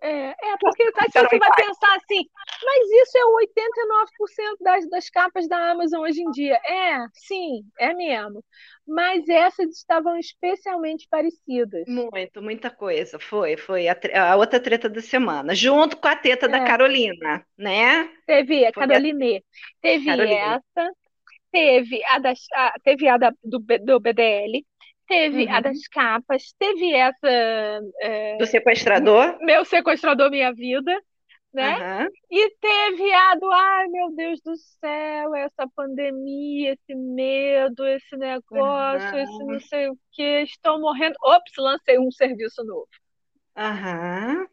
É, 0.02 0.30
é 0.30 0.58
porque 0.60 0.84
aí 0.84 0.92
você 1.12 1.38
vai 1.40 1.50
pensar 1.56 1.96
assim, 1.96 2.28
mas 2.64 2.90
isso 3.02 3.18
é 3.18 3.26
89% 3.46 4.58
das, 4.62 4.90
das 4.90 5.10
capas 5.10 5.48
da 5.48 5.72
Amazon 5.72 6.02
hoje 6.02 6.22
em 6.22 6.32
dia. 6.32 6.60
É, 6.66 7.06
sim, 7.14 7.64
é 7.80 7.94
mesmo. 7.94 8.44
Mas 8.88 9.28
essas 9.28 9.70
estavam 9.70 10.18
especialmente 10.18 11.08
parecidas. 11.10 11.88
Muito, 11.88 12.42
muita 12.42 12.70
coisa. 12.70 13.18
Foi, 13.18 13.58
foi 13.58 13.88
a, 13.88 13.98
a 14.32 14.36
outra 14.36 14.60
treta 14.60 14.88
da 14.88 15.02
semana, 15.02 15.56
junto 15.56 15.98
com 15.98 16.08
a 16.08 16.16
teta 16.16 16.46
é. 16.46 16.50
da 16.50 16.64
Carolina, 16.66 17.44
né? 17.58 18.10
Teve 18.28 18.66
a 18.66 18.72
Caroline. 18.72 19.44
Teve 19.82 20.06
Caroline. 20.06 20.36
essa, 20.36 20.92
teve 21.52 22.04
a, 22.06 22.20
das, 22.20 22.40
a, 22.54 22.74
teve 22.84 23.08
a 23.08 23.18
da, 23.18 23.32
do, 23.44 23.60
do 23.60 24.00
BDL, 24.00 24.64
Teve 25.08 25.46
uhum. 25.46 25.54
a 25.54 25.60
das 25.62 25.88
capas, 25.88 26.54
teve 26.58 26.92
essa. 26.94 27.82
É, 28.02 28.38
do 28.38 28.46
sequestrador? 28.48 29.38
Meu 29.42 29.64
sequestrador, 29.64 30.32
minha 30.32 30.52
vida. 30.54 30.92
Né? 31.54 32.04
Uhum. 32.04 32.10
E 32.32 32.50
teve 32.60 33.14
a 33.14 33.36
do, 33.36 33.50
ai 33.50 33.88
meu 33.88 34.14
Deus 34.14 34.42
do 34.42 34.58
céu, 34.58 35.34
essa 35.36 35.66
pandemia, 35.74 36.74
esse 36.74 36.94
medo, 36.94 37.88
esse 37.88 38.18
negócio, 38.18 39.10
uhum. 39.10 39.20
esse 39.20 39.44
não 39.46 39.60
sei 39.62 39.88
o 39.88 39.98
que, 40.12 40.42
estão 40.42 40.82
morrendo. 40.82 41.16
Ops, 41.24 41.54
lancei 41.58 41.98
um 41.98 42.12
serviço 42.12 42.62
novo. 42.66 42.90
Aham. 43.56 44.46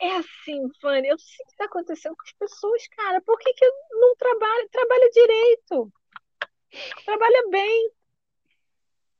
É 0.00 0.16
assim, 0.16 0.62
Vânia, 0.80 1.10
eu 1.10 1.18
sei 1.18 1.42
o 1.42 1.46
que 1.46 1.52
está 1.52 1.64
acontecendo 1.64 2.14
com 2.14 2.22
as 2.22 2.32
pessoas, 2.34 2.86
cara. 2.88 3.20
Por 3.20 3.36
que, 3.38 3.52
que 3.52 3.66
não 3.90 4.14
trabalha? 4.14 4.68
Trabalha 4.70 5.10
direito. 5.10 5.92
Trabalha 7.04 7.48
bem. 7.50 7.90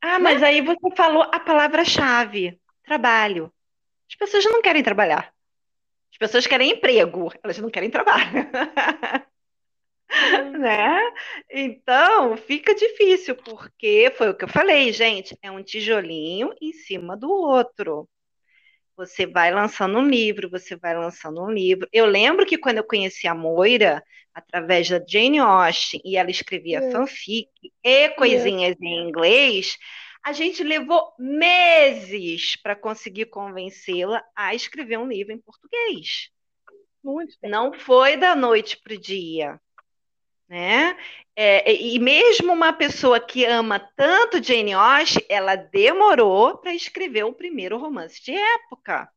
Ah, 0.00 0.18
mas 0.18 0.42
aí 0.42 0.60
você 0.60 0.94
falou 0.96 1.22
a 1.22 1.40
palavra-chave: 1.40 2.60
trabalho. 2.84 3.52
As 4.08 4.16
pessoas 4.16 4.44
não 4.44 4.62
querem 4.62 4.82
trabalhar. 4.82 5.32
As 6.12 6.18
pessoas 6.18 6.46
querem 6.46 6.72
emprego, 6.72 7.32
elas 7.42 7.58
não 7.58 7.70
querem 7.70 7.90
trabalho. 7.90 8.48
né? 10.58 10.98
Então, 11.50 12.36
fica 12.36 12.74
difícil, 12.74 13.36
porque 13.36 14.12
foi 14.16 14.30
o 14.30 14.34
que 14.34 14.44
eu 14.44 14.48
falei, 14.48 14.92
gente, 14.92 15.36
é 15.42 15.50
um 15.50 15.62
tijolinho 15.62 16.52
em 16.60 16.72
cima 16.72 17.16
do 17.16 17.30
outro. 17.30 18.08
Você 18.98 19.26
vai 19.26 19.54
lançando 19.54 19.96
um 19.96 20.08
livro, 20.08 20.50
você 20.50 20.74
vai 20.74 20.92
lançando 20.92 21.40
um 21.40 21.48
livro. 21.48 21.88
Eu 21.92 22.04
lembro 22.04 22.44
que 22.44 22.58
quando 22.58 22.78
eu 22.78 22.84
conheci 22.84 23.28
a 23.28 23.34
Moira, 23.34 24.02
através 24.34 24.90
da 24.90 25.00
Jane 25.06 25.38
Austen, 25.38 26.00
e 26.04 26.16
ela 26.16 26.32
escrevia 26.32 26.80
é. 26.80 26.90
fanfic 26.90 27.48
e 27.84 28.08
coisinhas 28.10 28.72
é. 28.72 28.84
em 28.84 29.08
inglês, 29.08 29.78
a 30.20 30.32
gente 30.32 30.64
levou 30.64 31.14
meses 31.16 32.56
para 32.60 32.74
conseguir 32.74 33.26
convencê-la 33.26 34.20
a 34.34 34.52
escrever 34.52 34.98
um 34.98 35.06
livro 35.06 35.32
em 35.32 35.38
português. 35.38 36.30
Muito. 37.02 37.36
Não 37.44 37.72
foi 37.72 38.16
da 38.16 38.34
noite 38.34 38.76
para 38.82 38.94
o 38.94 39.00
dia. 39.00 39.60
Né? 40.48 40.96
É, 41.36 41.72
e 41.72 41.98
mesmo 41.98 42.52
uma 42.52 42.72
pessoa 42.72 43.20
que 43.20 43.44
ama 43.44 43.78
tanto 43.78 44.42
Jane 44.42 44.72
Austen, 44.72 45.24
ela 45.28 45.54
demorou 45.54 46.56
para 46.56 46.74
escrever 46.74 47.24
o 47.24 47.32
primeiro 47.32 47.76
romance 47.76 48.22
de 48.22 48.32
época. 48.32 49.08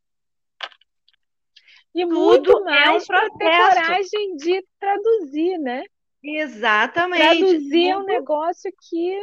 E 1.94 2.04
Tudo 2.04 2.14
muito 2.14 2.64
mais 2.64 3.10
é 3.10 3.16
um 3.16 3.38
ter 3.38 3.58
coragem 3.58 4.36
de 4.38 4.66
traduzir, 4.80 5.58
né? 5.58 5.84
Exatamente. 6.24 7.40
Traduzir 7.40 7.90
é 7.90 7.98
um 7.98 8.06
negócio 8.06 8.72
que, 8.90 9.20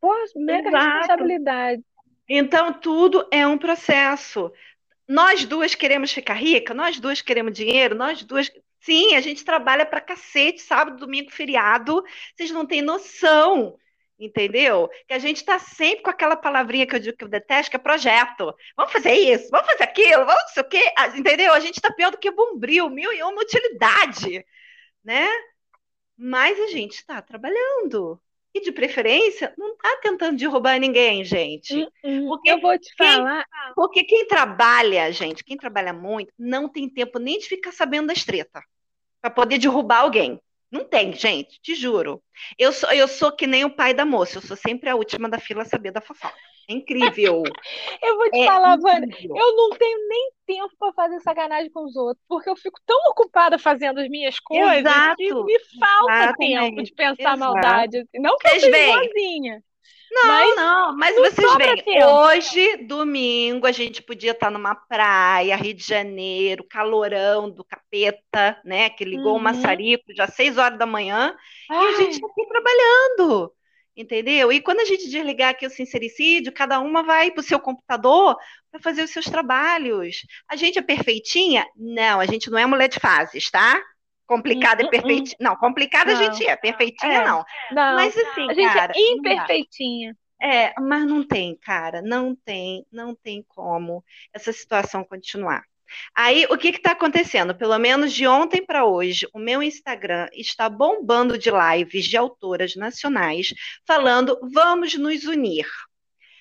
pô, 0.00 0.12
mega 0.36 0.68
Exato. 0.68 0.86
responsabilidade. 0.86 1.82
Então, 2.28 2.72
tudo 2.74 3.26
é 3.30 3.46
um 3.46 3.56
processo. 3.56 4.52
Nós 5.06 5.46
duas 5.46 5.74
queremos 5.74 6.12
ficar 6.12 6.34
rica, 6.34 6.74
nós 6.74 7.00
duas 7.00 7.22
queremos 7.22 7.54
dinheiro, 7.54 7.94
nós 7.94 8.22
duas. 8.22 8.50
Sim, 8.80 9.16
a 9.16 9.20
gente 9.20 9.44
trabalha 9.44 9.84
pra 9.84 10.00
cacete, 10.00 10.60
sábado, 10.60 10.98
domingo, 10.98 11.30
feriado. 11.30 12.02
Vocês 12.36 12.50
não 12.50 12.66
têm 12.66 12.82
noção 12.82 13.78
entendeu? 14.18 14.90
Que 15.06 15.14
a 15.14 15.18
gente 15.18 15.36
está 15.36 15.58
sempre 15.58 16.02
com 16.02 16.10
aquela 16.10 16.36
palavrinha 16.36 16.86
que 16.86 16.94
eu 16.96 16.98
digo 17.00 17.16
que 17.16 17.24
eu 17.24 17.28
detesto, 17.28 17.70
que 17.70 17.76
é 17.76 17.78
projeto. 17.78 18.54
Vamos 18.76 18.92
fazer 18.92 19.12
isso, 19.12 19.48
vamos 19.50 19.70
fazer 19.70 19.84
aquilo, 19.84 20.26
vamos 20.26 20.42
não 20.42 20.48
sei 20.48 20.62
o 20.62 20.68
quê, 20.68 20.92
entendeu? 21.16 21.52
A 21.52 21.60
gente 21.60 21.76
está 21.76 21.92
pior 21.92 22.10
do 22.10 22.18
que 22.18 22.30
bombril, 22.30 22.90
mil 22.90 23.12
e 23.12 23.22
uma 23.22 23.40
utilidade, 23.40 24.44
né? 25.04 25.28
Mas 26.16 26.58
a 26.60 26.66
gente 26.68 26.96
está 26.96 27.22
trabalhando. 27.22 28.20
E 28.54 28.60
de 28.60 28.72
preferência, 28.72 29.52
não 29.58 29.72
está 29.72 29.98
tentando 30.02 30.38
derrubar 30.38 30.78
ninguém, 30.80 31.22
gente. 31.22 31.74
Hum, 31.74 31.88
hum, 32.02 32.28
porque 32.28 32.50
eu 32.50 32.60
vou 32.60 32.78
te 32.78 32.94
quem, 32.96 33.06
falar. 33.06 33.46
Porque 33.74 34.04
quem 34.04 34.26
trabalha, 34.26 35.12
gente, 35.12 35.44
quem 35.44 35.56
trabalha 35.56 35.92
muito, 35.92 36.32
não 36.38 36.68
tem 36.68 36.88
tempo 36.88 37.18
nem 37.18 37.38
de 37.38 37.46
ficar 37.46 37.72
sabendo 37.72 38.08
das 38.08 38.24
treta 38.24 38.62
para 39.20 39.30
poder 39.30 39.58
derrubar 39.58 40.00
alguém. 40.00 40.40
Não 40.70 40.84
tem, 40.84 41.12
gente, 41.12 41.60
te 41.60 41.74
juro. 41.74 42.22
Eu 42.58 42.72
sou, 42.72 42.90
eu 42.92 43.08
sou 43.08 43.32
que 43.32 43.46
nem 43.46 43.64
o 43.64 43.74
pai 43.74 43.94
da 43.94 44.04
moça, 44.04 44.38
eu 44.38 44.42
sou 44.42 44.56
sempre 44.56 44.90
a 44.90 44.96
última 44.96 45.28
da 45.28 45.38
fila 45.38 45.62
a 45.62 45.66
saber 45.66 45.90
da 45.90 46.00
fofoca. 46.00 46.36
É 46.68 46.74
incrível. 46.74 47.42
eu 48.02 48.16
vou 48.16 48.30
te 48.30 48.40
é 48.40 48.46
falar, 48.46 48.76
Vânia, 48.76 49.08
eu 49.22 49.56
não 49.56 49.70
tenho 49.70 50.08
nem 50.08 50.30
tempo 50.46 50.70
para 50.78 50.92
fazer 50.92 51.20
sacanagem 51.20 51.70
com 51.70 51.84
os 51.84 51.96
outros, 51.96 52.22
porque 52.28 52.50
eu 52.50 52.56
fico 52.56 52.78
tão 52.84 52.98
ocupada 53.10 53.58
fazendo 53.58 53.98
as 54.00 54.08
minhas 54.08 54.38
coisas 54.38 54.78
Exato. 54.78 55.16
que 55.16 55.34
me 55.34 55.58
falta 55.80 56.12
Exatamente. 56.12 56.58
tempo 56.58 56.82
de 56.82 56.92
pensar 56.92 57.22
Exato. 57.22 57.38
maldade. 57.38 58.08
Não 58.14 58.36
que 58.36 58.48
Vocês 58.48 58.64
eu 58.64 58.72
seja 58.72 58.92
sozinha. 58.92 59.62
Não, 60.10 60.26
mas 60.26 60.56
não, 60.56 60.96
mas 60.96 61.16
vocês 61.16 61.54
veem, 61.56 62.04
hoje, 62.04 62.76
domingo, 62.84 63.66
a 63.66 63.72
gente 63.72 64.02
podia 64.02 64.30
estar 64.30 64.50
numa 64.50 64.74
praia, 64.74 65.54
Rio 65.56 65.74
de 65.74 65.84
Janeiro, 65.84 66.64
calorão 66.64 67.50
do 67.50 67.62
capeta, 67.62 68.58
né? 68.64 68.88
Que 68.88 69.04
ligou 69.04 69.32
uhum. 69.32 69.38
o 69.38 69.42
maçarico 69.42 70.14
já 70.14 70.24
às 70.24 70.34
seis 70.34 70.56
horas 70.56 70.78
da 70.78 70.86
manhã, 70.86 71.36
Ai. 71.70 71.84
e 71.84 71.88
a 71.88 71.96
gente 71.98 72.12
está 72.12 72.26
aqui 72.26 72.46
trabalhando, 72.46 73.52
entendeu? 73.98 74.52
E 74.52 74.60
quando 74.60 74.78
a 74.78 74.84
gente 74.84 75.10
desligar 75.10 75.50
aqui 75.50 75.66
o 75.66 75.70
sincericídio, 75.70 76.52
cada 76.52 76.78
uma 76.78 77.02
vai 77.02 77.32
para 77.32 77.40
o 77.40 77.44
seu 77.44 77.58
computador 77.58 78.36
para 78.70 78.80
fazer 78.80 79.02
os 79.02 79.10
seus 79.10 79.26
trabalhos. 79.26 80.24
A 80.48 80.54
gente 80.54 80.78
é 80.78 80.82
perfeitinha? 80.82 81.66
Não, 81.76 82.20
a 82.20 82.26
gente 82.26 82.48
não 82.48 82.56
é 82.56 82.64
mulher 82.64 82.88
de 82.88 83.00
fases, 83.00 83.50
tá? 83.50 83.82
Complicada 84.24 84.84
e 84.84 84.88
perfeitinha. 84.88 85.36
Hum. 85.40 85.44
Não, 85.44 85.56
complicada 85.56 86.14
não. 86.14 86.20
a 86.20 86.24
gente 86.24 86.46
é, 86.46 86.54
perfeitinha 86.54 87.22
é. 87.22 87.26
não. 87.26 87.44
não. 87.72 87.94
Mas 87.96 88.16
assim, 88.16 88.48
a 88.48 88.54
gente 88.54 88.72
cara, 88.72 88.92
é 88.94 89.00
imperfeitinha. 89.00 90.16
É, 90.40 90.72
mas 90.80 91.04
não 91.04 91.26
tem, 91.26 91.56
cara, 91.56 92.00
não 92.00 92.36
tem, 92.36 92.86
não 92.92 93.12
tem 93.12 93.44
como 93.48 94.04
essa 94.32 94.52
situação 94.52 95.02
continuar. 95.02 95.64
Aí, 96.14 96.46
o 96.50 96.56
que 96.56 96.68
está 96.68 96.92
acontecendo? 96.92 97.54
Pelo 97.54 97.78
menos 97.78 98.12
de 98.12 98.26
ontem 98.26 98.64
para 98.64 98.84
hoje, 98.84 99.28
o 99.32 99.38
meu 99.38 99.62
Instagram 99.62 100.28
está 100.32 100.68
bombando 100.68 101.38
de 101.38 101.50
lives 101.50 102.06
de 102.06 102.16
autoras 102.16 102.74
nacionais 102.76 103.54
falando: 103.86 104.38
vamos 104.52 104.94
nos 104.94 105.24
unir. 105.24 105.66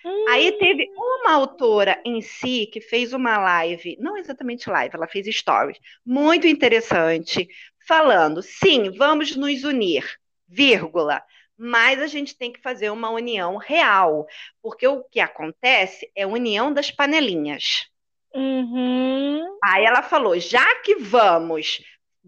Hum. 0.05 0.25
Aí 0.29 0.51
teve 0.53 0.89
uma 0.95 1.33
autora 1.33 2.01
em 2.05 2.21
si 2.21 2.67
que 2.71 2.79
fez 2.79 3.13
uma 3.13 3.37
live, 3.37 3.97
não 3.99 4.17
exatamente 4.17 4.69
live, 4.69 4.95
ela 4.95 5.07
fez 5.07 5.27
stories, 5.35 5.77
muito 6.05 6.47
interessante, 6.47 7.47
falando: 7.87 8.41
sim, 8.41 8.89
vamos 8.91 9.35
nos 9.35 9.63
unir, 9.63 10.05
vírgula, 10.47 11.21
mas 11.57 12.01
a 12.01 12.07
gente 12.07 12.37
tem 12.37 12.53
que 12.53 12.61
fazer 12.61 12.89
uma 12.91 13.09
união 13.09 13.57
real, 13.57 14.27
porque 14.61 14.87
o 14.87 15.03
que 15.03 15.19
acontece 15.19 16.09
é 16.15 16.23
a 16.23 16.27
união 16.27 16.71
das 16.71 16.91
panelinhas. 16.91 17.89
Uhum. 18.33 19.57
Aí 19.63 19.85
ela 19.85 20.03
falou: 20.03 20.39
já 20.39 20.65
que 20.81 20.95
vamos 20.95 21.81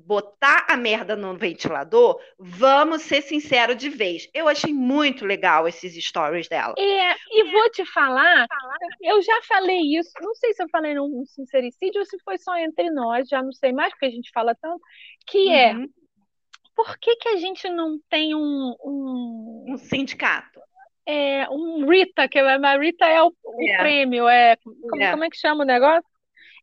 botar 0.06 0.66
a 0.70 0.78
merda 0.78 1.16
no 1.16 1.38
ventilador, 1.38 2.20
vamos 2.38 3.02
ser 3.04 3.22
sinceros 3.22 3.78
de 3.78 3.90
vez. 3.90 4.30
Eu 4.34 4.48
achei 4.48 4.74
muito 4.74 5.26
legal 5.26 5.68
esses 5.68 5.94
stories 6.04 6.48
dela. 6.48 6.74
É, 6.78 7.16
e 7.32 7.52
vou 7.52 7.70
te 7.72 7.86
falar, 7.86 8.48
eu 9.02 9.22
já 9.22 9.42
falei 9.48 9.98
isso, 9.98 10.12
não 10.22 10.34
sei 10.36 10.54
se 10.54 10.64
eu 10.64 10.70
falei 10.70 10.94
num 10.94 11.26
sincericídio 11.26 12.00
ou 12.00 12.06
se 12.06 12.18
foi 12.24 12.38
só 12.38 12.56
entre 12.58 12.90
nós, 12.90 13.28
já 13.28 13.44
não 13.44 13.52
sei 13.52 13.74
mais, 13.74 13.92
porque 13.92 14.06
a 14.06 14.12
gente 14.12 14.32
fala 14.34 14.56
tanto, 14.56 14.82
que 15.28 15.50
é, 15.52 15.74
uhum. 15.74 15.84
é, 15.84 15.88
por 16.76 16.98
que, 16.98 17.16
que 17.18 17.30
a 17.30 17.38
gente 17.38 17.70
não 17.70 18.00
tem 18.10 18.34
um... 18.34 18.76
Um, 18.84 19.66
um 19.70 19.78
sindicato? 19.78 20.49
É, 21.12 21.50
um 21.50 21.90
Rita, 21.90 22.28
que 22.28 22.38
é, 22.38 22.42
a 22.42 22.78
Rita 22.78 23.06
é 23.06 23.24
o, 23.24 23.34
o 23.44 23.68
é. 23.68 23.78
prêmio, 23.80 24.28
é, 24.28 24.56
como, 24.58 25.02
é. 25.02 25.12
como 25.12 25.24
é 25.24 25.30
que 25.32 25.38
chama 25.38 25.64
o 25.64 25.68
negócio? 25.68 26.04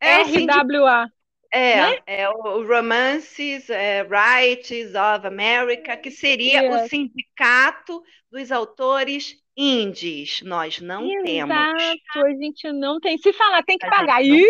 É 0.01 0.23
RWA. 0.23 1.11
É, 1.51 1.77
né? 1.77 1.99
é 2.07 2.29
o 2.29 2.65
Romances 2.65 3.69
é, 3.69 4.03
Rights 4.03 4.95
of 4.95 5.27
America, 5.27 5.97
que 5.97 6.13
seria 6.13 6.71
o 6.71 6.89
sindicato 6.89 8.01
dos 8.31 8.53
autores 8.53 9.35
indies. 9.57 10.43
Nós 10.43 10.81
não 10.81 11.05
Exato, 11.05 11.25
temos. 11.25 11.57
Exato, 11.57 12.27
a 12.27 12.31
gente 12.37 12.73
não 12.73 13.01
tem. 13.01 13.19
Se 13.19 13.33
falar, 13.33 13.65
tem 13.65 13.79
que 13.79 13.91
pagar. 13.91 14.23
Não... 14.23 14.37
Ih, 14.37 14.47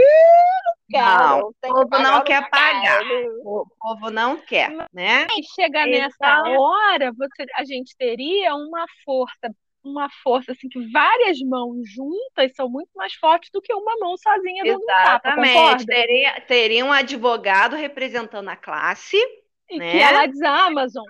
não, 0.90 1.49
o 1.49 1.55
povo 1.59 2.03
não 2.03 2.22
quer 2.22 2.51
pagar. 2.51 3.03
O 3.44 3.66
povo 3.80 4.11
não 4.11 4.36
quer, 4.36 4.72
né? 4.92 5.26
E 5.38 5.42
chega 5.55 5.86
nessa 5.86 6.42
hora, 6.42 7.12
você, 7.12 7.47
a 7.55 7.64
gente 7.64 7.97
teria 7.97 8.55
uma 8.55 8.84
força 9.07 9.51
uma 9.89 10.09
força 10.22 10.53
assim 10.53 10.68
que 10.68 10.80
várias 10.91 11.39
mãos 11.41 11.78
juntas 11.89 12.53
são 12.55 12.68
muito 12.68 12.91
mais 12.95 13.14
fortes 13.14 13.51
do 13.53 13.61
que 13.61 13.72
uma 13.72 13.97
mão 13.99 14.16
sozinha 14.16 14.64
dando 14.64 14.82
Exatamente. 14.82 15.59
um 15.59 15.62
tapa, 15.66 15.84
teria, 15.87 16.41
teria 16.43 16.84
um 16.84 16.93
advogado 16.93 17.76
representando 17.76 18.49
a 18.49 18.57
classe, 18.57 19.16
e 19.68 19.78
né? 19.78 19.91
que 19.91 19.99
ela 19.99 20.26
diz, 20.26 20.41
Amazon, 20.43 21.05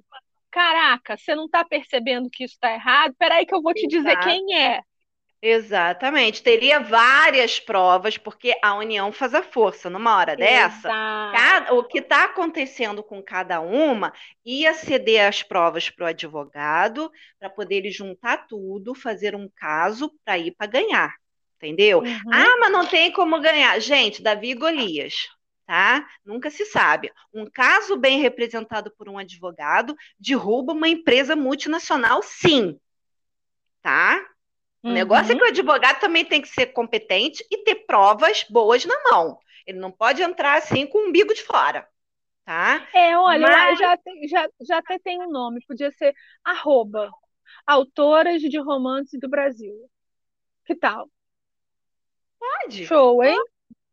caraca, 0.50 1.16
você 1.16 1.34
não 1.34 1.44
está 1.46 1.64
percebendo 1.64 2.30
que 2.30 2.44
isso 2.44 2.54
está 2.54 2.72
errado? 2.72 3.14
Peraí 3.18 3.44
que 3.44 3.54
eu 3.54 3.62
vou 3.62 3.74
te 3.74 3.86
Exato. 3.86 3.96
dizer 3.96 4.18
quem 4.20 4.56
é. 4.56 4.80
Exatamente. 5.48 6.42
Teria 6.42 6.80
várias 6.80 7.60
provas, 7.60 8.18
porque 8.18 8.58
a 8.60 8.74
união 8.74 9.12
faz 9.12 9.32
a 9.32 9.44
força. 9.44 9.88
Numa 9.88 10.16
hora 10.16 10.34
dessa, 10.34 10.88
cada, 10.88 11.72
o 11.72 11.84
que 11.84 12.00
está 12.00 12.24
acontecendo 12.24 13.00
com 13.00 13.22
cada 13.22 13.60
uma 13.60 14.12
ia 14.44 14.74
ceder 14.74 15.28
as 15.28 15.44
provas 15.44 15.88
para 15.88 16.06
o 16.06 16.08
advogado, 16.08 17.12
para 17.38 17.48
poder 17.48 17.76
ele 17.76 17.92
juntar 17.92 18.48
tudo, 18.48 18.92
fazer 18.92 19.36
um 19.36 19.48
caso 19.54 20.12
para 20.24 20.36
ir 20.36 20.50
para 20.50 20.66
ganhar. 20.66 21.14
Entendeu? 21.58 22.00
Uhum. 22.00 22.32
Ah, 22.32 22.56
mas 22.58 22.72
não 22.72 22.84
tem 22.84 23.12
como 23.12 23.40
ganhar. 23.40 23.78
Gente, 23.80 24.20
Davi 24.20 24.50
e 24.50 24.54
Golias. 24.54 25.28
Tá? 25.64 26.04
Nunca 26.24 26.50
se 26.50 26.64
sabe. 26.64 27.12
Um 27.32 27.48
caso 27.48 27.96
bem 27.96 28.20
representado 28.20 28.92
por 28.98 29.08
um 29.08 29.16
advogado 29.16 29.96
derruba 30.18 30.72
uma 30.72 30.88
empresa 30.88 31.36
multinacional, 31.36 32.20
sim. 32.20 32.76
Tá? 33.80 34.24
O 34.86 34.92
negócio 34.92 35.32
é 35.32 35.36
que 35.36 35.42
o 35.42 35.48
advogado 35.48 35.98
também 35.98 36.24
tem 36.24 36.40
que 36.40 36.48
ser 36.48 36.66
competente 36.66 37.44
e 37.50 37.58
ter 37.64 37.86
provas 37.86 38.44
boas 38.48 38.84
na 38.84 38.94
mão. 39.10 39.36
Ele 39.66 39.80
não 39.80 39.90
pode 39.90 40.22
entrar 40.22 40.58
assim 40.58 40.86
com 40.86 40.98
o 40.98 41.08
umbigo 41.08 41.34
de 41.34 41.42
fora. 41.42 41.88
Tá? 42.44 42.86
É, 42.94 43.18
olha, 43.18 43.48
Mas... 43.48 43.78
já, 43.80 43.98
já, 44.28 44.48
já 44.60 44.78
até 44.78 44.96
tem 45.00 45.20
um 45.20 45.28
nome, 45.28 45.58
podia 45.66 45.90
ser 45.90 46.14
arroba, 46.44 47.10
autoras 47.66 48.40
de 48.40 48.58
romance 48.60 49.18
do 49.18 49.28
Brasil. 49.28 49.74
Que 50.64 50.76
tal? 50.76 51.10
Pode. 52.38 52.86
Show, 52.86 53.24
hein? 53.24 53.42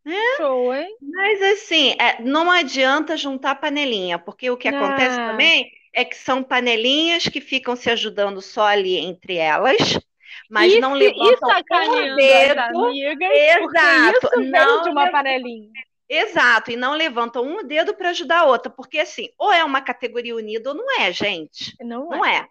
É. 0.06 0.38
Show, 0.38 0.76
hein? 0.76 0.96
Mas 1.02 1.42
assim, 1.42 1.96
é, 2.00 2.22
não 2.22 2.52
adianta 2.52 3.18
juntar 3.18 3.56
panelinha, 3.56 4.20
porque 4.20 4.52
o 4.52 4.58
que 4.58 4.68
acontece 4.68 5.16
também 5.16 5.72
é 5.92 6.06
que 6.06 6.16
são 6.16 6.44
panelinhas 6.44 7.24
que 7.24 7.42
ficam 7.42 7.76
se 7.76 7.90
ajudando 7.90 8.44
só 8.44 8.68
ali 8.68 8.98
entre 8.98 9.38
elas 9.38 9.98
mas 10.54 10.72
e 10.72 10.80
não 10.80 10.94
levantam 10.94 11.50
um 11.50 12.16
dedo. 12.16 12.60
Amigas, 12.60 13.32
Exato. 13.34 14.42
não 14.42 14.84
de 14.84 14.90
uma 14.90 15.10
panelinha. 15.10 15.72
Exato, 16.08 16.70
e 16.70 16.76
não 16.76 16.94
levantam 16.94 17.44
um 17.44 17.64
dedo 17.64 17.96
para 17.96 18.10
ajudar 18.10 18.42
a 18.42 18.46
outra, 18.46 18.72
porque 18.72 19.00
assim, 19.00 19.30
ou 19.36 19.52
é 19.52 19.64
uma 19.64 19.82
categoria 19.82 20.36
unida 20.36 20.70
ou 20.70 20.76
não 20.76 21.02
é, 21.02 21.12
gente. 21.12 21.76
Não, 21.82 22.08
não 22.08 22.24
é. 22.24 22.38
é. 22.38 22.48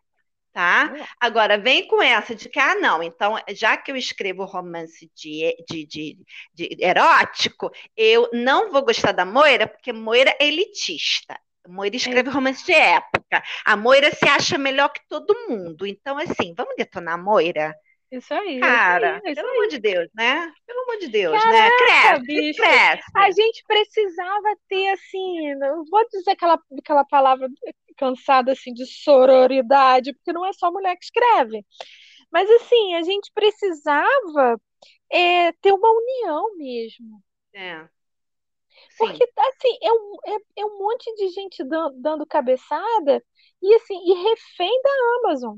Tá? 0.52 0.92
É. 0.98 1.06
Agora, 1.20 1.56
vem 1.56 1.86
com 1.86 2.02
essa 2.02 2.34
de 2.34 2.48
que, 2.48 2.58
ah, 2.58 2.74
não, 2.74 3.02
então, 3.04 3.38
já 3.50 3.76
que 3.76 3.92
eu 3.92 3.96
escrevo 3.96 4.44
romance 4.44 5.08
de, 5.14 5.54
de, 5.68 5.86
de, 5.86 6.18
de 6.52 6.76
erótico, 6.80 7.70
eu 7.96 8.28
não 8.32 8.70
vou 8.72 8.84
gostar 8.84 9.12
da 9.12 9.24
Moira, 9.24 9.68
porque 9.68 9.92
Moira 9.92 10.36
é 10.40 10.48
elitista. 10.48 11.38
Moira 11.68 11.94
escreve 11.94 12.28
é. 12.28 12.32
romance 12.32 12.66
de 12.66 12.72
época. 12.72 13.42
A 13.64 13.76
Moira 13.76 14.10
se 14.10 14.28
acha 14.28 14.58
melhor 14.58 14.88
que 14.88 15.00
todo 15.08 15.48
mundo. 15.48 15.86
Então, 15.86 16.18
assim, 16.18 16.52
vamos 16.56 16.74
detonar 16.76 17.14
a 17.14 17.18
Moira? 17.18 17.74
Isso 18.12 18.34
aí. 18.34 18.60
Cara, 18.60 19.16
isso 19.16 19.26
aí, 19.26 19.32
isso 19.32 19.40
pelo 19.40 19.48
aí. 19.48 19.56
amor 19.56 19.68
de 19.68 19.78
Deus, 19.78 20.10
né? 20.14 20.52
Pelo 20.66 20.82
amor 20.82 20.98
de 20.98 21.08
Deus, 21.08 21.42
Caraca, 21.42 21.52
né? 21.54 21.70
Cresce, 21.78 22.26
bicho. 22.26 22.62
cresce. 22.62 23.02
A 23.16 23.30
gente 23.30 23.64
precisava 23.66 24.56
ter, 24.68 24.88
assim, 24.88 25.54
não 25.54 25.82
vou 25.86 26.06
dizer 26.10 26.32
aquela, 26.32 26.60
aquela 26.78 27.04
palavra 27.06 27.48
cansada, 27.96 28.52
assim, 28.52 28.74
de 28.74 28.84
sororidade, 28.84 30.12
porque 30.12 30.32
não 30.32 30.44
é 30.44 30.52
só 30.52 30.70
mulher 30.70 30.94
que 30.96 31.04
escreve. 31.04 31.64
Mas, 32.30 32.50
assim, 32.50 32.94
a 32.96 33.02
gente 33.02 33.30
precisava 33.34 34.60
é, 35.10 35.52
ter 35.52 35.72
uma 35.72 35.90
união 35.90 36.56
mesmo. 36.58 37.22
É. 37.54 37.88
Porque, 38.98 39.24
assim, 39.38 39.78
é 39.82 39.90
um, 39.92 40.16
é, 40.26 40.60
é 40.60 40.66
um 40.66 40.78
monte 40.78 41.14
de 41.14 41.28
gente 41.28 41.64
dando, 41.64 41.98
dando 41.98 42.26
cabeçada 42.26 43.24
e, 43.62 43.74
assim, 43.74 43.98
e 44.04 44.14
refém 44.22 44.82
da 44.82 44.90
Amazon. 45.20 45.56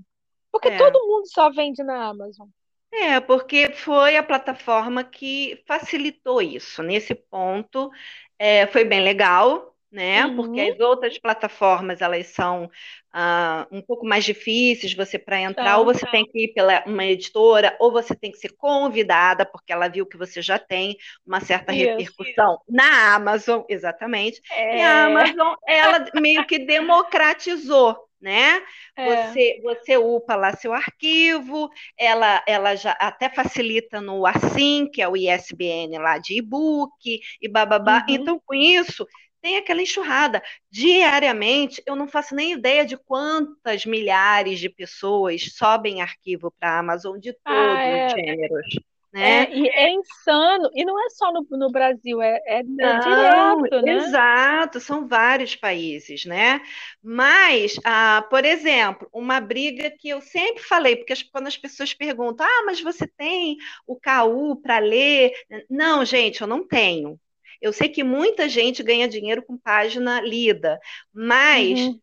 Porque 0.55 0.69
é. 0.69 0.77
todo 0.77 1.05
mundo 1.05 1.27
só 1.27 1.51
vende 1.51 1.83
na 1.83 2.11
Amazon. 2.11 2.47
É, 2.93 3.19
porque 3.19 3.73
foi 3.73 4.17
a 4.17 4.23
plataforma 4.23 5.03
que 5.03 5.61
facilitou 5.67 6.41
isso. 6.41 6.81
Nesse 6.81 7.13
ponto, 7.13 7.91
é, 8.39 8.69
foi 8.69 8.85
bem 8.85 9.01
legal 9.01 9.75
né? 9.95 10.27
Uhum. 10.27 10.37
Porque 10.37 10.61
as 10.61 10.81
outras 10.81 11.17
plataformas 11.19 12.03
elas 12.03 12.27
são 12.27 12.65
uh, 12.65 13.67
um 13.71 13.81
pouco 13.81 14.05
mais 14.05 14.25
difíceis 14.25 14.93
você 14.93 15.17
para 15.17 15.41
entrar, 15.41 15.71
então, 15.71 15.79
ou 15.79 15.85
você 15.85 16.05
tem 16.07 16.25
que 16.27 16.47
ir 16.47 16.49
pela 16.53 16.83
uma 16.85 17.05
editora, 17.05 17.77
ou 17.79 17.93
você 17.93 18.13
tem 18.13 18.33
que 18.33 18.39
ser 18.39 18.53
convidada, 18.57 19.47
porque 19.47 19.73
ela 19.73 19.87
viu 19.87 20.05
que 20.05 20.17
você 20.17 20.43
já 20.43 20.59
tem 20.59 20.97
uma 21.25 21.41
certa 21.41 21.73
isso, 21.73 21.85
repercussão 21.85 22.55
isso. 22.55 22.65
na 22.69 23.15
Amazon, 23.15 23.63
exatamente. 23.69 24.43
É. 24.51 24.79
E 24.79 24.83
a 24.83 24.89
é. 24.89 25.05
Amazon, 25.05 25.55
ela 25.65 26.05
meio 26.17 26.45
que 26.45 26.59
democratizou 26.59 27.97
né? 28.25 28.63
É. 28.97 29.29
Você, 29.29 29.61
você 29.63 29.97
upa 29.99 30.35
lá 30.35 30.57
seu 30.57 30.73
arquivo, 30.73 31.69
ela, 31.97 32.43
ela 32.49 32.75
já 32.75 32.93
até 32.93 33.29
facilita 33.29 34.01
no 34.01 34.25
Assim, 34.25 34.89
que 34.91 35.03
é 35.03 35.09
o 35.09 35.17
ISBN 35.17 35.99
lá 35.99 36.17
de 36.17 36.39
e-book, 36.39 37.21
e 37.41 37.49
bababá. 37.49 37.99
Uhum. 38.09 38.15
Então, 38.15 38.41
com 38.45 38.55
isso, 38.55 39.07
tem 39.43 39.59
aquela 39.59 39.83
enxurrada. 39.83 40.43
Diariamente, 40.71 41.83
eu 41.87 41.95
não 41.95 42.09
faço 42.09 42.35
nem 42.35 42.53
ideia 42.53 42.87
de 42.87 42.97
quantas 42.97 43.85
milhares 43.85 44.59
de 44.59 44.71
pessoas 44.71 45.53
sobem 45.55 46.01
arquivo 46.01 46.51
para 46.59 46.71
a 46.71 46.79
Amazon 46.79 47.19
de 47.19 47.31
ah, 47.31 47.35
todos 47.45 47.77
ah, 47.77 47.83
é. 47.83 48.07
os 48.07 48.13
gêneros. 48.13 48.67
Né? 49.15 49.45
É, 49.45 49.57
e 49.57 49.69
é 49.69 49.93
insano, 49.93 50.69
e 50.75 50.85
não 50.85 51.01
é 51.01 51.09
só 51.11 51.33
no, 51.33 51.47
no 51.49 51.71
Brasil, 51.71 52.21
é, 52.21 52.43
é, 52.49 52.63
não, 52.65 53.61
direto, 53.61 53.87
né? 53.87 53.93
Exato, 53.93 54.81
são 54.81 55.07
vários 55.07 55.55
países, 55.55 56.25
né? 56.25 56.61
Mas, 57.01 57.79
ah, 57.85 58.27
por 58.29 58.45
exemplo, 58.45 59.09
uma 59.13 59.39
briga 59.39 59.89
que 59.89 60.09
eu 60.09 60.21
sempre 60.21 60.65
falei, 60.65 60.97
porque 60.97 61.13
as, 61.13 61.23
quando 61.23 61.47
as 61.47 61.57
pessoas 61.57 61.95
perguntam, 61.95 62.45
ah, 62.45 62.65
mas 62.67 62.81
você 62.81 63.07
tem 63.07 63.57
o 63.87 63.95
KU 63.95 64.57
para 64.57 64.81
ler? 64.81 65.31
Não, 65.71 66.05
gente, 66.05 66.41
eu 66.41 66.49
não 66.49 66.67
tenho. 66.67 67.17
Eu 67.63 67.73
sei 67.73 67.89
que 67.89 68.03
muita 68.03 68.49
gente 68.49 68.83
ganha 68.83 69.09
dinheiro 69.09 69.45
com 69.45 69.57
página 69.57 70.21
lida, 70.21 70.79
mas 71.13 71.79
uhum. 71.81 72.01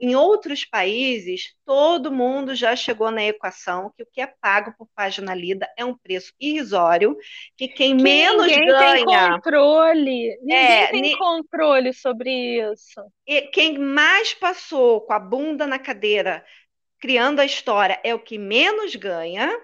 Em 0.00 0.14
outros 0.14 0.64
países, 0.64 1.54
todo 1.64 2.12
mundo 2.12 2.54
já 2.54 2.74
chegou 2.74 3.10
na 3.10 3.24
equação 3.24 3.92
que 3.96 4.02
o 4.02 4.06
que 4.12 4.20
é 4.20 4.26
pago 4.26 4.74
por 4.76 4.88
página 4.94 5.34
lida 5.34 5.68
é 5.76 5.84
um 5.84 5.96
preço 5.96 6.32
irrisório, 6.40 7.16
que 7.56 7.68
quem 7.68 7.96
que 7.96 8.02
menos 8.02 8.46
ninguém 8.46 8.66
ganha. 8.66 9.04
Tem 9.04 9.30
controle. 9.32 10.38
Ninguém 10.40 10.56
é, 10.56 10.86
tem 10.88 11.02
ni... 11.02 11.18
controle 11.18 11.92
sobre 11.92 12.30
isso. 12.72 13.00
E 13.26 13.42
quem 13.42 13.78
mais 13.78 14.34
passou 14.34 15.00
com 15.00 15.12
a 15.12 15.18
bunda 15.18 15.66
na 15.66 15.78
cadeira 15.78 16.44
criando 17.04 17.40
a 17.40 17.44
história 17.44 18.00
é 18.02 18.14
o 18.14 18.18
que 18.18 18.38
menos 18.38 18.96
ganha 18.96 19.54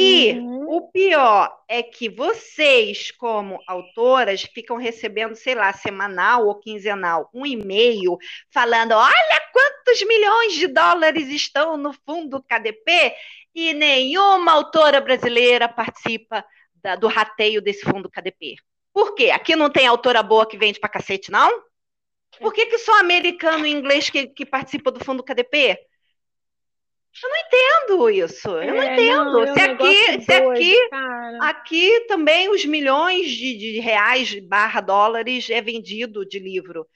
E 0.00 0.38
uhum. 0.38 0.76
o 0.76 0.92
pior 0.92 1.52
é 1.66 1.82
que 1.82 2.08
vocês, 2.08 3.10
como 3.10 3.60
autoras, 3.66 4.42
ficam 4.42 4.76
recebendo, 4.76 5.34
sei 5.34 5.56
lá, 5.56 5.72
semanal 5.72 6.46
ou 6.46 6.54
quinzenal, 6.54 7.28
um 7.34 7.44
e-mail 7.44 8.16
falando: 8.48 8.92
olha 8.92 9.42
quantos 9.52 10.00
milhões 10.04 10.52
de 10.52 10.68
dólares 10.68 11.26
estão 11.26 11.76
no 11.76 11.92
fundo 11.92 12.40
KDP, 12.40 13.12
e 13.52 13.74
nenhuma 13.74 14.52
autora 14.52 15.00
brasileira 15.00 15.68
participa 15.68 16.44
da, 16.76 16.94
do 16.94 17.08
rateio 17.08 17.60
desse 17.60 17.82
fundo 17.82 18.08
KDP. 18.08 18.54
Por 18.92 19.16
quê? 19.16 19.30
Aqui 19.30 19.56
não 19.56 19.68
tem 19.68 19.84
autora 19.84 20.22
boa 20.22 20.46
que 20.46 20.56
vende 20.56 20.78
pra 20.78 20.88
cacete, 20.88 21.32
não? 21.32 21.50
Por 22.40 22.52
que, 22.52 22.66
que 22.66 22.78
só 22.78 23.00
americano 23.00 23.66
e 23.66 23.72
inglês 23.72 24.08
que, 24.08 24.28
que 24.28 24.46
participa 24.46 24.92
do 24.92 25.04
fundo 25.04 25.24
KDP? 25.24 25.76
Eu 27.22 27.28
não 27.28 27.36
entendo 27.36 28.10
isso. 28.10 28.48
Eu 28.48 28.60
é, 28.60 28.66
não 28.66 28.82
entendo. 28.84 29.32
Não, 29.32 29.54
se 29.54 29.60
aqui, 29.60 30.22
se 30.22 30.32
aqui, 30.32 30.76
aqui 31.40 32.00
também 32.06 32.48
os 32.48 32.64
milhões 32.64 33.30
de, 33.30 33.56
de 33.56 33.80
reais 33.80 34.38
barra 34.40 34.80
dólares 34.80 35.50
é 35.50 35.60
vendido 35.60 36.24
de 36.26 36.38
livro. 36.38 36.86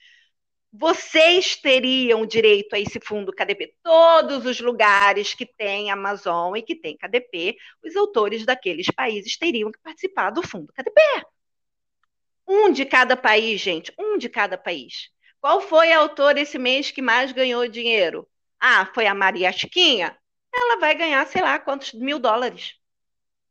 Vocês 0.75 1.55
teriam 1.55 2.25
direito 2.25 2.73
a 2.73 2.79
esse 2.79 2.99
fundo 2.99 3.31
KDP. 3.31 3.75
Todos 3.83 4.45
os 4.45 4.59
lugares 4.59 5.35
que 5.35 5.45
tem 5.45 5.91
Amazon 5.91 6.55
e 6.55 6.63
que 6.63 6.75
tem 6.75 6.97
KDP, 6.97 7.55
os 7.83 7.95
autores 7.95 8.43
daqueles 8.43 8.87
países 8.87 9.37
teriam 9.37 9.71
que 9.71 9.79
participar 9.83 10.31
do 10.31 10.41
fundo 10.41 10.73
KDP. 10.73 10.99
Um 12.47 12.71
de 12.71 12.85
cada 12.85 13.15
país, 13.15 13.61
gente. 13.61 13.93
Um 13.99 14.17
de 14.17 14.29
cada 14.29 14.57
país. 14.57 15.09
Qual 15.39 15.61
foi 15.61 15.91
a 15.91 15.99
autora 15.99 16.41
esse 16.41 16.57
mês 16.57 16.89
que 16.89 17.01
mais 17.01 17.31
ganhou 17.31 17.67
dinheiro? 17.67 18.27
Ah, 18.65 18.85
foi 18.93 19.05
a 19.07 19.13
Maria 19.13 19.51
Chiquinha? 19.51 20.17
Ela 20.55 20.79
vai 20.79 20.95
ganhar, 20.95 21.27
sei 21.27 21.41
lá, 21.41 21.59
quantos 21.59 21.91
mil 21.91 22.17
dólares. 22.17 22.75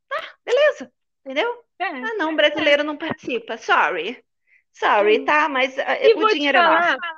Tá, 0.09 0.35
beleza. 0.43 0.91
Entendeu? 1.21 1.63
É, 1.79 1.85
ah, 1.85 2.15
não, 2.17 2.35
brasileiro 2.35 2.81
é. 2.81 2.85
não 2.85 2.97
participa. 2.97 3.59
Sorry. 3.59 4.25
Sorry, 4.73 5.23
tá? 5.27 5.51
Mas 5.51 5.77
uh, 5.77 6.19
o 6.19 6.29
dinheiro 6.29 6.57
é 6.57 6.63
falar, 6.63 6.89
é 6.89 6.93
nosso. 6.93 7.15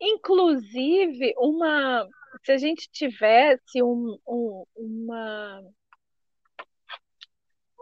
Inclusive, 0.00 1.34
uma. 1.38 2.08
Se 2.44 2.50
a 2.50 2.58
gente 2.58 2.88
tivesse 2.90 3.80
um, 3.80 4.18
um, 4.26 4.64
uma 4.74 5.62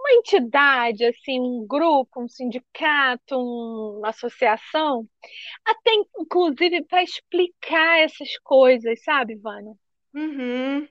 uma 0.05 0.13
entidade, 0.13 1.05
assim, 1.07 1.41
um 1.41 1.67
grupo, 1.67 2.23
um 2.23 2.29
sindicato, 2.29 3.37
um, 3.37 3.99
uma 3.99 4.11
associação, 4.11 5.09
até 5.65 5.93
inclusive 5.95 6.85
para 6.85 7.03
explicar 7.03 8.01
essas 8.01 8.37
coisas, 8.43 9.03
sabe, 9.03 9.35
Vânia? 9.37 9.73
Uhum. 10.15 10.87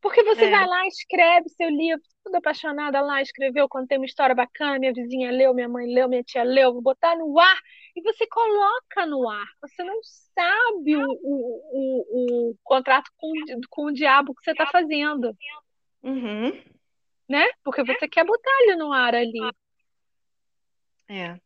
Porque 0.00 0.22
você 0.22 0.44
é. 0.44 0.50
vai 0.50 0.66
lá, 0.66 0.86
escreve 0.86 1.48
seu 1.48 1.68
livro, 1.68 2.02
tudo 2.22 2.36
apaixonada 2.36 3.00
lá, 3.00 3.22
escreveu, 3.22 3.68
contei 3.68 3.96
uma 3.96 4.06
história 4.06 4.34
bacana, 4.34 4.78
minha 4.78 4.92
vizinha 4.92 5.30
leu, 5.30 5.54
minha 5.54 5.68
mãe 5.68 5.86
leu, 5.86 6.08
minha 6.08 6.22
tia 6.22 6.42
leu, 6.42 6.72
vou 6.72 6.82
botar 6.82 7.16
no 7.16 7.38
ar, 7.38 7.58
e 7.96 8.02
você 8.02 8.26
coloca 8.26 9.06
no 9.06 9.28
ar. 9.28 9.46
Você 9.62 9.82
não 9.82 9.98
sabe 10.02 10.96
o, 10.96 11.06
o, 11.22 11.70
o, 11.72 12.50
o 12.50 12.56
contrato 12.62 13.10
com, 13.16 13.32
com 13.70 13.86
o 13.86 13.92
diabo 13.92 14.34
que 14.34 14.44
você 14.44 14.52
está 14.52 14.66
fazendo. 14.66 15.34
Uhum 16.02 16.73
né? 17.28 17.46
Porque 17.62 17.84
você 17.84 18.08
quer 18.08 18.24
botar 18.24 18.50
ele 18.62 18.76
no 18.76 18.92
ar 18.92 19.14
ali. 19.14 19.40
É. 21.08 21.38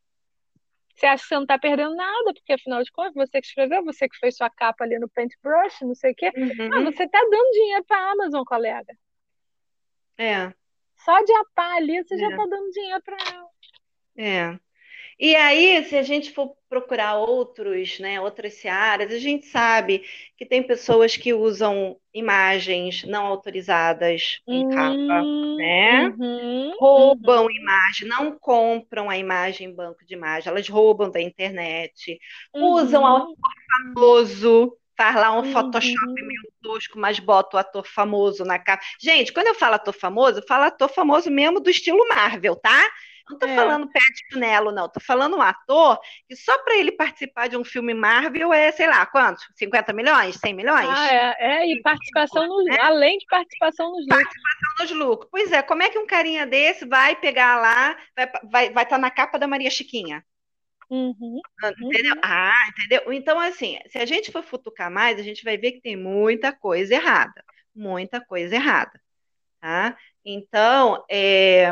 Você 0.95 1.07
acha 1.07 1.23
que 1.23 1.29
você 1.29 1.35
não 1.37 1.43
está 1.43 1.59
perdendo 1.59 1.95
nada, 1.95 2.35
porque 2.35 2.53
afinal 2.53 2.83
de 2.83 2.91
contas, 2.91 3.15
você 3.15 3.41
que 3.41 3.47
escreveu, 3.47 3.85
você 3.85 4.09
que 4.09 4.19
fez 4.19 4.37
sua 4.37 4.51
capa 4.51 4.83
ali 4.83 4.99
no 4.99 5.09
Paintbrush, 5.09 5.83
não 5.83 5.95
sei 5.95 6.11
o 6.11 6.15
quê. 6.15 6.33
Uhum. 6.37 6.75
Ah, 6.75 6.83
você 6.83 7.05
está 7.05 7.21
dando 7.21 7.53
dinheiro 7.53 7.85
para 7.85 7.97
a 7.99 8.13
Amazon, 8.13 8.43
colega. 8.45 8.99
É. 10.17 10.53
Só 10.97 11.23
de 11.23 11.33
apar 11.33 11.77
ali, 11.77 12.03
você 12.03 12.17
é. 12.17 12.19
já 12.19 12.29
está 12.31 12.47
dando 12.47 12.71
dinheiro 12.71 13.03
para 13.05 13.17
ela. 13.33 13.49
É. 14.17 14.59
E 15.19 15.35
aí, 15.35 15.83
se 15.85 15.97
a 15.97 16.03
gente 16.03 16.31
for 16.31 16.55
procurar 16.69 17.17
outros, 17.17 17.99
né, 17.99 18.21
outras 18.21 18.55
searas, 18.55 19.11
a 19.11 19.19
gente 19.19 19.47
sabe 19.47 20.05
que 20.37 20.47
tem 20.47 20.63
pessoas 20.63 21.17
que 21.17 21.35
usam 21.35 21.97
imagens 22.15 23.03
não 23.03 23.27
autorizadas 23.27 24.41
em 24.47 24.65
uhum, 24.65 24.71
capa, 24.71 25.23
né? 25.57 26.15
Uhum, 26.17 26.77
roubam 26.79 27.45
uhum. 27.45 27.51
imagem, 27.51 28.07
não 28.07 28.39
compram 28.39 29.11
a 29.11 29.19
imagem 29.19 29.69
em 29.69 29.75
banco 29.75 30.05
de 30.07 30.15
imagem, 30.15 30.51
elas 30.51 30.69
roubam 30.69 31.11
da 31.11 31.21
internet, 31.21 32.19
usam 32.55 33.01
uhum. 33.01 33.07
autor 33.09 33.37
famoso, 33.73 34.79
faz 34.97 35.17
lá 35.17 35.37
um 35.37 35.53
Photoshop 35.53 36.07
uhum. 36.07 36.15
meio 36.15 36.53
tosco, 36.63 36.97
mas 36.97 37.19
bota 37.19 37.57
o 37.57 37.61
ator 37.61 37.87
famoso 37.87 38.45
na 38.45 38.59
capa. 38.59 38.85
Gente, 39.01 39.33
quando 39.33 39.49
eu 39.49 39.55
falo 39.55 39.75
ator 39.75 39.95
famoso, 39.95 40.39
eu 40.39 40.47
falo 40.47 40.65
ator 40.65 40.89
famoso 40.89 41.29
mesmo 41.29 41.59
do 41.59 41.71
estilo 41.71 42.07
Marvel, 42.09 42.55
tá? 42.55 42.89
Não 43.31 43.39
tô 43.39 43.47
é. 43.47 43.55
falando 43.55 43.91
pé 43.91 44.01
de 44.01 44.33
chinelo, 44.33 44.73
não. 44.73 44.89
Tô 44.89 45.01
falando 45.01 45.37
um 45.37 45.43
ator 45.43 45.99
que 46.27 46.35
só 46.35 46.57
para 46.59 46.77
ele 46.77 46.93
participar 46.93 47.49
de 47.49 47.57
um 47.57 47.65
filme 47.65 47.95
Marvel 47.95 48.53
é, 48.53 48.73
sei 48.73 48.87
lá, 48.87 49.05
quanto? 49.07 49.43
50 49.55 49.93
milhões? 49.93 50.37
100 50.37 50.55
milhões? 50.55 50.89
Ah, 50.89 51.13
é. 51.13 51.37
é 51.39 51.73
e 51.73 51.83
participação 51.83 52.47
nos 52.47 52.65
né? 52.65 52.79
além 52.81 53.19
de 53.19 53.27
participação 53.27 53.91
nos 53.91 54.07
lucros. 54.07 54.23
Participação 54.23 54.75
nos 54.81 54.91
lucros. 55.07 55.29
Pois 55.31 55.53
é, 55.53 55.63
como 55.63 55.83
é 55.83 55.91
que 55.91 55.99
um 55.99 56.07
carinha 56.07 56.47
desse 56.47 56.87
vai 56.87 57.17
pegar 57.17 57.57
lá, 57.61 57.97
vai 58.17 58.27
estar 58.27 58.41
vai, 58.51 58.71
vai 58.71 58.87
tá 58.87 58.99
na 58.99 59.11
capa 59.11 59.39
da 59.39 59.47
Maria 59.47 59.71
Chiquinha? 59.71 60.25
Uhum, 60.91 61.41
entendeu? 61.83 62.15
Uhum. 62.15 62.21
Ah, 62.23 62.67
entendeu? 62.71 63.13
Então, 63.13 63.39
assim, 63.39 63.79
se 63.89 63.99
a 63.99 64.07
gente 64.07 64.33
for 64.33 64.43
futucar 64.43 64.91
mais, 64.91 65.19
a 65.19 65.23
gente 65.23 65.45
vai 65.45 65.59
ver 65.59 65.73
que 65.73 65.83
tem 65.83 65.97
muita 65.97 66.51
coisa 66.51 66.95
errada. 66.95 67.45
Muita 67.75 68.21
coisa 68.25 68.55
errada. 68.55 68.99
Tá? 69.61 69.97
Então, 70.25 71.05
é, 71.11 71.71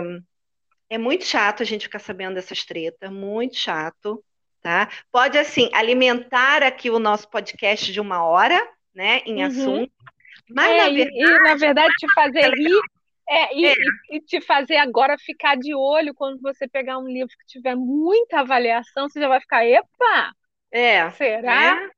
é 0.89 0.99
muito 0.99 1.25
chato 1.25 1.63
a 1.63 1.67
gente 1.67 1.85
ficar 1.85 1.99
sabendo 1.99 2.35
dessas 2.35 2.65
tretas, 2.65 3.11
muito 3.11 3.57
chato, 3.57 4.23
tá? 4.61 4.89
Pode, 5.11 5.39
assim, 5.39 5.71
alimentar 5.73 6.63
aqui 6.63 6.91
o 6.91 6.99
nosso 6.99 7.29
podcast 7.29 7.93
de 7.93 8.01
uma 8.01 8.25
hora, 8.25 8.61
né, 8.95 9.21
em 9.27 9.41
uhum. 9.41 9.47
assunto, 9.47 9.93
mas 10.49 10.71
é, 10.71 10.77
na 10.77 10.89
verdade... 10.91 11.19
E, 11.19 11.39
na 11.41 11.55
verdade, 11.57 11.95
te 11.99 12.13
fazer 12.15 12.51
rir, 12.55 12.81
é, 13.29 13.57
e, 13.57 13.67
é. 13.67 13.75
e, 14.11 14.21
te 14.21 14.41
fazer 14.41 14.77
agora 14.77 15.17
ficar 15.19 15.57
de 15.57 15.75
olho 15.75 16.15
quando 16.15 16.41
você 16.41 16.69
pegar 16.69 16.99
um 16.99 17.09
livro 17.09 17.35
que 17.37 17.47
tiver 17.47 17.75
muita 17.75 18.41
avaliação, 18.41 19.09
você 19.09 19.21
já 19.21 19.29
vai 19.29 19.41
ficar, 19.41 19.67
epa! 19.67 20.33
É. 20.71 21.11
Será? 21.11 21.85
É. 21.85 21.91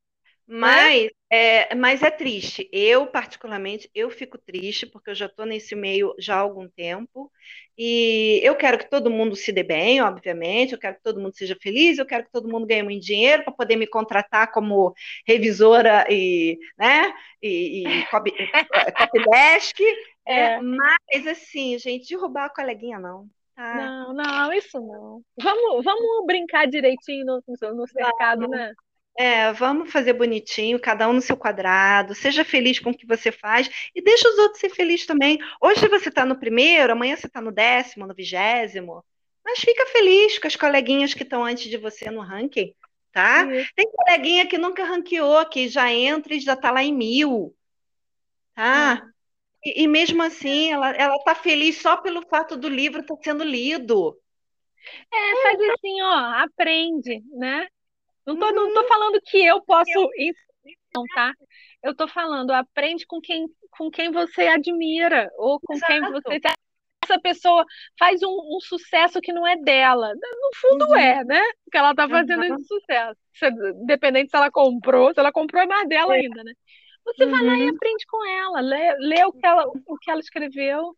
Mas 0.49 1.11
é, 1.31 1.75
mas 1.75 2.03
é 2.03 2.11
triste. 2.11 2.69
Eu, 2.73 3.07
particularmente, 3.07 3.91
eu 3.95 4.11
fico 4.11 4.39
triste 4.39 4.87
porque 4.87 5.11
eu 5.11 5.15
já 5.15 5.27
estou 5.27 5.45
nesse 5.45 5.75
meio 5.77 6.15
já 6.19 6.37
há 6.37 6.39
algum 6.39 6.67
tempo 6.67 7.31
e 7.77 8.41
eu 8.43 8.57
quero 8.57 8.79
que 8.79 8.89
todo 8.89 9.11
mundo 9.11 9.37
se 9.37 9.53
dê 9.53 9.63
bem, 9.63 10.01
obviamente. 10.01 10.73
Eu 10.73 10.79
quero 10.79 10.97
que 10.97 11.03
todo 11.03 11.21
mundo 11.21 11.37
seja 11.37 11.55
feliz. 11.61 11.99
Eu 11.99 12.07
quero 12.07 12.25
que 12.25 12.33
todo 12.33 12.49
mundo 12.49 12.67
ganhe 12.67 12.83
muito 12.83 13.05
dinheiro 13.05 13.45
para 13.45 13.53
poder 13.53 13.77
me 13.77 13.87
contratar 13.87 14.51
como 14.51 14.95
revisora 15.27 16.07
e, 16.09 16.59
né, 16.79 17.13
e, 17.43 17.87
e 17.87 18.07
copy, 18.07 18.33
desk. 19.31 19.79
É. 20.31 20.41
é, 20.41 20.61
mas 20.61 21.27
assim, 21.27 21.79
gente, 21.79 22.11
derrubar 22.11 22.45
a 22.45 22.51
coleguinha 22.51 22.99
não. 22.99 23.27
Tá? 23.57 23.75
Não, 23.75 24.13
não, 24.13 24.53
isso 24.53 24.79
não. 24.79 25.23
Vamos, 25.43 25.83
vamos 25.83 26.27
brincar 26.27 26.67
direitinho 26.67 27.25
no, 27.25 27.43
no 27.75 27.87
cercado, 27.89 28.43
não. 28.43 28.51
né? 28.51 28.75
É, 29.21 29.53
vamos 29.53 29.91
fazer 29.91 30.13
bonitinho, 30.13 30.81
cada 30.81 31.09
um 31.09 31.13
no 31.13 31.21
seu 31.21 31.37
quadrado, 31.37 32.15
seja 32.15 32.45
feliz 32.45 32.79
com 32.79 32.91
o 32.91 32.97
que 32.97 33.05
você 33.05 33.33
faz 33.33 33.69
e 33.93 34.01
deixa 34.01 34.29
os 34.29 34.39
outros 34.39 34.61
ser 34.61 34.71
felizes 34.71 35.07
também. 35.07 35.41
Hoje 35.61 35.89
você 35.89 36.09
está 36.09 36.25
no 36.25 36.39
primeiro, 36.39 36.93
amanhã 36.93 37.17
você 37.17 37.27
está 37.27 37.41
no 37.41 37.51
décimo, 37.51 38.07
no 38.07 38.15
vigésimo, 38.15 39.05
mas 39.45 39.59
fica 39.59 39.85
feliz 39.87 40.39
com 40.39 40.47
as 40.47 40.55
coleguinhas 40.55 41.15
que 41.15 41.25
estão 41.25 41.45
antes 41.45 41.69
de 41.69 41.77
você 41.77 42.09
no 42.13 42.21
ranking, 42.21 42.73
tá? 43.11 43.45
Tem 43.75 43.91
coleguinha 43.91 44.47
que 44.47 44.57
nunca 44.57 44.85
ranqueou, 44.85 45.45
que 45.47 45.67
já 45.67 45.93
entra 45.93 46.37
e 46.37 46.39
já 46.39 46.53
está 46.53 46.71
lá 46.71 46.85
em 46.85 46.95
mil, 46.95 47.53
tá? 48.55 49.05
E, 49.65 49.83
e, 49.83 49.89
mesmo 49.89 50.23
assim, 50.23 50.71
ela, 50.71 50.91
ela 50.91 51.19
tá 51.25 51.35
feliz 51.35 51.79
só 51.79 51.97
pelo 51.97 52.25
fato 52.29 52.57
do 52.57 52.69
livro 52.69 53.01
estar 53.01 53.17
tá 53.17 53.23
sendo 53.25 53.43
lido. 53.43 54.17
É, 55.13 55.43
faz 55.43 55.71
assim, 55.71 56.03
ó, 56.03 56.45
aprende, 56.45 57.21
né? 57.37 57.67
Não 58.29 58.39
tô, 58.39 58.53
não 58.53 58.75
tô 58.75 58.87
falando 58.87 59.19
que 59.25 59.43
eu 59.43 59.59
posso 59.63 60.11
não, 60.95 61.05
tá? 61.15 61.33
Eu 61.83 61.95
tô 61.95 62.07
falando, 62.07 62.51
aprende 62.51 63.07
com 63.07 63.23
quem, 63.23 63.47
com 63.71 63.91
quem 63.91 64.11
você 64.11 64.43
admira, 64.49 65.31
ou 65.37 65.59
com 65.59 65.73
Exato. 65.73 65.93
quem 65.93 66.01
você. 66.03 66.41
Essa 67.05 67.19
pessoa 67.19 67.65
faz 67.99 68.23
um, 68.23 68.29
um, 68.29 68.61
sucesso 68.61 69.19
que 69.23 69.33
não 69.33 69.47
é 69.47 69.57
dela. 69.57 70.13
No 70.13 70.51
fundo 70.57 70.85
uhum. 70.89 70.97
é, 70.97 71.25
né? 71.25 71.41
Que 71.73 71.79
ela 71.79 71.95
tá 71.95 72.07
fazendo 72.07 72.43
uhum. 72.43 72.55
esse 72.55 72.65
sucesso. 72.67 73.19
Dependente 73.87 74.31
se 74.31 74.37
ela 74.37 74.51
comprou, 74.51 75.15
se 75.15 75.21
ela 75.21 75.33
comprou 75.33 75.63
é 75.63 75.67
mais 75.67 75.89
dela 75.89 76.15
é. 76.15 76.21
ainda, 76.21 76.45
né? 76.45 76.53
Você 77.07 77.25
uhum. 77.25 77.31
vai 77.31 77.43
lá 77.43 77.57
e 77.57 77.63
uhum. 77.63 77.75
aprende 77.75 78.05
com 78.07 78.27
ela, 78.27 78.61
lê, 78.61 78.95
lê 78.99 79.25
o, 79.25 79.33
que 79.33 79.47
ela, 79.47 79.65
o 79.87 79.97
que 79.97 80.11
ela 80.11 80.21
escreveu. 80.21 80.95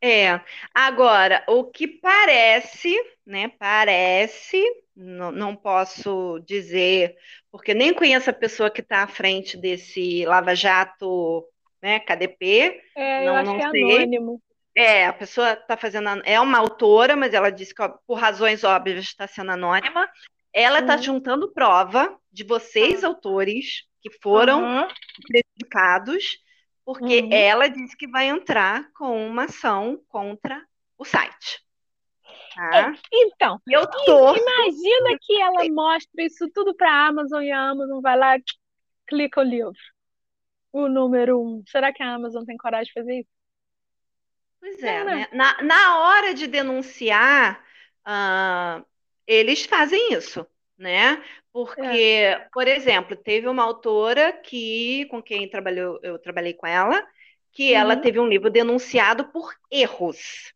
É. 0.00 0.40
Agora, 0.74 1.44
o 1.48 1.64
que 1.64 1.86
parece, 1.88 2.94
né? 3.26 3.48
Parece 3.58 4.62
não, 4.96 5.30
não 5.30 5.54
posso 5.54 6.38
dizer, 6.46 7.14
porque 7.50 7.74
nem 7.74 7.92
conheço 7.92 8.30
a 8.30 8.32
pessoa 8.32 8.70
que 8.70 8.80
está 8.80 9.02
à 9.02 9.06
frente 9.06 9.56
desse 9.56 10.24
Lava 10.24 10.54
Jato, 10.54 11.44
né, 11.82 12.00
KDP. 12.00 12.80
É, 12.94 13.24
não, 13.24 13.34
eu 13.34 13.36
acho 13.36 13.50
não 13.50 13.56
que 13.56 13.62
é 13.62 13.68
sei. 13.70 13.92
anônimo. 13.92 14.42
É, 14.74 15.06
a 15.06 15.12
pessoa 15.12 15.52
está 15.54 15.76
fazendo. 15.76 16.08
É 16.24 16.38
uma 16.40 16.58
autora, 16.58 17.16
mas 17.16 17.32
ela 17.34 17.50
disse 17.50 17.74
que, 17.74 17.82
por 18.06 18.18
razões 18.18 18.64
óbvias, 18.64 19.04
está 19.04 19.26
sendo 19.26 19.50
anônima. 19.50 20.08
Ela 20.52 20.80
está 20.80 20.96
Uhum. 20.96 21.02
juntando 21.02 21.52
prova 21.52 22.18
de 22.32 22.44
vocês, 22.44 23.04
autores, 23.04 23.84
que 24.02 24.10
foram 24.22 24.62
Aham. 24.64 24.88
prejudicados, 25.28 26.38
porque 26.86 27.28
Uhum. 27.28 27.32
ela 27.32 27.68
disse 27.68 27.96
que 27.98 28.08
vai 28.08 28.28
entrar 28.28 28.92
com 28.94 29.28
uma 29.28 29.46
ação 29.46 30.02
contra 30.08 30.66
o 30.98 31.04
site. 31.06 31.62
Tá? 32.54 32.96
Então, 33.12 33.60
E 33.66 33.72
eu 33.74 33.86
tô. 34.04 34.34
imagina 34.34 35.16
que 35.20 35.40
ela 35.40 35.64
mostra 35.70 36.24
isso 36.24 36.48
tudo 36.52 36.74
para 36.76 36.90
a 36.90 37.06
Amazon 37.08 37.42
e 37.42 37.50
a 37.50 37.70
Amazon 37.70 38.00
vai 38.00 38.16
lá 38.18 38.36
clica 39.08 39.40
o 39.40 39.44
livro. 39.44 39.72
O 40.72 40.88
número 40.88 41.40
um. 41.42 41.64
Será 41.68 41.92
que 41.92 42.02
a 42.02 42.14
Amazon 42.14 42.44
tem 42.44 42.56
coragem 42.56 42.86
de 42.86 42.92
fazer 42.94 43.20
isso? 43.20 43.30
Pois 44.60 44.82
é, 44.82 45.04
É, 45.04 45.04
né? 45.04 45.28
Na, 45.32 45.62
na 45.62 45.98
hora 46.00 46.34
de 46.34 46.46
denunciar, 46.46 47.64
ah, 48.04 48.84
eles 49.26 49.64
fazem 49.64 50.12
isso, 50.14 50.46
né? 50.78 51.22
Porque, 51.56 52.38
por 52.52 52.68
exemplo, 52.68 53.16
teve 53.16 53.48
uma 53.48 53.62
autora 53.62 54.32
que, 54.42 55.06
com 55.06 55.22
quem 55.22 55.48
trabalhou, 55.48 55.98
eu 56.02 56.18
trabalhei 56.18 56.52
com 56.54 56.66
ela, 56.66 57.02
que 57.52 57.72
ela 57.72 57.96
Uhum. 57.96 57.96
teve 57.96 58.20
um 58.20 58.26
livro 58.28 58.50
denunciado 58.50 59.32
por 59.32 59.54
erros, 59.70 60.52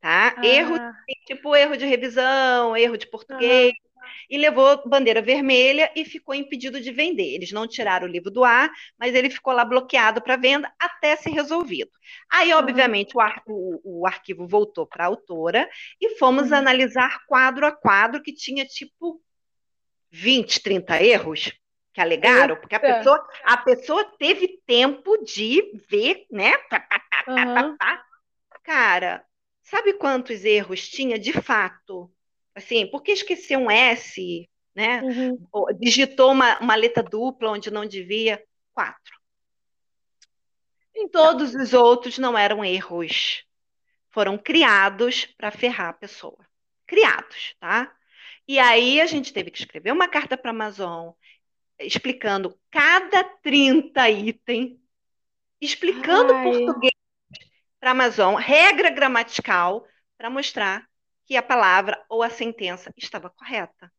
tá? 0.00 0.38
Erros, 0.42 0.78
Ah, 0.78 1.06
tipo 1.26 1.56
erro 1.56 1.76
de 1.76 1.86
revisão, 1.86 2.76
erro 2.76 2.96
de 2.98 3.08
português, 3.10 3.72
e 4.30 4.38
levou 4.38 4.88
bandeira 4.88 5.22
vermelha 5.22 5.92
e 5.96 6.04
ficou 6.04 6.34
impedido 6.34 6.80
de 6.80 6.92
vender. 6.92 7.34
Eles 7.34 7.52
não 7.52 7.66
tiraram 7.68 8.06
o 8.08 8.10
livro 8.10 8.30
do 8.30 8.44
ar, 8.44 8.70
mas 8.98 9.14
ele 9.14 9.30
ficou 9.30 9.52
lá 9.54 9.64
bloqueado 9.64 10.22
para 10.22 10.36
venda 10.36 10.72
até 10.80 11.16
ser 11.16 11.30
resolvido. 11.30 11.90
Aí, 12.30 12.52
obviamente, 12.52 13.16
o, 13.16 13.20
ar- 13.20 13.42
o- 13.46 14.02
o 14.02 14.06
arquivo 14.06 14.46
voltou 14.46 14.86
para 14.86 15.04
a 15.04 15.08
autora 15.08 15.68
e 16.00 16.18
fomos 16.18 16.52
Uhum. 16.52 16.52
analisar 16.52 17.20
quadro 17.26 17.66
a 17.66 17.72
quadro, 17.72 18.22
que 18.22 18.32
tinha 18.34 18.64
tipo 18.66 19.22
20, 20.14 20.62
30 20.62 21.02
erros 21.02 21.52
que 21.92 22.00
alegaram, 22.00 22.56
porque 22.56 22.76
a 22.76 22.80
pessoa, 22.80 23.28
a 23.42 23.56
pessoa 23.56 24.04
teve 24.16 24.60
tempo 24.64 25.18
de 25.24 25.80
ver, 25.88 26.26
né? 26.30 26.56
Pá. 26.68 28.04
Cara, 28.62 29.24
sabe 29.62 29.94
quantos 29.94 30.44
erros 30.44 30.88
tinha 30.88 31.18
de 31.18 31.32
fato? 31.32 32.10
Assim, 32.54 32.86
porque 32.86 33.10
esqueceu 33.10 33.58
um 33.58 33.70
S, 33.70 34.48
né? 34.74 35.02
Uhum. 35.02 35.48
Ou 35.52 35.72
digitou 35.74 36.30
uma, 36.30 36.58
uma 36.60 36.76
letra 36.76 37.02
dupla 37.02 37.50
onde 37.50 37.70
não 37.72 37.84
devia? 37.84 38.42
Quatro. 38.72 39.18
Então, 40.94 41.32
Todos 41.32 41.54
os 41.56 41.74
outros 41.74 42.18
não 42.18 42.38
eram 42.38 42.64
erros. 42.64 43.44
Foram 44.10 44.38
criados 44.38 45.26
para 45.36 45.50
ferrar 45.50 45.88
a 45.88 45.94
pessoa. 45.94 46.38
Criados, 46.86 47.56
tá? 47.58 47.92
E 48.46 48.58
aí 48.58 49.00
a 49.00 49.06
gente 49.06 49.32
teve 49.32 49.50
que 49.50 49.58
escrever 49.58 49.92
uma 49.92 50.08
carta 50.08 50.36
para 50.36 50.50
a 50.50 50.54
Amazon 50.54 51.12
explicando 51.78 52.58
cada 52.70 53.24
30 53.42 54.08
item, 54.10 54.80
explicando 55.60 56.32
Ai. 56.34 56.44
português 56.44 56.92
para 57.80 57.90
a 57.90 57.92
Amazon, 57.92 58.36
regra 58.36 58.90
gramatical, 58.90 59.86
para 60.16 60.30
mostrar 60.30 60.86
que 61.26 61.36
a 61.36 61.42
palavra 61.42 62.02
ou 62.08 62.22
a 62.22 62.30
sentença 62.30 62.92
estava 62.96 63.30
correta. 63.30 63.92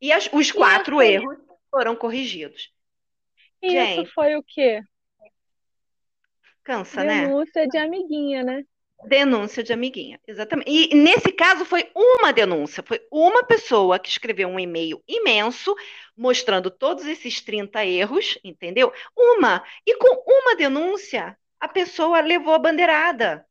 E 0.00 0.12
as- 0.12 0.28
os 0.32 0.50
quatro 0.52 1.00
essa- 1.00 1.12
erros 1.12 1.38
foram 1.70 1.96
corrigidos. 1.96 2.72
Isso 3.62 3.72
Gente, 3.72 4.12
foi 4.14 4.36
o 4.36 4.42
quê? 4.42 4.80
Cansa, 6.64 7.04
né? 7.04 7.22
Denúncia 7.26 7.66
de 7.68 7.78
amiguinha, 7.78 8.42
né? 8.42 8.64
Denúncia 9.04 9.62
de 9.62 9.72
amiguinha, 9.72 10.18
exatamente. 10.26 10.70
E 10.70 10.94
nesse 10.94 11.30
caso 11.30 11.64
foi 11.64 11.90
uma 11.94 12.32
denúncia, 12.32 12.82
foi 12.82 13.06
uma 13.10 13.44
pessoa 13.44 13.98
que 13.98 14.08
escreveu 14.08 14.48
um 14.48 14.58
e-mail 14.58 15.02
imenso 15.06 15.74
mostrando 16.16 16.70
todos 16.70 17.06
esses 17.06 17.40
30 17.40 17.84
erros, 17.84 18.38
entendeu? 18.42 18.92
Uma. 19.14 19.62
E 19.86 19.94
com 19.96 20.24
uma 20.26 20.56
denúncia, 20.56 21.38
a 21.60 21.68
pessoa 21.68 22.20
levou 22.20 22.54
a 22.54 22.58
bandeirada. 22.58 23.46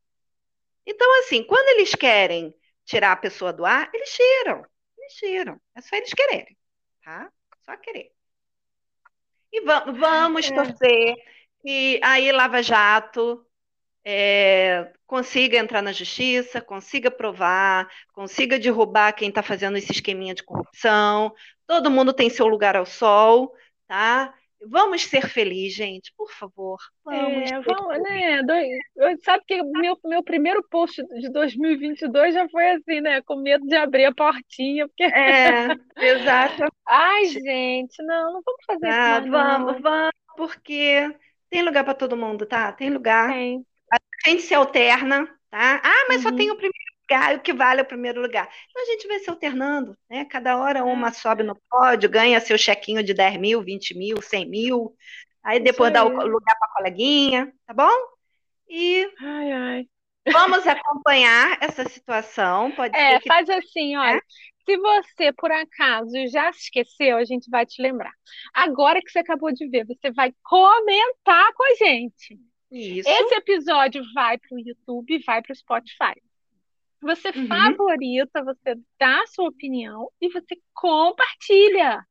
Então, 0.84 1.20
assim, 1.20 1.42
quando 1.44 1.68
eles 1.78 1.94
querem 1.94 2.54
tirar 2.84 3.12
a 3.12 3.16
pessoa 3.16 3.52
do 3.52 3.64
ar, 3.64 3.88
eles 3.94 4.10
tiram. 4.10 4.64
Eles 4.98 5.14
tiram. 5.14 5.60
É 5.74 5.80
só 5.80 5.96
eles 5.96 6.12
quererem, 6.12 6.56
tá? 7.04 7.30
Só 7.64 7.76
querer. 7.76 8.10
E 9.52 9.60
va- 9.62 9.84
vamos 9.90 10.50
É. 10.50 10.54
torcer 10.54 11.14
que 11.62 12.00
aí 12.02 12.30
Lava 12.32 12.62
Jato 12.62 13.44
é, 14.06 14.92
consiga 15.06 15.58
entrar 15.58 15.82
na 15.82 15.92
justiça, 15.92 16.60
consiga 16.62 17.10
provar, 17.10 17.88
consiga 18.14 18.58
derrubar 18.58 19.12
quem 19.14 19.30
está 19.30 19.42
fazendo 19.42 19.76
esse 19.78 19.92
esqueminha 19.92 20.34
de 20.34 20.44
corrupção. 20.44 21.34
Todo 21.66 21.90
mundo 21.90 22.12
tem 22.14 22.30
seu 22.30 22.46
lugar 22.46 22.76
ao 22.76 22.86
sol, 22.86 23.52
tá? 23.88 24.32
Vamos 24.68 25.04
ser 25.04 25.28
felizes, 25.28 25.76
gente, 25.76 26.12
por 26.16 26.30
favor. 26.32 26.78
Vamos 27.04 27.50
É, 27.50 27.60
vamos, 27.60 28.02
né? 28.02 28.42
dois- 28.42 29.22
sabe 29.24 29.44
que 29.46 29.62
meu, 29.62 29.98
meu 30.04 30.24
primeiro 30.24 30.62
post 30.68 31.02
de 31.20 31.30
2022 31.30 32.34
já 32.34 32.48
foi 32.48 32.70
assim, 32.72 33.00
né? 33.00 33.22
Com 33.22 33.36
medo 33.36 33.66
de 33.66 33.76
abrir 33.76 34.06
a 34.06 34.14
portinha, 34.14 34.88
porque. 34.88 35.04
É, 35.08 35.70
exato. 35.98 36.62
Ai, 36.88 37.26
gente, 37.26 38.02
não, 38.02 38.34
não 38.34 38.42
vamos 38.44 38.64
fazer 38.66 38.90
isso 38.90 39.00
Ah, 39.02 39.08
mais, 39.08 39.28
vamos, 39.30 39.80
não. 39.80 39.82
vamos, 39.82 40.12
porque 40.36 41.14
tem 41.50 41.62
lugar 41.62 41.84
para 41.84 41.94
todo 41.94 42.16
mundo, 42.16 42.46
tá? 42.46 42.72
Tem 42.72 42.90
lugar. 42.90 43.42
Tem. 43.44 43.64
A 44.26 44.30
gente 44.30 44.42
se 44.42 44.54
alterna, 44.54 45.26
tá? 45.50 45.80
Ah, 45.84 46.06
mas 46.08 46.22
só 46.22 46.30
Uhum. 46.30 46.32
tem 46.32 46.50
o 46.50 46.56
primeiro 46.56 46.76
lugar, 47.02 47.36
o 47.36 47.40
que 47.40 47.52
vale 47.52 47.80
é 47.80 47.84
o 47.84 47.86
primeiro 47.86 48.20
lugar. 48.20 48.48
Então 48.70 48.82
a 48.82 48.86
gente 48.86 49.06
vai 49.08 49.18
se 49.20 49.30
alternando, 49.30 49.96
né? 50.10 50.24
Cada 50.26 50.56
hora 50.58 50.84
uma 50.84 51.12
sobe 51.12 51.42
no 51.42 51.56
pódio, 51.70 52.10
ganha 52.10 52.40
seu 52.40 52.58
chequinho 52.58 53.02
de 53.02 53.14
10 53.14 53.36
mil, 53.38 53.62
20 53.62 53.94
mil, 53.96 54.20
100 54.22 54.48
mil. 54.48 54.96
Aí 55.42 55.60
depois 55.60 55.92
dá 55.92 56.04
o 56.04 56.08
lugar 56.26 56.56
para 56.58 56.68
a 56.68 56.74
coleguinha, 56.74 57.52
tá 57.66 57.72
bom? 57.74 57.90
E 58.68 59.08
Ai, 59.20 59.52
ai. 59.52 59.88
vamos 60.32 60.66
acompanhar 60.66 61.58
essa 61.62 61.88
situação. 61.88 62.70
Pode 62.72 62.94
É, 62.94 63.00
ser 63.00 63.18
que 63.18 63.28
faz 63.28 63.48
assim, 63.50 63.96
olha. 63.96 64.20
Se 64.64 64.76
você, 64.78 65.32
por 65.32 65.50
acaso, 65.52 66.12
já 66.30 66.52
se 66.52 66.60
esqueceu, 66.64 67.16
a 67.18 67.24
gente 67.24 67.48
vai 67.50 67.64
te 67.64 67.80
lembrar. 67.80 68.10
Agora 68.52 69.00
que 69.00 69.10
você 69.10 69.20
acabou 69.20 69.52
de 69.52 69.68
ver, 69.68 69.86
você 69.86 70.10
vai 70.12 70.32
comentar 70.42 71.52
com 71.54 71.62
a 71.64 71.74
gente. 71.76 72.36
Isso. 72.70 73.08
Esse 73.08 73.34
episódio 73.34 74.02
vai 74.14 74.38
para 74.38 74.54
o 74.54 74.58
YouTube, 74.58 75.22
vai 75.24 75.42
para 75.42 75.52
o 75.52 75.56
Spotify. 75.56 76.20
Você 77.02 77.28
Uhum. 77.28 77.46
favorita, 77.46 78.42
você 78.42 78.76
dá 78.98 79.22
a 79.22 79.26
sua 79.26 79.48
opinião 79.48 80.10
e 80.20 80.28
você 80.28 80.56
compartilha. 80.74 82.04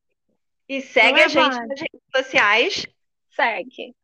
E 0.70 0.82
segue 0.82 1.20
é, 1.20 1.26
a 1.26 1.28
gente 1.28 1.60
nas 1.68 1.80
redes 1.80 2.02
sociais. 2.16 2.88
Segue. 3.32 3.96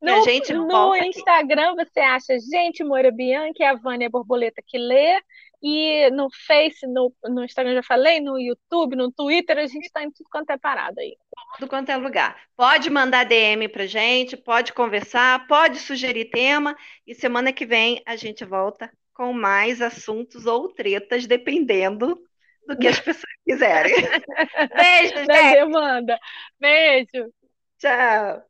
E 0.00 0.10
a 0.10 0.20
gente 0.22 0.52
no 0.52 0.92
aqui. 0.92 1.08
Instagram 1.08 1.74
você 1.74 2.00
acha 2.00 2.38
gente 2.38 2.84
Moura 2.84 3.10
Bianchi, 3.10 3.62
a 3.62 3.74
Vânia 3.74 4.08
Borboleta 4.08 4.62
que 4.64 4.78
lê. 4.78 5.20
E 5.62 6.10
no 6.10 6.28
Face, 6.46 6.84
no, 6.86 7.14
no 7.24 7.44
Instagram 7.44 7.74
já 7.74 7.82
falei, 7.84 8.20
no 8.20 8.38
YouTube, 8.38 8.96
no 8.96 9.12
Twitter, 9.12 9.58
a 9.58 9.66
gente 9.66 9.84
está 9.84 10.02
em 10.02 10.10
tudo 10.10 10.28
quanto 10.30 10.50
é 10.50 10.58
parado 10.58 10.98
aí. 10.98 11.16
tudo 11.58 11.68
quanto 11.68 11.90
é 11.90 11.96
lugar. 11.96 12.36
Pode 12.56 12.90
mandar 12.90 13.24
DM 13.24 13.68
pra 13.68 13.86
gente, 13.86 14.36
pode 14.36 14.72
conversar, 14.72 15.46
pode 15.46 15.78
sugerir 15.78 16.26
tema 16.30 16.76
e 17.06 17.14
semana 17.14 17.52
que 17.52 17.64
vem 17.64 18.02
a 18.04 18.16
gente 18.16 18.44
volta 18.44 18.90
com 19.14 19.32
mais 19.32 19.80
assuntos 19.80 20.46
ou 20.46 20.68
tretas, 20.68 21.26
dependendo 21.26 22.20
do 22.66 22.76
que 22.76 22.88
as 22.88 22.98
pessoas 23.00 23.32
quiserem. 23.44 23.94
Beijo, 24.74 25.16
gente. 25.18 25.52
demanda. 25.54 26.18
Beijo. 26.58 27.32
Tchau. 27.78 28.42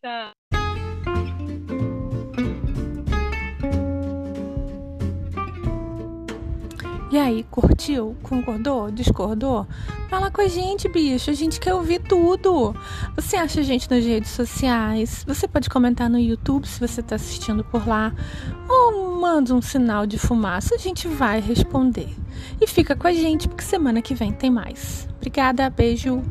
Tchau. 0.00 0.39
E 7.10 7.18
aí, 7.18 7.44
curtiu? 7.50 8.16
Concordou? 8.22 8.88
Discordou? 8.88 9.66
Fala 10.08 10.30
com 10.30 10.42
a 10.42 10.46
gente, 10.46 10.88
bicho. 10.88 11.28
A 11.28 11.34
gente 11.34 11.58
quer 11.58 11.74
ouvir 11.74 12.00
tudo. 12.00 12.72
Você 13.16 13.34
acha 13.34 13.58
a 13.58 13.62
gente 13.64 13.90
nas 13.90 14.04
redes 14.04 14.30
sociais? 14.30 15.24
Você 15.26 15.48
pode 15.48 15.68
comentar 15.68 16.08
no 16.08 16.20
YouTube 16.20 16.68
se 16.68 16.78
você 16.78 17.00
está 17.00 17.16
assistindo 17.16 17.64
por 17.64 17.88
lá. 17.88 18.14
Ou 18.68 19.20
manda 19.20 19.52
um 19.52 19.60
sinal 19.60 20.06
de 20.06 20.18
fumaça, 20.18 20.76
a 20.76 20.78
gente 20.78 21.08
vai 21.08 21.40
responder. 21.40 22.14
E 22.60 22.66
fica 22.68 22.94
com 22.94 23.08
a 23.08 23.12
gente, 23.12 23.48
porque 23.48 23.64
semana 23.64 24.00
que 24.00 24.14
vem 24.14 24.30
tem 24.30 24.48
mais. 24.48 25.08
Obrigada, 25.16 25.68
beijo. 25.68 26.22